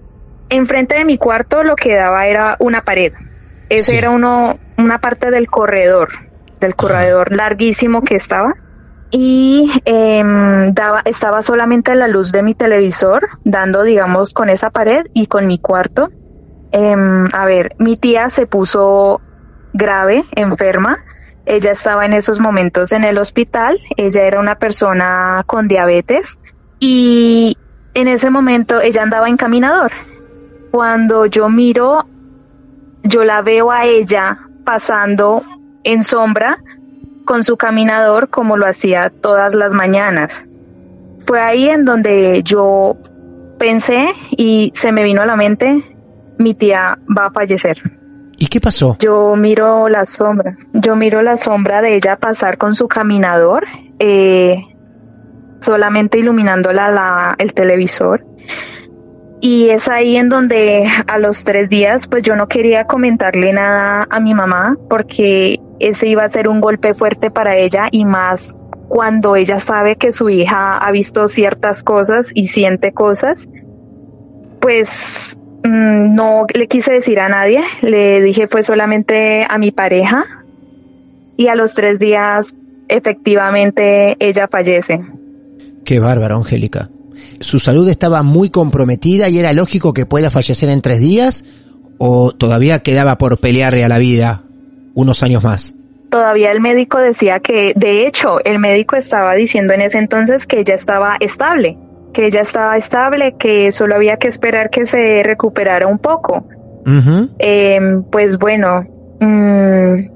enfrente 0.49 0.97
de 0.97 1.05
mi 1.05 1.19
cuarto 1.19 1.63
lo 1.63 1.77
que 1.77 1.95
daba 1.95 2.27
era 2.27 2.57
una 2.61 2.83
pared. 2.83 3.13
Ese 3.69 3.93
Sí. 3.93 3.99
era 3.99 4.11
uno, 4.11 4.59
una 4.77 4.99
parte 4.99 5.31
del 5.31 5.49
corredor, 5.49 6.09
del 6.61 6.75
corredor 6.77 7.35
larguísimo 7.35 8.03
que 8.03 8.17
estaba. 8.17 8.55
Y 9.11 9.71
em, 9.85 10.75
daba, 10.75 11.03
estaba 11.05 11.41
solamente 11.41 11.95
la 11.95 12.09
luz 12.09 12.33
de 12.33 12.43
mi 12.43 12.55
televisor, 12.55 13.27
dando, 13.45 13.83
digamos, 13.85 14.33
con 14.33 14.51
esa 14.51 14.71
pared 14.71 15.07
y 15.15 15.27
con 15.27 15.47
mi 15.47 15.59
cuarto. 15.59 16.09
Em, 16.73 17.29
a 17.33 17.47
ver, 17.47 17.75
mi 17.79 17.97
tía 17.97 18.29
se 18.29 18.47
puso 18.47 19.21
grave, 19.73 20.25
enferma. 20.35 20.99
Ella 21.47 21.73
estaba 21.73 22.07
en 22.07 22.15
esos 22.15 22.41
momentos 22.41 22.93
en 22.93 23.05
el 23.05 23.19
hospital. 23.19 23.79
Ella 23.97 24.23
era 24.23 24.41
una 24.41 24.57
persona 24.57 25.43
con 25.47 25.69
diabetes 25.69 26.39
y 26.79 27.57
en 27.95 28.09
ese 28.09 28.31
momento 28.31 28.81
ella 28.81 29.03
andaba 29.03 29.29
en 29.29 29.37
caminador. 29.37 29.93
Cuando 30.71 31.27
yo 31.27 31.49
miro, 31.49 32.07
yo 33.03 33.25
la 33.25 33.43
veo 33.43 33.71
a 33.71 33.85
ella 33.85 34.39
pasando 34.65 35.43
en 35.85 36.03
sombra 36.03 36.59
con 37.25 37.45
su 37.45 37.57
caminador 37.57 38.29
como 38.29 38.57
lo 38.57 38.67
hacía 38.67 39.11
todas 39.11 39.55
las 39.55 39.75
mañanas. 39.75 40.47
Fue 41.27 41.41
ahí 41.41 41.69
en 41.69 41.85
donde 41.85 42.43
yo 42.43 42.97
pensé 43.59 44.09
y 44.31 44.73
se 44.75 44.93
me 44.93 45.05
vino 45.05 45.23
a 45.23 45.27
la 45.27 45.37
mente, 45.37 45.83
mi 46.39 46.55
tía 46.55 46.99
va 47.17 47.27
a 47.27 47.31
fallecer. 47.31 47.79
¿Y 48.39 48.47
qué 48.47 48.61
pasó? 48.61 48.97
Yo 49.01 49.37
miro 49.37 49.89
la 49.89 50.07
sombra, 50.07 50.57
yo 50.73 50.97
miro 50.97 51.23
la 51.23 51.37
sombra 51.37 51.83
de 51.83 51.97
ella 51.97 52.17
pasar 52.17 52.59
con 52.59 52.75
su 52.75 52.89
caminador, 52.89 53.65
eh, 53.99 54.65
solamente 55.61 56.19
iluminándola 56.19 56.91
la, 56.91 57.35
el 57.39 57.55
televisor. 57.55 58.27
Y 59.41 59.69
es 59.69 59.89
ahí 59.89 60.17
en 60.17 60.31
donde 60.31 60.89
a 61.07 61.19
los 61.19 61.45
tres 61.45 61.69
días, 61.69 62.07
pues 62.07 62.23
yo 62.23 62.35
no 62.35 62.49
quería 62.49 62.87
comentarle 62.87 63.53
nada 63.53 64.07
a 64.09 64.19
mi 64.19 64.33
mamá 64.33 64.77
porque 64.89 65.61
ese 65.81 66.09
iba 66.09 66.25
a 66.25 66.29
ser 66.29 66.49
un 66.49 66.61
golpe 66.61 66.95
fuerte 66.95 67.31
para 67.31 67.57
ella 67.57 67.89
y 67.91 68.05
más 68.07 68.57
cuando 68.89 69.37
ella 69.37 69.61
sabe 69.61 69.97
que 69.97 70.13
su 70.13 70.31
hija 70.31 70.79
ha 70.79 70.91
visto 70.93 71.29
ciertas 71.29 71.83
cosas 71.83 72.31
y 72.35 72.47
siente 72.47 72.93
cosas, 72.93 73.49
pues 74.61 75.39
mm, 75.65 76.15
no 76.15 76.47
le 76.53 76.67
quise 76.69 76.93
decir 76.93 77.21
a 77.21 77.29
nadie, 77.29 77.61
le 77.83 78.21
dije 78.21 78.47
fue 78.47 78.63
solamente 78.63 79.45
a 79.49 79.59
mi 79.59 79.73
pareja 79.73 80.25
y 81.37 81.49
a 81.49 81.55
los 81.55 81.75
tres 81.75 81.99
días 81.99 82.55
efectivamente 82.89 84.17
ella 84.21 84.49
fallece. 84.49 85.01
Qué 85.85 85.99
bárbaro, 85.99 86.37
Angélica. 86.37 86.91
¿Su 87.41 87.59
salud 87.59 87.89
estaba 87.89 88.23
muy 88.23 88.51
comprometida 88.51 89.29
y 89.29 89.39
era 89.39 89.53
lógico 89.53 89.93
que 89.93 90.07
pueda 90.07 90.31
fallecer 90.31 90.69
en 90.69 90.83
tres 90.83 91.01
días? 91.01 91.45
¿O 91.99 92.33
todavía 92.33 92.81
quedaba 92.81 93.19
por 93.19 93.39
pelearle 93.39 93.85
a 93.85 93.89
la 93.89 93.99
vida 93.99 94.43
unos 94.95 95.23
años 95.23 95.43
más? 95.43 95.75
Todavía 96.11 96.53
el 96.53 96.61
médico 96.61 96.99
decía 96.99 97.41
que, 97.41 97.73
de 97.75 98.07
hecho, 98.07 98.39
el 98.45 98.59
médico 98.59 98.97
estaba 98.97 99.35
diciendo 99.35 99.75
en 99.75 99.83
ese 99.83 99.99
entonces 99.99 100.47
que 100.47 100.61
ella 100.61 100.75
estaba 100.75 101.17
estable, 101.19 101.77
que 102.15 102.27
ella 102.27 102.41
estaba 102.41 102.79
estable, 102.79 103.35
que 103.39 103.71
solo 103.71 103.95
había 103.95 104.17
que 104.17 104.29
esperar 104.29 104.71
que 104.71 104.87
se 104.87 105.23
recuperara 105.23 105.87
un 105.87 105.99
poco. 105.99 106.47
Eh, 107.39 107.79
pues 108.11 108.39
bueno, 108.39 108.87
mm, 109.21 110.15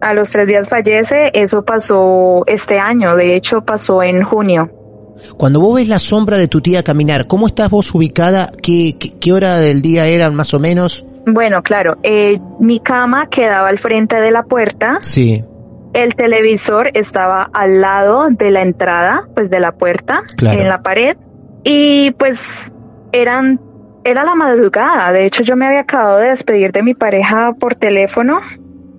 a 0.00 0.14
los 0.14 0.30
tres 0.30 0.48
días 0.48 0.68
fallece, 0.68 1.30
eso 1.34 1.64
pasó 1.64 2.44
este 2.46 2.80
año, 2.80 3.14
de 3.14 3.36
hecho 3.36 3.60
pasó 3.60 4.02
en 4.02 4.24
junio. 4.24 4.70
Cuando 5.36 5.60
vos 5.60 5.76
ves 5.76 5.88
la 5.88 5.98
sombra 5.98 6.38
de 6.38 6.48
tu 6.48 6.60
tía 6.60 6.82
caminar, 6.82 7.26
¿cómo 7.26 7.46
estás 7.46 7.70
vos 7.70 7.94
ubicada? 7.94 8.50
¿Qué, 8.62 8.96
qué, 8.98 9.18
qué 9.18 9.32
hora 9.32 9.58
del 9.58 9.82
día 9.82 10.06
eran 10.06 10.34
más 10.34 10.54
o 10.54 10.60
menos? 10.60 11.04
Bueno, 11.26 11.62
claro, 11.62 11.98
eh, 12.02 12.38
mi 12.60 12.80
cama 12.80 13.28
quedaba 13.28 13.68
al 13.68 13.78
frente 13.78 14.16
de 14.20 14.30
la 14.30 14.44
puerta, 14.44 14.98
Sí, 15.02 15.44
el 15.94 16.14
televisor 16.14 16.90
estaba 16.94 17.48
al 17.52 17.80
lado 17.80 18.28
de 18.30 18.50
la 18.50 18.62
entrada, 18.62 19.28
pues 19.34 19.50
de 19.50 19.60
la 19.60 19.72
puerta, 19.72 20.22
Claro. 20.36 20.60
en 20.60 20.68
la 20.68 20.82
pared, 20.82 21.16
y 21.64 22.10
pues 22.12 22.74
eran, 23.12 23.60
era 24.04 24.24
la 24.24 24.34
madrugada, 24.34 25.12
de 25.12 25.24
hecho 25.24 25.42
yo 25.42 25.56
me 25.56 25.66
había 25.66 25.80
acabado 25.80 26.18
de 26.18 26.28
despedir 26.28 26.72
de 26.72 26.82
mi 26.82 26.94
pareja 26.94 27.52
por 27.58 27.74
teléfono 27.74 28.40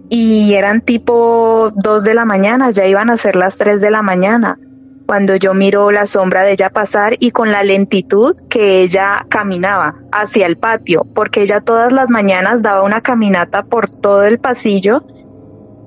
y 0.10 0.54
eran 0.56 0.82
tipo 0.82 1.72
dos 1.76 2.04
de 2.04 2.14
la 2.16 2.26
mañana, 2.26 2.72
ya 2.72 2.86
iban 2.86 3.10
a 3.10 3.18
ser 3.18 3.36
las 3.36 3.58
tres 3.58 3.82
de 3.82 3.92
la 3.92 4.02
mañana 4.02 4.58
cuando 5.06 5.36
yo 5.36 5.56
miro 5.56 5.90
la 5.90 6.06
sombra 6.06 6.44
de 6.44 6.52
ella 6.52 6.70
pasar 6.70 7.16
y 7.20 7.32
con 7.32 7.52
la 7.52 7.64
lentitud 7.64 8.36
que 8.48 8.82
ella 8.84 9.26
caminaba 9.28 9.96
hacia 10.12 10.46
el 10.46 10.58
patio, 10.58 11.04
porque 11.16 11.42
ella 11.42 11.62
todas 11.62 11.92
las 11.92 12.12
mañanas 12.12 12.62
daba 12.62 12.84
una 12.84 13.02
caminata 13.02 13.64
por 13.64 13.90
todo 13.90 14.24
el 14.26 14.38
pasillo 14.38 15.04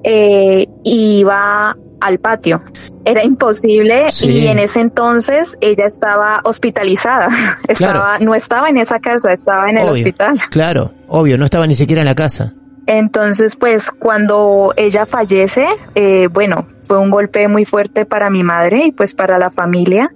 eh, 0.04 0.66
iba 0.84 1.76
al 2.00 2.18
patio. 2.18 2.62
Era 3.04 3.24
imposible 3.24 4.10
Sí. 4.10 4.28
y 4.30 4.46
en 4.48 4.58
ese 4.58 4.80
entonces 4.80 5.56
ella 5.60 5.86
estaba 5.86 6.40
hospitalizada, 6.44 7.28
estaba, 7.68 8.18
no 8.18 8.34
estaba 8.34 8.68
en 8.68 8.76
esa 8.78 8.98
casa, 8.98 9.32
estaba 9.32 9.70
en 9.70 9.78
el 9.78 9.84
Obvio. 9.84 9.92
hospital. 9.92 10.38
claro, 10.50 10.92
obvio, 11.08 11.38
no 11.38 11.44
estaba 11.44 11.66
ni 11.66 11.74
siquiera 11.76 12.02
en 12.02 12.06
la 12.08 12.14
casa. 12.16 12.54
Entonces, 12.86 13.54
pues 13.54 13.92
cuando 13.92 14.74
ella 14.76 15.06
fallece, 15.06 15.64
eh, 15.94 16.26
bueno, 16.32 16.66
fue 16.82 16.98
un 16.98 17.10
golpe 17.10 17.46
muy 17.46 17.64
fuerte 17.64 18.04
para 18.04 18.28
mi 18.28 18.42
madre 18.42 18.86
y 18.86 18.92
pues 18.92 19.14
para 19.14 19.38
la 19.38 19.50
familia. 19.52 20.12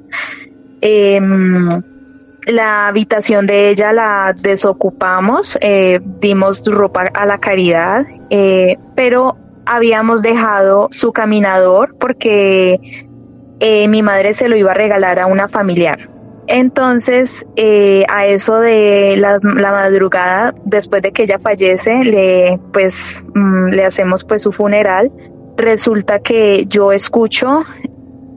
Em, 0.80 1.82
la 2.46 2.88
habitación 2.88 3.46
de 3.46 3.70
ella 3.70 3.92
la 3.92 4.34
desocupamos, 4.36 5.56
eh, 5.60 6.00
dimos 6.20 6.62
ropa 6.66 7.02
a 7.14 7.26
la 7.26 7.38
caridad, 7.38 8.04
pero 8.96 9.36
habíamos 9.66 10.22
dejado 10.22 10.88
su 10.92 11.12
caminador 11.12 11.96
porque 11.98 12.80
eh, 13.60 13.88
mi 13.88 14.02
madre 14.02 14.32
se 14.32 14.48
lo 14.48 14.56
iba 14.56 14.70
a 14.70 14.74
regalar 14.74 15.18
a 15.18 15.26
una 15.26 15.48
familiar. 15.48 16.10
Entonces, 16.48 17.44
eh, 17.56 18.04
a 18.08 18.26
eso 18.26 18.60
de 18.60 19.16
la, 19.16 19.36
la, 19.42 19.72
madrugada, 19.72 20.54
después 20.64 21.02
de 21.02 21.10
que 21.10 21.24
ella 21.24 21.40
fallece, 21.40 22.04
le, 22.04 22.60
pues, 22.72 23.24
mm, 23.34 23.70
le 23.70 23.84
hacemos 23.84 24.22
pues 24.24 24.42
su 24.42 24.52
funeral. 24.52 25.10
Resulta 25.56 26.20
que 26.20 26.66
yo 26.68 26.92
escucho 26.92 27.64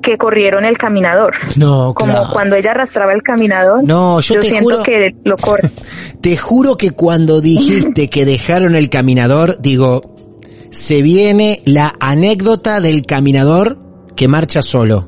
que 0.01 0.17
corrieron 0.17 0.65
el 0.65 0.77
caminador. 0.77 1.35
No, 1.55 1.93
Como 1.93 2.13
claro. 2.13 2.29
cuando 2.33 2.55
ella 2.55 2.71
arrastraba 2.71 3.13
el 3.13 3.21
caminador. 3.21 3.83
No, 3.83 4.21
yo, 4.21 4.39
te 4.39 4.47
siento 4.47 4.69
juro, 4.71 4.83
que 4.83 5.15
lo 5.23 5.35
corre. 5.37 5.69
te 6.21 6.37
juro 6.37 6.77
que 6.77 6.91
cuando 6.91 7.41
dijiste 7.41 8.09
que 8.09 8.25
dejaron 8.25 8.75
el 8.75 8.89
caminador, 8.89 9.59
digo, 9.59 10.15
se 10.71 11.01
viene 11.01 11.61
la 11.65 11.93
anécdota 11.99 12.79
del 12.79 13.05
caminador 13.05 13.77
que 14.15 14.27
marcha 14.27 14.61
solo. 14.61 15.07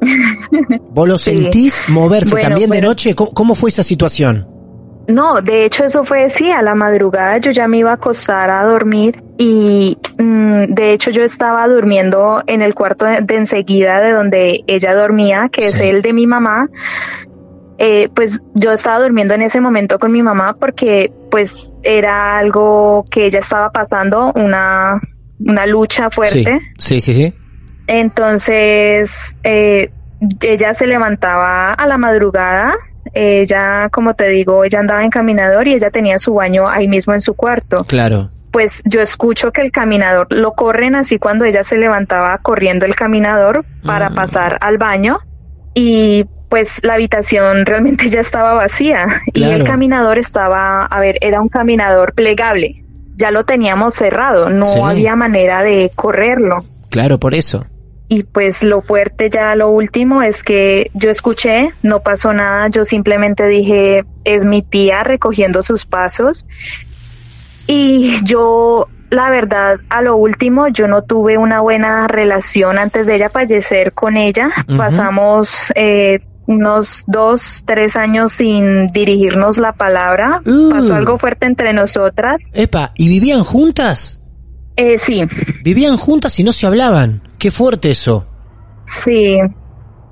¿Vos 0.90 1.08
lo 1.08 1.18
Sí. 1.18 1.30
sentís 1.30 1.82
moverse 1.88 2.30
Bueno, 2.32 2.48
también 2.48 2.70
de 2.70 2.80
noche? 2.80 3.14
¿Cómo, 3.14 3.32
cómo 3.32 3.54
fue 3.54 3.70
esa 3.70 3.82
situación? 3.82 4.48
No, 5.08 5.42
de 5.42 5.64
hecho 5.64 5.84
eso 5.84 6.04
fue 6.04 6.30
sí, 6.30 6.50
a 6.52 6.62
la 6.62 6.74
madrugada 6.76 7.38
yo 7.38 7.50
ya 7.50 7.66
me 7.66 7.78
iba 7.78 7.90
a 7.90 7.94
acostar 7.94 8.50
a 8.50 8.64
dormir 8.64 9.20
y 9.36 9.96
mm, 10.16 10.66
de 10.74 10.92
hecho 10.92 11.10
yo 11.10 11.24
estaba 11.24 11.66
durmiendo 11.66 12.42
en 12.46 12.62
el 12.62 12.74
cuarto 12.74 13.06
de, 13.06 13.20
de 13.20 13.34
enseguida 13.34 14.00
de 14.00 14.12
donde 14.12 14.62
ella 14.68 14.94
dormía, 14.94 15.48
que 15.50 15.66
es 15.68 15.80
el 15.80 16.02
de 16.02 16.12
mi 16.12 16.26
mamá. 16.28 16.68
Eh, 17.78 18.10
pues 18.14 18.40
yo 18.54 18.70
estaba 18.70 19.00
durmiendo 19.02 19.34
en 19.34 19.42
ese 19.42 19.60
momento 19.60 19.98
con 19.98 20.12
mi 20.12 20.22
mamá 20.22 20.56
porque 20.58 21.12
pues 21.32 21.78
era 21.82 22.36
algo 22.36 23.06
que 23.10 23.24
ella 23.24 23.38
estaba 23.38 23.70
pasando, 23.72 24.32
una, 24.34 25.00
una 25.40 25.64
lucha 25.66 26.10
fuerte. 26.10 26.60
Sí, 26.76 27.00
sí, 27.00 27.14
sí. 27.14 27.14
sí. 27.14 27.34
Entonces, 27.86 29.38
eh, 29.42 29.90
ella 30.42 30.74
se 30.74 30.86
levantaba 30.86 31.72
a 31.72 31.86
la 31.86 31.96
madrugada. 31.96 32.74
Ella, 33.14 33.88
como 33.90 34.12
te 34.14 34.28
digo, 34.28 34.62
ella 34.64 34.80
andaba 34.80 35.02
en 35.02 35.10
caminador 35.10 35.66
y 35.68 35.74
ella 35.74 35.90
tenía 35.90 36.18
su 36.18 36.34
baño 36.34 36.68
ahí 36.68 36.86
mismo 36.86 37.14
en 37.14 37.22
su 37.22 37.32
cuarto. 37.34 37.84
Claro. 37.84 38.30
Pues 38.50 38.82
yo 38.84 39.00
escucho 39.00 39.52
que 39.52 39.62
el 39.62 39.72
caminador 39.72 40.26
lo 40.28 40.52
corren 40.52 40.94
así 40.94 41.18
cuando 41.18 41.46
ella 41.46 41.64
se 41.64 41.78
levantaba 41.78 42.36
corriendo 42.38 42.84
el 42.84 42.94
caminador 42.94 43.64
para 43.86 44.10
Mm. 44.10 44.14
pasar 44.14 44.58
al 44.60 44.76
baño 44.76 45.20
y 45.74 46.26
pues 46.52 46.80
la 46.84 46.94
habitación 46.94 47.64
realmente 47.64 48.10
ya 48.10 48.20
estaba 48.20 48.52
vacía 48.52 49.06
y 49.32 49.42
el 49.42 49.64
caminador 49.64 50.18
estaba, 50.18 50.84
a 50.84 51.00
ver, 51.00 51.16
era 51.22 51.40
un 51.40 51.48
caminador 51.48 52.12
plegable. 52.12 52.84
Ya 53.16 53.30
lo 53.30 53.46
teníamos 53.46 53.94
cerrado, 53.94 54.50
no 54.50 54.66
Sí. 54.66 54.80
había 54.84 55.16
manera 55.16 55.62
de 55.62 55.90
correrlo. 55.94 56.66
Claro, 56.90 57.18
por 57.18 57.32
eso. 57.34 57.64
Y 58.08 58.24
pues 58.24 58.62
lo 58.62 58.82
fuerte 58.82 59.30
ya 59.30 59.54
lo 59.54 59.70
último 59.70 60.22
es 60.22 60.42
que 60.42 60.90
yo 60.92 61.08
escuché, 61.08 61.70
no 61.82 62.00
pasó 62.00 62.34
nada, 62.34 62.68
yo 62.68 62.84
simplemente 62.84 63.46
dije, 63.46 64.04
es 64.24 64.44
mi 64.44 64.60
tía 64.60 65.04
recogiendo 65.04 65.62
sus 65.62 65.86
pasos. 65.86 66.44
Y 67.66 68.22
yo, 68.24 68.88
la 69.08 69.30
verdad, 69.30 69.78
a 69.88 70.02
lo 70.02 70.16
último, 70.18 70.68
yo 70.68 70.86
no 70.86 71.00
tuve 71.02 71.38
una 71.38 71.62
buena 71.62 72.08
relación 72.08 72.78
antes 72.78 73.06
de 73.06 73.14
ella 73.14 73.30
fallecer 73.30 73.94
con 73.94 74.18
ella. 74.18 74.50
Pasamos 74.76 75.72
eh, 75.76 76.20
unos 76.46 77.04
dos, 77.06 77.62
tres 77.66 77.96
años 77.96 78.32
sin 78.32 78.86
dirigirnos 78.88 79.58
la 79.58 79.72
palabra. 79.72 80.42
Uh. 80.44 80.70
Pasó 80.70 80.94
algo 80.94 81.18
fuerte 81.18 81.46
entre 81.46 81.72
nosotras. 81.72 82.50
Epa, 82.54 82.92
¿y 82.96 83.08
vivían 83.08 83.44
juntas? 83.44 84.20
Eh, 84.76 84.98
sí, 84.98 85.22
Vivían 85.62 85.96
juntas 85.96 86.38
y 86.40 86.44
no 86.44 86.52
se 86.52 86.66
hablaban. 86.66 87.22
Qué 87.38 87.50
fuerte 87.50 87.90
eso. 87.90 88.26
Sí. 88.86 89.38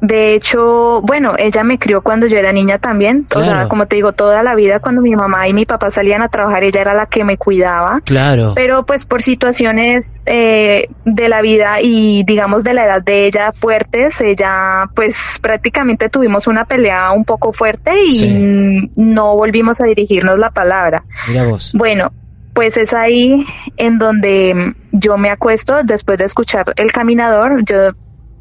De 0.01 0.35
hecho, 0.35 1.03
bueno, 1.03 1.35
ella 1.37 1.63
me 1.63 1.79
crió 1.79 2.01
cuando 2.03 2.27
yo 2.27 2.39
era 2.39 2.53
niña 2.53 2.79
también. 2.79 3.27
O 3.35 3.43
sea, 3.43 3.69
como 3.69 3.87
te 3.87 3.97
digo, 3.97 4.13
toda 4.13 4.43
la 4.43 4.55
vida 4.55 4.81
cuando 4.81 5.03
mi 5.03 5.15
mamá 5.15 5.47
y 5.47 5.53
mi 5.53 5.67
papá 5.67 5.91
salían 5.91 6.23
a 6.23 6.29
trabajar, 6.29 6.65
ella 6.65 6.81
era 6.81 6.95
la 6.95 7.07
que 7.07 7.23
me 7.23 7.37
cuidaba. 7.37 8.01
Claro. 8.05 8.53
Pero 8.55 8.87
pues 8.87 9.05
por 9.05 9.21
situaciones 9.21 10.23
eh, 10.27 10.89
de 11.05 11.29
la 11.29 11.43
vida 11.43 11.81
y 11.83 12.25
digamos 12.25 12.65
de 12.65 12.73
la 12.75 12.87
edad 12.87 13.03
de 13.03 13.27
ella 13.27 13.53
fuertes, 13.53 14.21
ella 14.23 14.89
pues 14.95 15.39
prácticamente 15.43 16.09
tuvimos 16.09 16.47
una 16.47 16.65
pelea 16.65 17.13
un 17.13 17.25
poco 17.25 17.53
fuerte 17.53 17.93
y 18.07 18.11
Sí. 18.11 18.91
no 18.97 19.37
volvimos 19.37 19.81
a 19.81 19.85
dirigirnos 19.85 20.39
la 20.39 20.51
palabra. 20.51 21.05
Mira 21.29 21.45
vos. 21.45 21.73
Bueno, 21.75 22.11
pues 22.55 22.77
es 22.77 22.95
ahí 22.95 23.45
en 23.77 23.99
donde 23.99 24.75
yo 24.93 25.17
me 25.17 25.31
acuesto 25.31 25.81
después 25.85 26.19
de 26.19 26.25
escuchar 26.25 26.73
el 26.77 26.91
caminador. 26.93 27.63
Yo, 27.65 27.93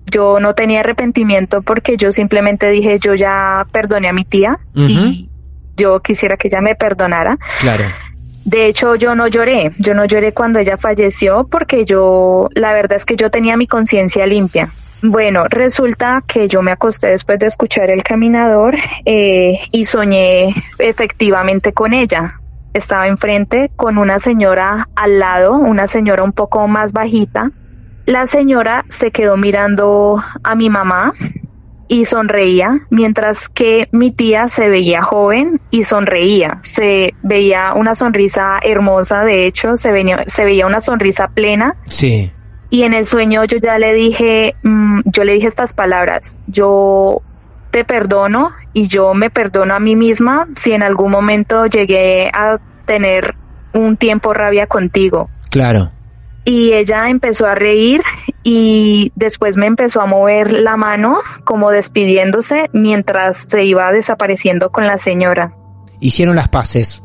yo 0.10 0.40
no 0.40 0.54
tenía 0.54 0.82
arrepentimiento 0.82 1.62
porque 1.62 1.98
yo 1.98 2.12
simplemente 2.12 2.70
dije, 2.70 3.00
yo 3.00 3.14
ya 3.16 3.66
perdoné 3.72 4.10
a 4.10 4.14
mi 4.14 4.26
tía 4.26 4.60
y 4.76 5.30
yo 5.76 6.00
quisiera 6.02 6.38
que 6.38 6.48
ella 6.48 6.62
me 6.62 6.76
perdonara. 6.76 7.38
Claro. 7.62 7.86
De 8.46 8.66
hecho, 8.66 8.96
yo 8.96 9.16
no 9.16 9.28
lloré, 9.28 9.72
yo 9.78 9.94
no 9.94 10.06
lloré 10.06 10.34
cuando 10.34 10.60
ella 10.60 10.78
falleció 10.78 11.48
porque 11.48 11.86
yo, 11.86 12.50
la 12.54 12.74
verdad 12.74 12.94
es 12.94 13.06
que 13.06 13.16
yo 13.16 13.30
tenía 13.30 13.58
mi 13.58 13.68
conciencia 13.68 14.26
limpia. 14.26 14.72
Bueno, 15.02 15.46
resulta 15.50 16.24
que 16.28 16.48
yo 16.48 16.62
me 16.62 16.72
acosté 16.72 17.08
después 17.08 17.40
de 17.40 17.48
escuchar 17.48 17.90
el 17.90 18.04
caminador 18.04 18.76
eh, 19.06 19.60
y 19.72 19.86
soñé 19.86 20.54
efectivamente 20.78 21.72
con 21.74 21.94
ella. 21.94 22.40
Estaba 22.74 23.08
enfrente 23.08 23.72
con 23.76 23.98
una 23.98 24.20
señora 24.20 24.90
al 24.96 25.20
lado, 25.20 25.54
una 25.54 25.88
señora 25.88 26.24
un 26.24 26.34
poco 26.34 26.68
más 26.68 26.92
bajita. 26.92 27.52
La 28.10 28.26
señora 28.26 28.86
se 28.88 29.12
quedó 29.12 29.38
mirando 29.38 30.16
a 30.44 30.56
mi 30.56 30.68
mamá 30.68 31.14
y 31.88 32.06
sonreía, 32.06 32.88
mientras 32.90 33.50
que 33.50 33.88
mi 33.92 34.10
tía 34.10 34.48
se 34.48 34.68
veía 34.68 35.04
joven 35.04 35.62
y 35.70 35.84
sonreía. 35.84 36.58
Se 36.64 37.14
veía 37.22 37.74
una 37.76 37.94
sonrisa 37.94 38.58
hermosa, 38.64 39.24
de 39.26 39.46
hecho, 39.46 39.78
se, 39.78 39.92
venía, 39.92 40.24
se 40.26 40.44
veía 40.44 40.66
una 40.66 40.80
sonrisa 40.80 41.28
plena. 41.28 41.76
Sí. 41.86 42.32
Y 42.72 42.82
en 42.82 42.96
el 42.96 43.06
sueño 43.06 43.44
yo 43.44 43.60
ya 43.60 43.78
le 43.78 43.94
dije, 43.94 44.56
mm, 44.64 45.02
yo 45.06 45.24
le 45.24 45.34
dije 45.34 45.46
estas 45.46 45.76
palabras, 45.76 46.36
yo 46.48 47.22
te 47.70 47.86
perdono 47.86 48.50
y 48.74 48.88
yo 48.88 49.14
me 49.14 49.30
perdono 49.30 49.76
a 49.76 49.80
mí 49.80 49.96
misma 49.96 50.48
si 50.56 50.72
en 50.72 50.82
algún 50.82 51.12
momento 51.12 51.68
llegué 51.68 52.32
a 52.34 52.58
tener 52.86 53.36
un 53.76 53.98
tiempo 53.98 54.34
rabia 54.34 54.66
contigo. 54.66 55.30
Claro. 55.52 55.92
Y 56.46 56.74
ella 56.74 57.10
empezó 57.10 57.46
a 57.46 57.56
reír 57.56 58.02
y 58.44 59.12
después 59.16 59.58
me 59.58 59.66
empezó 59.68 60.02
a 60.02 60.06
mover 60.06 60.54
la 60.54 60.78
mano 60.78 61.20
como 61.44 61.70
despidiéndose 61.72 62.70
mientras 62.74 63.46
se 63.48 63.64
iba 63.66 63.92
desapareciendo 63.92 64.72
con 64.72 64.88
la 64.88 64.98
señora. 64.98 65.54
Hicieron 66.00 66.36
las 66.36 66.48
paces. 66.50 67.04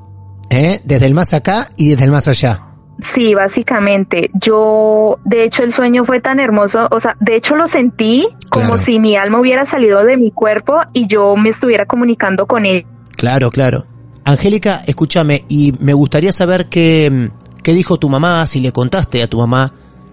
¿Eh? 0.50 0.80
Desde 0.84 1.06
el 1.06 1.14
más 1.14 1.34
acá 1.34 1.68
y 1.76 1.90
desde 1.90 2.04
el 2.04 2.10
más 2.10 2.28
allá. 2.28 2.66
Sí, 3.00 3.34
básicamente. 3.34 4.30
Yo, 4.34 5.18
de 5.24 5.42
hecho, 5.44 5.64
el 5.64 5.72
sueño 5.72 6.04
fue 6.04 6.20
tan 6.20 6.38
hermoso, 6.38 6.86
o 6.90 7.00
sea, 7.00 7.16
de 7.18 7.34
hecho 7.34 7.56
lo 7.56 7.66
sentí 7.66 8.28
como 8.50 8.66
Claro. 8.66 8.78
si 8.78 9.00
mi 9.00 9.16
alma 9.16 9.40
hubiera 9.40 9.66
salido 9.66 10.04
de 10.04 10.16
mi 10.16 10.30
cuerpo 10.30 10.78
y 10.92 11.08
yo 11.08 11.34
me 11.36 11.48
estuviera 11.48 11.86
comunicando 11.86 12.46
con 12.46 12.66
él. 12.66 12.86
Claro, 13.16 13.50
claro. 13.50 13.84
Angélica, 14.24 14.80
escúchame, 14.86 15.44
y 15.48 15.72
me 15.80 15.92
gustaría 15.92 16.32
saber 16.32 16.68
qué, 16.68 17.30
qué 17.64 17.72
dijo 17.72 17.98
tu 17.98 18.08
mamá, 18.08 18.46
si 18.46 18.60
le 18.60 18.70
contaste 18.70 19.24
a 19.24 19.28
tu 19.28 19.38
mamá. 19.38 19.72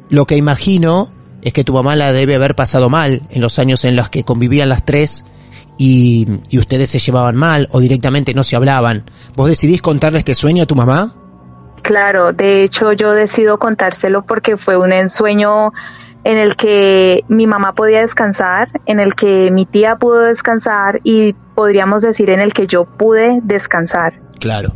Lo 0.09 0.25
que 0.25 0.35
imagino 0.35 1.11
es 1.43 1.53
que 1.53 1.63
tu 1.63 1.73
mamá 1.73 1.95
la 1.95 2.11
debe 2.11 2.33
haber 2.33 2.55
pasado 2.55 2.89
mal 2.89 3.21
en 3.29 3.41
los 3.41 3.59
años 3.59 3.85
en 3.85 3.95
los 3.95 4.09
que 4.09 4.23
convivían 4.23 4.69
las 4.69 4.85
tres 4.85 5.23
y, 5.77 6.27
y 6.49 6.57
ustedes 6.57 6.89
se 6.89 6.99
llevaban 6.99 7.35
mal 7.35 7.67
o 7.71 7.79
directamente 7.79 8.33
no 8.33 8.43
se 8.43 8.55
hablaban. 8.55 9.05
¿Vos 9.35 9.49
decidís 9.49 9.81
contarle 9.81 10.19
este 10.19 10.33
sueño 10.33 10.63
a 10.63 10.65
tu 10.65 10.75
mamá? 10.75 11.15
Claro, 11.83 12.33
de 12.33 12.63
hecho 12.63 12.93
yo 12.93 13.11
decido 13.11 13.59
contárselo 13.59 14.23
porque 14.23 14.57
fue 14.57 14.77
un 14.77 14.93
ensueño 14.93 15.71
en 16.23 16.37
el 16.37 16.55
que 16.55 17.23
mi 17.27 17.47
mamá 17.47 17.73
podía 17.73 18.01
descansar, 18.01 18.69
en 18.85 18.99
el 18.99 19.15
que 19.15 19.49
mi 19.51 19.65
tía 19.65 19.95
pudo 19.97 20.19
descansar 20.19 21.01
y 21.03 21.33
podríamos 21.55 22.03
decir 22.03 22.29
en 22.29 22.39
el 22.39 22.53
que 22.53 22.67
yo 22.67 22.85
pude 22.85 23.39
descansar. 23.43 24.21
Claro. 24.39 24.73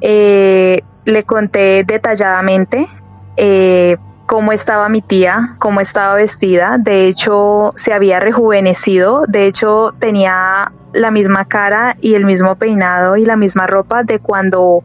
Eh, 0.00 0.82
le 1.04 1.24
conté 1.24 1.84
detalladamente 1.84 2.88
eh, 3.36 3.96
cómo 4.26 4.52
estaba 4.52 4.88
mi 4.88 5.02
tía, 5.02 5.54
cómo 5.58 5.80
estaba 5.80 6.14
vestida. 6.14 6.76
De 6.78 7.06
hecho, 7.06 7.72
se 7.76 7.92
había 7.92 8.20
rejuvenecido. 8.20 9.24
De 9.28 9.46
hecho, 9.46 9.94
tenía 9.98 10.72
la 10.92 11.10
misma 11.10 11.44
cara 11.44 11.96
y 12.00 12.14
el 12.14 12.24
mismo 12.24 12.56
peinado 12.56 13.16
y 13.16 13.24
la 13.24 13.36
misma 13.36 13.66
ropa 13.66 14.04
de 14.04 14.18
cuando 14.18 14.84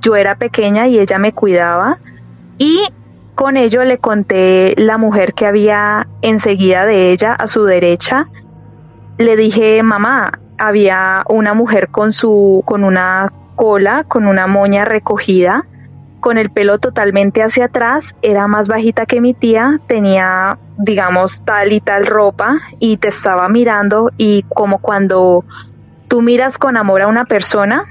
yo 0.00 0.16
era 0.16 0.36
pequeña 0.36 0.86
y 0.86 0.98
ella 0.98 1.18
me 1.18 1.32
cuidaba. 1.32 1.98
Y 2.58 2.80
con 3.34 3.56
ello 3.56 3.84
le 3.84 3.98
conté 3.98 4.74
la 4.76 4.98
mujer 4.98 5.34
que 5.34 5.46
había 5.46 6.08
enseguida 6.22 6.86
de 6.86 7.12
ella 7.12 7.34
a 7.34 7.46
su 7.46 7.64
derecha. 7.64 8.26
Le 9.16 9.36
dije, 9.36 9.82
mamá, 9.82 10.32
había 10.58 11.22
una 11.28 11.54
mujer 11.54 11.88
con 11.88 12.12
su, 12.12 12.62
con 12.64 12.82
una 12.82 13.28
cola, 13.58 14.04
con 14.04 14.28
una 14.28 14.46
moña 14.46 14.84
recogida, 14.84 15.66
con 16.20 16.38
el 16.38 16.48
pelo 16.48 16.78
totalmente 16.78 17.42
hacia 17.42 17.64
atrás, 17.64 18.14
era 18.22 18.46
más 18.46 18.68
bajita 18.68 19.04
que 19.04 19.20
mi 19.20 19.34
tía, 19.34 19.80
tenía, 19.88 20.58
digamos, 20.78 21.42
tal 21.42 21.72
y 21.72 21.80
tal 21.80 22.06
ropa 22.06 22.60
y 22.78 22.98
te 22.98 23.08
estaba 23.08 23.48
mirando 23.48 24.12
y 24.16 24.44
como 24.48 24.78
cuando 24.78 25.44
tú 26.06 26.22
miras 26.22 26.56
con 26.56 26.76
amor 26.76 27.02
a 27.02 27.08
una 27.08 27.24
persona, 27.24 27.82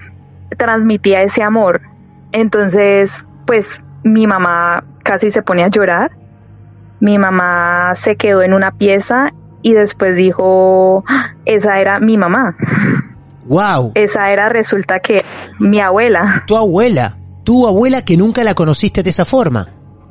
transmitía 0.58 1.22
ese 1.22 1.44
amor. 1.44 1.82
Entonces, 2.32 3.28
pues 3.46 3.84
mi 4.06 4.26
mamá 4.26 4.86
casi 5.04 5.32
se 5.32 5.42
pone 5.42 5.66
a 5.66 5.68
llorar. 5.68 6.12
Mi 7.02 7.18
mamá 7.18 7.92
se 7.96 8.16
quedó 8.16 8.42
en 8.42 8.54
una 8.54 8.72
pieza 8.72 9.34
y 9.62 9.74
después 9.74 10.16
dijo, 10.16 11.04
"Ah, 11.10 11.34
esa 11.44 11.82
era 11.82 12.00
mi 12.00 12.18
mamá. 12.18 12.56
Wow, 13.48 13.92
Esa 13.96 14.32
era, 14.32 14.50
resulta 14.50 15.00
que 15.00 15.24
mi 15.60 15.80
abuela. 15.80 16.44
tu 16.48 16.58
abuela, 16.58 17.18
tu 17.44 17.68
abuela 17.68 18.04
que 18.04 18.18
nunca 18.18 18.44
la 18.44 18.54
conociste 18.54 19.04
de 19.04 19.10
esa 19.10 19.26
forma. 19.26 19.68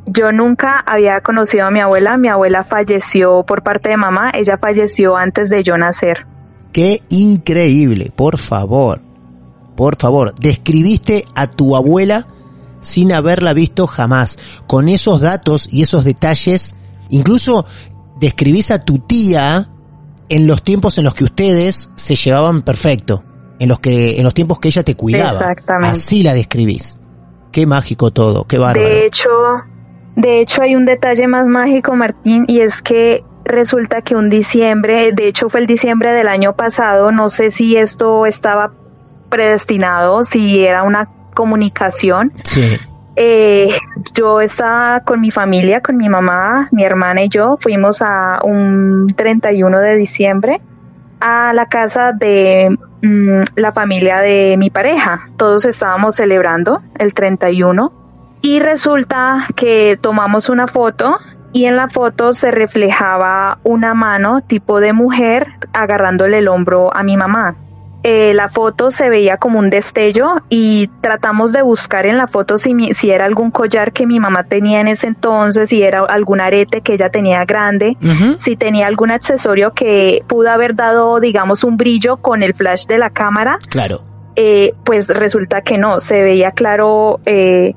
Yo 0.07 0.32
nunca 0.32 0.78
había 0.87 1.20
conocido 1.20 1.66
a 1.66 1.70
mi 1.70 1.80
abuela. 1.80 2.16
Mi 2.16 2.28
abuela 2.28 2.64
falleció 2.64 3.45
por 3.45 3.62
parte 3.62 3.91
de 3.91 3.97
mamá. 3.97 4.30
Ella 4.32 4.57
falleció 4.57 5.16
antes 5.16 5.51
de 5.51 5.62
yo 5.64 5.76
nacer. 5.76 6.26
Qué 6.72 7.03
increíble, 7.09 8.12
por 8.14 8.39
favor, 8.39 9.01
por 9.76 9.97
favor, 9.97 10.34
describiste 10.39 11.24
a 11.34 11.47
tu 11.47 11.74
abuela 11.74 12.26
sin 12.80 13.12
haberla 13.12 13.53
visto 13.53 13.87
jamás, 13.87 14.39
con 14.66 14.89
esos 14.89 15.20
datos 15.20 15.68
y 15.72 15.82
esos 15.82 16.05
detalles, 16.05 16.76
incluso 17.11 17.66
describís 18.20 18.70
a 18.70 18.84
tu 18.84 18.99
tía 18.99 19.68
en 20.28 20.47
los 20.47 20.62
tiempos 20.62 20.99
en 20.99 21.05
los 21.05 21.14
que 21.14 21.24
ustedes 21.24 21.91
se 21.97 22.14
llevaban 22.14 22.62
perfecto, 22.62 23.24
en 23.59 23.68
los 23.68 23.80
que 23.80 24.18
en 24.18 24.24
los 24.24 24.34
tiempos 24.34 24.59
que 24.59 24.68
ella 24.68 24.82
te 24.82 24.94
cuidaba. 24.94 25.32
Exactamente. 25.32 25.98
Así 25.98 26.22
la 26.22 26.34
describís. 26.34 26.98
Qué 27.52 27.66
mágico 27.66 28.11
todo, 28.11 28.44
qué 28.44 28.59
bárbaro. 28.59 28.86
De 28.86 29.07
hecho, 29.07 29.30
de 30.14 30.40
hecho 30.40 30.62
hay 30.62 30.74
un 30.76 30.84
detalle 30.84 31.26
más 31.26 31.48
mágico, 31.48 31.94
Martín, 31.94 32.44
y 32.48 32.61
es 32.61 32.82
que 32.82 33.24
resulta 33.44 34.02
que 34.02 34.14
un 34.14 34.28
diciembre, 34.28 35.12
de 35.12 35.28
hecho 35.28 35.48
fue 35.48 35.61
el 35.61 35.66
diciembre 35.66 36.12
del 36.12 36.28
año 36.28 36.54
pasado, 36.54 37.12
no 37.12 37.28
sé 37.28 37.50
si 37.50 37.76
esto 37.76 38.26
estaba 38.26 38.72
predestinado, 39.30 40.22
si 40.22 40.64
era 40.64 40.82
una 40.82 41.09
comunicación. 41.34 42.32
Sí. 42.44 42.76
Eh, 43.18 43.70
yo 44.14 44.42
estaba 44.42 45.00
con 45.00 45.22
mi 45.22 45.30
familia, 45.30 45.80
con 45.80 45.96
mi 45.96 46.09
mamá, 46.09 46.68
mi 46.70 46.84
hermana 46.84 47.22
y 47.24 47.30
yo, 47.30 47.57
fuimos 47.59 48.02
a 48.02 48.40
un 48.44 49.07
31 49.16 49.80
de 49.80 49.96
diciembre 49.96 50.61
a 51.20 51.54
la 51.54 51.66
casa 51.66 52.12
de 52.12 52.76
mm, 53.03 53.42
la 53.57 53.72
familia 53.72 54.18
de 54.18 54.57
mi 54.59 54.70
pareja. 54.70 55.28
Todos 55.36 55.64
estábamos 55.64 56.16
celebrando 56.16 56.80
el 56.99 57.14
31 57.14 57.92
y 58.42 58.61
resulta 58.61 59.47
que 59.57 59.99
tomamos 60.01 60.49
una 60.49 60.66
foto 60.66 61.16
y 61.53 61.64
en 61.64 61.76
la 61.76 61.88
foto 61.88 62.32
se 62.32 62.51
reflejaba 62.51 63.59
una 63.64 63.94
mano 63.94 64.40
tipo 64.40 64.80
de 64.80 64.92
mujer 64.92 65.49
agarrándole 65.72 66.38
el 66.38 66.49
hombro 66.49 66.94
a 66.94 67.03
mi 67.03 67.16
mamá. 67.16 67.57
Eh, 68.09 68.34
la 68.34 68.48
foto 68.48 68.92
se 68.92 69.09
veía 69.11 69.36
como 69.36 69.59
un 69.59 69.68
destello 69.68 70.36
y 70.48 70.86
tratamos 71.00 71.52
de 71.52 71.62
buscar 71.62 72.07
en 72.07 72.16
la 72.16 72.28
foto 72.28 72.57
si, 72.57 72.72
mi- 72.72 72.94
si 72.94 73.11
era 73.11 73.24
algún 73.24 73.50
collar 73.50 73.90
que 73.92 74.07
mi 74.07 74.20
mamá 74.20 74.44
tenía 74.44 74.80
en 74.80 74.86
ese 74.86 75.09
entonces, 75.09 75.70
si 75.70 75.82
era 75.82 76.04
algún 76.04 76.40
arete 76.40 76.82
que 76.82 76.92
ella 76.94 77.11
tenía 77.11 77.44
grande, 77.44 77.96
si 78.38 78.54
tenía 78.54 78.86
algún 78.86 79.11
accesorio 79.11 79.72
que 79.72 80.22
pudo 80.28 80.50
haber 80.50 80.76
dado, 80.76 81.18
digamos, 81.18 81.64
un 81.64 81.76
brillo 81.76 82.18
con 82.18 82.44
el 82.44 82.54
flash 82.54 82.86
de 82.86 82.98
la 82.98 83.11
cámara 83.11 83.59
Claro. 83.68 84.04
eh, 84.36 84.74
pues 84.84 85.09
resulta 85.09 85.62
que 85.62 85.76
no, 85.76 85.98
se 85.98 86.22
veía 86.22 86.52
claro 86.52 87.18
eh, 87.26 87.74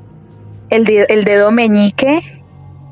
el, 0.69 0.83
de- 0.85 1.07
el 1.09 1.23
dedo 1.23 1.49
meñique 1.51 2.19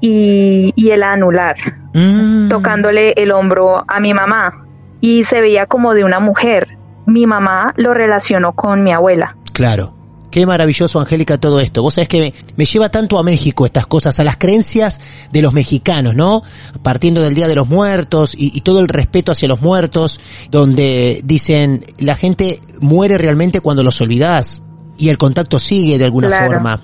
y, 0.01 0.73
y 0.75 0.89
el 0.91 1.03
anular, 1.03 1.55
Mm. 1.93 2.47
tocándole 2.49 3.11
el 3.17 3.31
hombro 3.31 3.83
a 3.88 3.99
mi 3.99 4.13
mamá. 4.13 4.65
Y 5.01 5.23
se 5.23 5.41
veía 5.41 5.65
como 5.67 5.93
de 5.93 6.03
una 6.03 6.19
mujer. 6.19 6.76
Mi 7.08 7.26
mamá 7.26 7.74
lo 7.78 7.93
relacionó 7.93 8.53
con 8.53 8.84
mi 8.84 8.91
abuela. 8.93 9.36
Claro. 9.53 9.95
Qué 10.30 10.45
maravilloso, 10.45 10.99
Angélica, 10.99 11.38
todo 11.38 11.62
esto. 11.62 11.82
Vos 11.82 11.93
sabés 11.95 12.10
que 12.10 12.20
me, 12.20 12.34
me 12.58 12.66
lleva 12.66 12.89
tanto 12.89 13.18
a 13.18 13.24
México 13.24 13.66
estas 13.66 13.88
cosas, 13.88 14.20
a 14.20 14.26
las 14.26 14.36
creencias 14.36 14.99
de 15.32 15.41
los 15.41 15.53
mexicanos, 15.53 16.16
¿no? 16.16 16.43
Partiendo 16.84 17.22
del 17.22 17.34
Día 17.34 17.47
de 17.47 17.55
los 17.55 17.68
Muertos 17.68 18.36
y, 18.38 18.51
y 18.55 18.62
todo 18.62 18.82
el 18.82 18.89
respeto 18.89 19.32
hacia 19.32 19.47
los 19.47 19.62
muertos, 19.62 20.20
donde 20.51 21.22
dicen, 21.24 21.86
la 21.97 22.16
gente 22.16 22.60
muere 22.82 23.18
realmente 23.18 23.62
cuando 23.62 23.84
los 23.84 24.01
olvidás 24.01 24.64
y 24.97 25.08
el 25.10 25.18
contacto 25.18 25.60
sigue 25.60 25.97
de 25.97 26.05
alguna 26.05 26.28
Claro. 26.28 26.47
forma. 26.51 26.84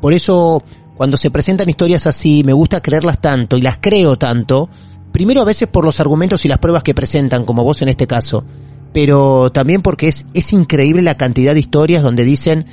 Por 0.00 0.12
eso, 0.12 0.62
cuando 0.96 1.16
se 1.16 1.32
presentan 1.32 1.68
historias 1.68 2.06
así, 2.06 2.44
me 2.44 2.52
gusta 2.52 2.80
creerlas 2.80 3.20
tanto 3.20 3.56
y 3.56 3.62
las 3.62 3.78
creo 3.80 4.16
tanto, 4.16 4.70
primero 5.10 5.42
a 5.42 5.44
veces 5.44 5.66
por 5.66 5.84
los 5.84 5.98
argumentos 5.98 6.44
y 6.44 6.48
las 6.48 6.58
pruebas 6.58 6.84
que 6.84 6.94
presentan, 6.94 7.44
como 7.44 7.64
vos 7.64 7.82
en 7.82 7.88
este 7.88 8.06
caso, 8.06 8.44
pero 8.96 9.52
también 9.52 9.82
porque 9.82 10.08
es, 10.08 10.24
es 10.32 10.54
increíble 10.54 11.02
la 11.02 11.18
cantidad 11.18 11.52
de 11.52 11.60
historias 11.60 12.02
donde 12.02 12.24
dicen 12.24 12.64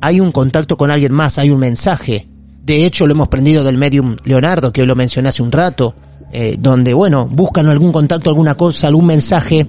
hay 0.00 0.18
un 0.18 0.32
contacto 0.32 0.78
con 0.78 0.90
alguien 0.90 1.12
más, 1.12 1.36
hay 1.36 1.50
un 1.50 1.58
mensaje. 1.58 2.26
De 2.64 2.86
hecho, 2.86 3.06
lo 3.06 3.12
hemos 3.12 3.28
prendido 3.28 3.62
del 3.62 3.76
medium 3.76 4.16
Leonardo, 4.24 4.72
que 4.72 4.80
hoy 4.80 4.86
lo 4.86 4.96
mencioné 4.96 5.28
hace 5.28 5.42
un 5.42 5.52
rato, 5.52 5.94
eh, 6.32 6.56
donde, 6.58 6.94
bueno, 6.94 7.28
buscan 7.28 7.66
algún 7.66 7.92
contacto, 7.92 8.30
alguna 8.30 8.54
cosa, 8.54 8.86
algún 8.88 9.04
mensaje, 9.04 9.68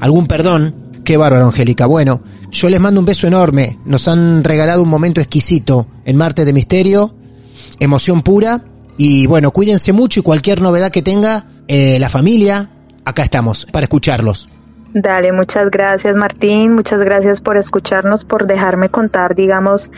algún 0.00 0.26
perdón. 0.26 0.74
Qué 1.04 1.16
bárbaro, 1.16 1.46
Angélica. 1.46 1.86
Bueno, 1.86 2.20
yo 2.50 2.68
les 2.68 2.80
mando 2.80 2.98
un 2.98 3.06
beso 3.06 3.28
enorme. 3.28 3.78
Nos 3.84 4.08
han 4.08 4.42
regalado 4.42 4.82
un 4.82 4.88
momento 4.88 5.20
exquisito 5.20 5.86
en 6.04 6.16
Marte 6.16 6.46
de 6.46 6.52
Misterio, 6.52 7.14
emoción 7.78 8.22
pura. 8.22 8.64
Y 8.96 9.28
bueno, 9.28 9.52
cuídense 9.52 9.92
mucho 9.92 10.18
y 10.18 10.24
cualquier 10.24 10.60
novedad 10.60 10.90
que 10.90 11.02
tenga 11.02 11.46
eh, 11.68 12.00
la 12.00 12.08
familia, 12.08 12.72
acá 13.04 13.22
estamos 13.22 13.68
para 13.70 13.84
escucharlos. 13.84 14.48
Dale, 14.94 15.32
muchas 15.32 15.70
gracias 15.70 16.16
Martín, 16.16 16.74
muchas 16.74 17.02
gracias 17.02 17.42
por 17.42 17.58
escucharnos, 17.58 18.24
por 18.24 18.46
dejarme 18.46 18.88
contar, 18.88 19.34
digamos, 19.34 19.90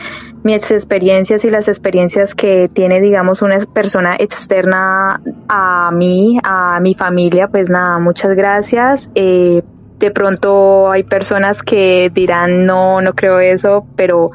mis 0.43 0.69
experiencias 0.69 1.45
y 1.45 1.49
las 1.49 1.69
experiencias 1.69 2.35
que 2.35 2.69
tiene, 2.71 2.99
digamos, 2.99 3.41
una 3.41 3.57
persona 3.59 4.17
externa 4.19 5.21
a 5.47 5.91
mí, 5.91 6.39
a 6.43 6.79
mi 6.81 6.93
familia, 6.93 7.47
pues 7.47 7.69
nada, 7.69 7.99
muchas 7.99 8.35
gracias. 8.35 9.09
Eh, 9.15 9.63
de 9.97 10.11
pronto 10.11 10.91
hay 10.91 11.03
personas 11.03 11.63
que 11.63 12.11
dirán, 12.13 12.65
no, 12.65 13.01
no 13.01 13.13
creo 13.13 13.39
eso, 13.39 13.85
pero 13.95 14.31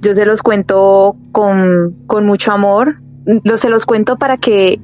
yo 0.00 0.14
se 0.14 0.24
los 0.24 0.42
cuento 0.42 1.14
con, 1.30 1.94
con 2.08 2.26
mucho 2.26 2.50
amor, 2.50 2.96
lo, 3.44 3.56
se 3.56 3.68
los 3.68 3.86
cuento 3.86 4.16
para 4.16 4.36
que 4.36 4.80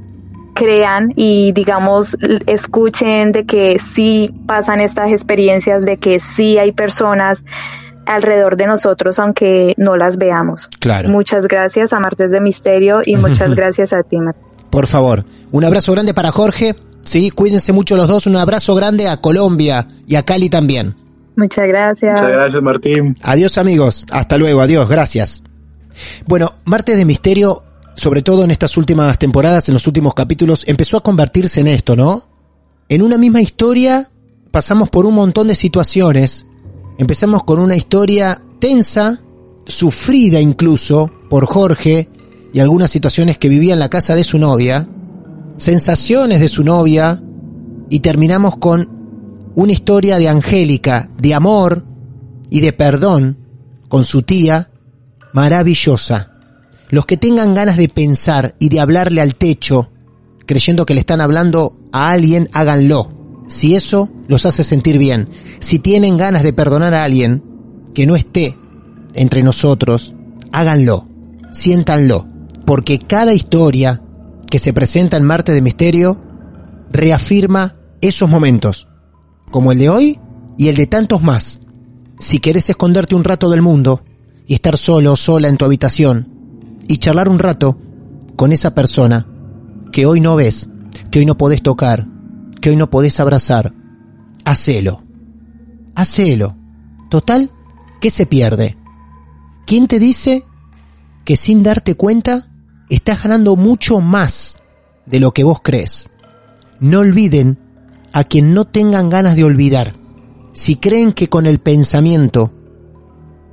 crean 0.59 1.13
y 1.15 1.53
digamos 1.53 2.19
escuchen 2.47 3.31
de 3.31 3.47
que 3.47 3.79
sí 3.79 4.35
pasan 4.47 4.81
estas 4.81 5.13
experiencias, 5.13 5.85
de 5.85 5.99
que 5.99 6.19
sí 6.19 6.59
hay 6.59 6.73
personas 6.73 7.45
alrededor 8.07 8.57
de 8.57 8.67
nosotros 8.67 9.21
aunque 9.21 9.75
no 9.77 9.97
las 9.97 10.19
veamos. 10.19 10.69
Claro. 10.81 11.11
Muchas 11.11 11.47
gracias 11.47 11.93
a 11.93 12.01
Martes 12.01 12.33
de 12.33 12.41
Misterio 12.41 13.03
y 13.07 13.15
muchas 13.25 13.55
gracias 13.55 13.93
a 13.93 14.03
ti, 14.03 14.17
Martín. 14.19 14.43
Por 14.69 14.89
favor, 14.89 15.25
un 15.53 15.65
abrazo 15.65 15.93
grande 15.93 16.13
para 16.13 16.33
Jorge. 16.33 16.75
Sí, 17.03 17.31
cuídense 17.31 17.73
mucho 17.73 17.97
los 17.97 18.09
dos. 18.09 18.27
Un 18.27 18.37
abrazo 18.37 18.75
grande 18.75 19.09
a 19.09 19.19
Colombia 19.19 19.87
y 20.09 20.17
a 20.17 20.25
Cali 20.25 20.51
también. 20.51 20.97
Muchas 21.37 21.69
gracias. 21.69 22.21
Muchas 22.21 22.33
gracias, 22.33 22.63
Martín. 22.63 23.17
Adiós 23.23 23.57
amigos. 23.59 24.07
Hasta 24.11 24.37
luego. 24.37 24.61
Adiós. 24.61 24.89
Gracias. 24.89 25.45
Bueno, 26.27 26.55
Martes 26.65 26.97
de 26.97 27.05
Misterio, 27.05 27.63
sobre 27.99 28.23
todo 28.23 28.45
en 28.45 28.53
estas 28.53 28.77
últimas 28.77 29.19
temporadas, 29.19 29.69
en 29.69 29.75
los 29.75 29.87
últimos 29.89 30.15
capítulos, 30.15 30.65
empezó 30.69 30.97
a 30.97 31.03
convertirse 31.03 31.61
en 31.61 31.67
esto, 31.67 31.97
¿no? 31.97 32.23
En 32.89 33.03
una 33.03 33.19
misma 33.19 33.41
historia 33.41 34.09
pasamos 34.53 34.89
por 34.89 35.05
un 35.05 35.15
montón 35.15 35.49
de 35.49 35.57
situaciones. 35.57 36.47
Empezamos 36.97 37.43
con 37.43 37.59
una 37.59 37.77
historia 37.77 38.41
tensa, 38.61 39.21
sufrida 39.67 40.41
incluso 40.41 41.13
por 41.29 41.47
Jorge 41.47 42.09
y 42.53 42.61
algunas 42.61 42.91
situaciones 42.93 43.37
que 43.37 43.49
vivía 43.49 43.73
en 43.73 43.81
la 43.81 43.91
casa 43.91 44.15
de 44.15 44.23
su 44.23 44.39
novia, 44.39 44.89
sensaciones 45.57 46.39
de 46.39 46.49
su 46.49 46.63
novia 46.63 47.21
y 47.91 47.99
terminamos 47.99 48.59
con 48.59 49.51
una 49.57 49.73
historia 49.73 50.19
de 50.19 50.29
Angélica, 50.29 51.11
de 51.19 51.35
amor 51.35 51.85
y 52.49 52.61
de 52.61 52.73
perdón 52.73 53.39
con 53.89 54.05
su 54.05 54.23
tía, 54.23 54.71
maravillosa. 55.33 56.38
Los 56.91 57.05
que 57.05 57.19
tengan 57.19 57.55
ganas 57.55 57.77
de 57.77 57.89
pensar 57.89 58.55
y 58.59 58.71
de 58.71 58.81
hablarle 58.81 59.21
al 59.21 59.35
techo, 59.35 59.91
creyendo 60.47 60.87
que 60.87 60.95
le 60.95 61.01
están 61.01 61.21
hablando 61.21 61.77
a 61.93 62.11
alguien, 62.11 62.49
háganlo. 62.53 63.13
Si 63.47 63.75
eso 63.75 64.11
los 64.27 64.47
hace 64.47 64.65
sentir 64.65 64.99
bien. 64.99 65.29
Si 65.61 65.79
tienen 65.79 66.17
ganas 66.17 66.43
de 66.43 66.53
perdonar 66.53 66.95
a 66.95 67.05
alguien 67.05 67.45
que 67.95 68.07
no 68.07 68.17
esté 68.17 68.57
entre 69.15 69.43
nosotros, 69.43 70.15
háganlo. 70.51 71.07
Siéntanlo. 71.53 72.27
Porque 72.65 72.99
cada 72.99 73.35
historia 73.35 74.03
que 74.51 74.59
se 74.59 74.73
presenta 74.73 75.17
en 75.17 75.25
Marte 75.25 75.53
de 75.53 75.63
Misterio 75.63 76.23
reafirma 76.91 77.77
esos 78.01 78.31
momentos. 78.31 78.89
Como 79.51 79.73
el 79.73 79.79
de 79.79 79.91
hoy 79.91 80.21
y 80.57 80.69
el 80.69 80.77
de 80.77 80.87
tantos 80.87 81.23
más. 81.23 81.61
Si 82.19 82.41
querés 82.41 82.69
esconderte 82.71 83.15
un 83.15 83.25
rato 83.25 83.51
del 83.51 83.63
mundo 83.63 84.03
y 84.47 84.55
estar 84.55 84.79
solo 84.79 85.13
o 85.13 85.17
sola 85.17 85.49
en 85.49 85.57
tu 85.57 85.65
habitación 85.65 86.38
y 86.89 86.99
charlar 86.99 87.29
un 87.29 87.39
rato 87.39 87.79
con 88.35 88.53
esa 88.53 88.75
persona 88.75 89.27
que 89.93 90.07
hoy 90.07 90.21
no 90.21 90.37
ves, 90.37 90.69
que 91.11 91.21
hoy 91.21 91.27
no 91.27 91.37
podés 91.37 91.63
tocar, 91.63 92.07
que 92.61 92.71
hoy 92.71 92.77
no 92.77 92.91
podés 92.91 93.21
abrazar, 93.21 93.73
hacelo. 94.45 95.05
Hacelo. 95.95 96.57
Total, 97.11 97.51
¿qué 98.01 98.11
se 98.11 98.27
pierde? 98.27 98.77
¿Quién 99.67 99.87
te 99.87 99.99
dice 99.99 100.45
que 101.25 101.37
sin 101.37 101.63
darte 101.63 101.95
cuenta 101.95 102.49
estás 102.89 103.23
ganando 103.23 103.57
mucho 103.57 104.01
más 104.01 104.57
de 105.07 105.21
lo 105.21 105.33
que 105.33 105.45
vos 105.45 105.61
crees? 105.63 106.11
No 106.81 107.01
olviden 107.01 107.59
a 108.13 108.25
quien 108.25 108.55
no 108.55 108.65
tengan 108.65 109.11
ganas 109.11 109.37
de 109.37 109.45
olvidar. 109.45 109.95
Si 110.53 110.77
creen 110.77 111.13
que 111.13 111.29
con 111.29 111.47
el 111.47 111.61
pensamiento 111.61 112.53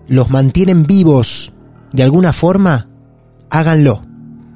los 0.07 0.29
mantienen 0.29 0.85
vivos 0.85 1.53
de 1.91 2.03
alguna 2.03 2.33
forma, 2.33 2.89
háganlo. 3.55 4.05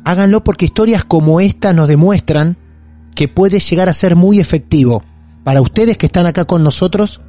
Háganlo 0.03 0.43
porque 0.43 0.65
historias 0.65 1.05
como 1.05 1.39
esta 1.39 1.73
nos 1.73 1.87
demuestran 1.87 2.57
que 3.15 3.27
puede 3.27 3.59
llegar 3.59 3.87
a 3.89 3.93
ser 3.93 4.15
muy 4.15 4.39
efectivo 4.39 5.03
para 5.43 5.61
ustedes 5.61 5.97
que 5.97 6.07
están 6.07 6.25
acá 6.25 6.45
con 6.45 6.63
nosotros 6.63 7.21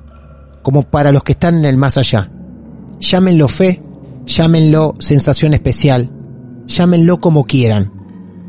como 0.62 0.82
para 0.82 1.12
los 1.12 1.22
que 1.22 1.32
están 1.32 1.58
en 1.58 1.64
el 1.64 1.76
más 1.76 1.96
allá. 1.96 2.30
Llámenlo 2.98 3.48
fe, 3.48 3.82
llámenlo 4.26 4.96
sensación 4.98 5.54
especial, 5.54 6.10
llámenlo 6.66 7.20
como 7.20 7.44
quieran. 7.44 7.92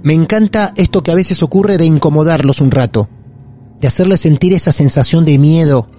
Me 0.03 0.13
encanta 0.13 0.73
esto 0.75 1.03
que 1.03 1.11
a 1.11 1.15
veces 1.15 1.43
ocurre 1.43 1.77
de 1.77 1.85
incomodarlos 1.85 2.59
un 2.59 2.71
rato, 2.71 3.07
de 3.79 3.87
hacerles 3.87 4.21
sentir 4.21 4.53
esa 4.53 4.71
sensación 4.71 5.25
de 5.25 5.37
miedo, 5.37 5.89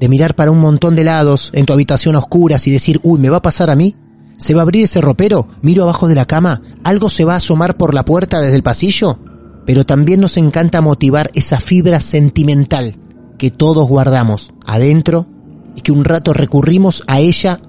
de 0.00 0.08
mirar 0.08 0.34
para 0.34 0.50
un 0.50 0.58
montón 0.58 0.96
de 0.96 1.04
lados 1.04 1.50
en 1.54 1.66
tu 1.66 1.72
habitación 1.72 2.16
a 2.16 2.18
oscuras 2.18 2.66
y 2.66 2.72
decir, 2.72 3.00
uy, 3.04 3.20
¿me 3.20 3.30
va 3.30 3.38
a 3.38 3.42
pasar 3.42 3.70
a 3.70 3.76
mí? 3.76 3.94
¿Se 4.38 4.54
va 4.54 4.60
a 4.60 4.62
abrir 4.62 4.84
ese 4.84 5.00
ropero? 5.00 5.48
¿Miro 5.62 5.82
abajo 5.82 6.06
de 6.06 6.14
la 6.14 6.24
cama? 6.24 6.62
¿Algo 6.84 7.10
se 7.10 7.24
va 7.24 7.34
a 7.34 7.38
asomar 7.38 7.76
por 7.76 7.92
la 7.92 8.04
puerta 8.04 8.40
desde 8.40 8.54
el 8.54 8.62
pasillo? 8.62 9.18
Pero 9.66 9.84
también 9.84 10.20
nos 10.20 10.36
encanta 10.36 10.80
motivar 10.80 11.30
esa 11.34 11.58
fibra 11.58 12.00
sentimental 12.00 12.96
que 13.36 13.50
todos 13.50 13.86
guardamos 13.88 14.54
adentro 14.64 15.26
y 15.74 15.80
que 15.80 15.90
un 15.90 16.04
rato 16.04 16.32
recurrimos 16.32 17.02
a 17.08 17.18
ella 17.18 17.60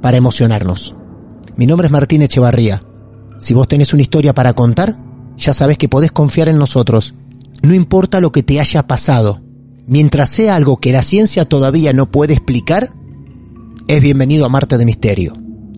para 0.00 0.16
emocionarnos. 0.16 0.94
Mi 1.56 1.66
nombre 1.66 1.86
es 1.86 1.92
Martín 1.92 2.22
Echevarría. 2.22 2.82
Si 3.38 3.52
vos 3.52 3.68
tenés 3.68 3.92
una 3.92 4.02
historia 4.02 4.34
para 4.34 4.54
contar, 4.54 4.96
ya 5.36 5.52
sabés 5.52 5.76
que 5.76 5.90
podés 5.90 6.10
confiar 6.10 6.48
en 6.48 6.58
nosotros. 6.58 7.14
No 7.62 7.74
importa 7.74 8.20
lo 8.20 8.32
que 8.32 8.42
te 8.42 8.60
haya 8.60 8.86
pasado. 8.86 9.42
Mientras 9.86 10.30
sea 10.30 10.56
algo 10.56 10.78
que 10.78 10.92
la 10.92 11.02
ciencia 11.02 11.44
todavía 11.44 11.92
no 11.92 12.10
puede 12.10 12.32
explicar, 12.32 12.90
es 13.88 14.00
bienvenido 14.00 14.46
a 14.46 14.48
Marte 14.48 14.78
de 14.78 14.86
Misterio. 14.86 15.43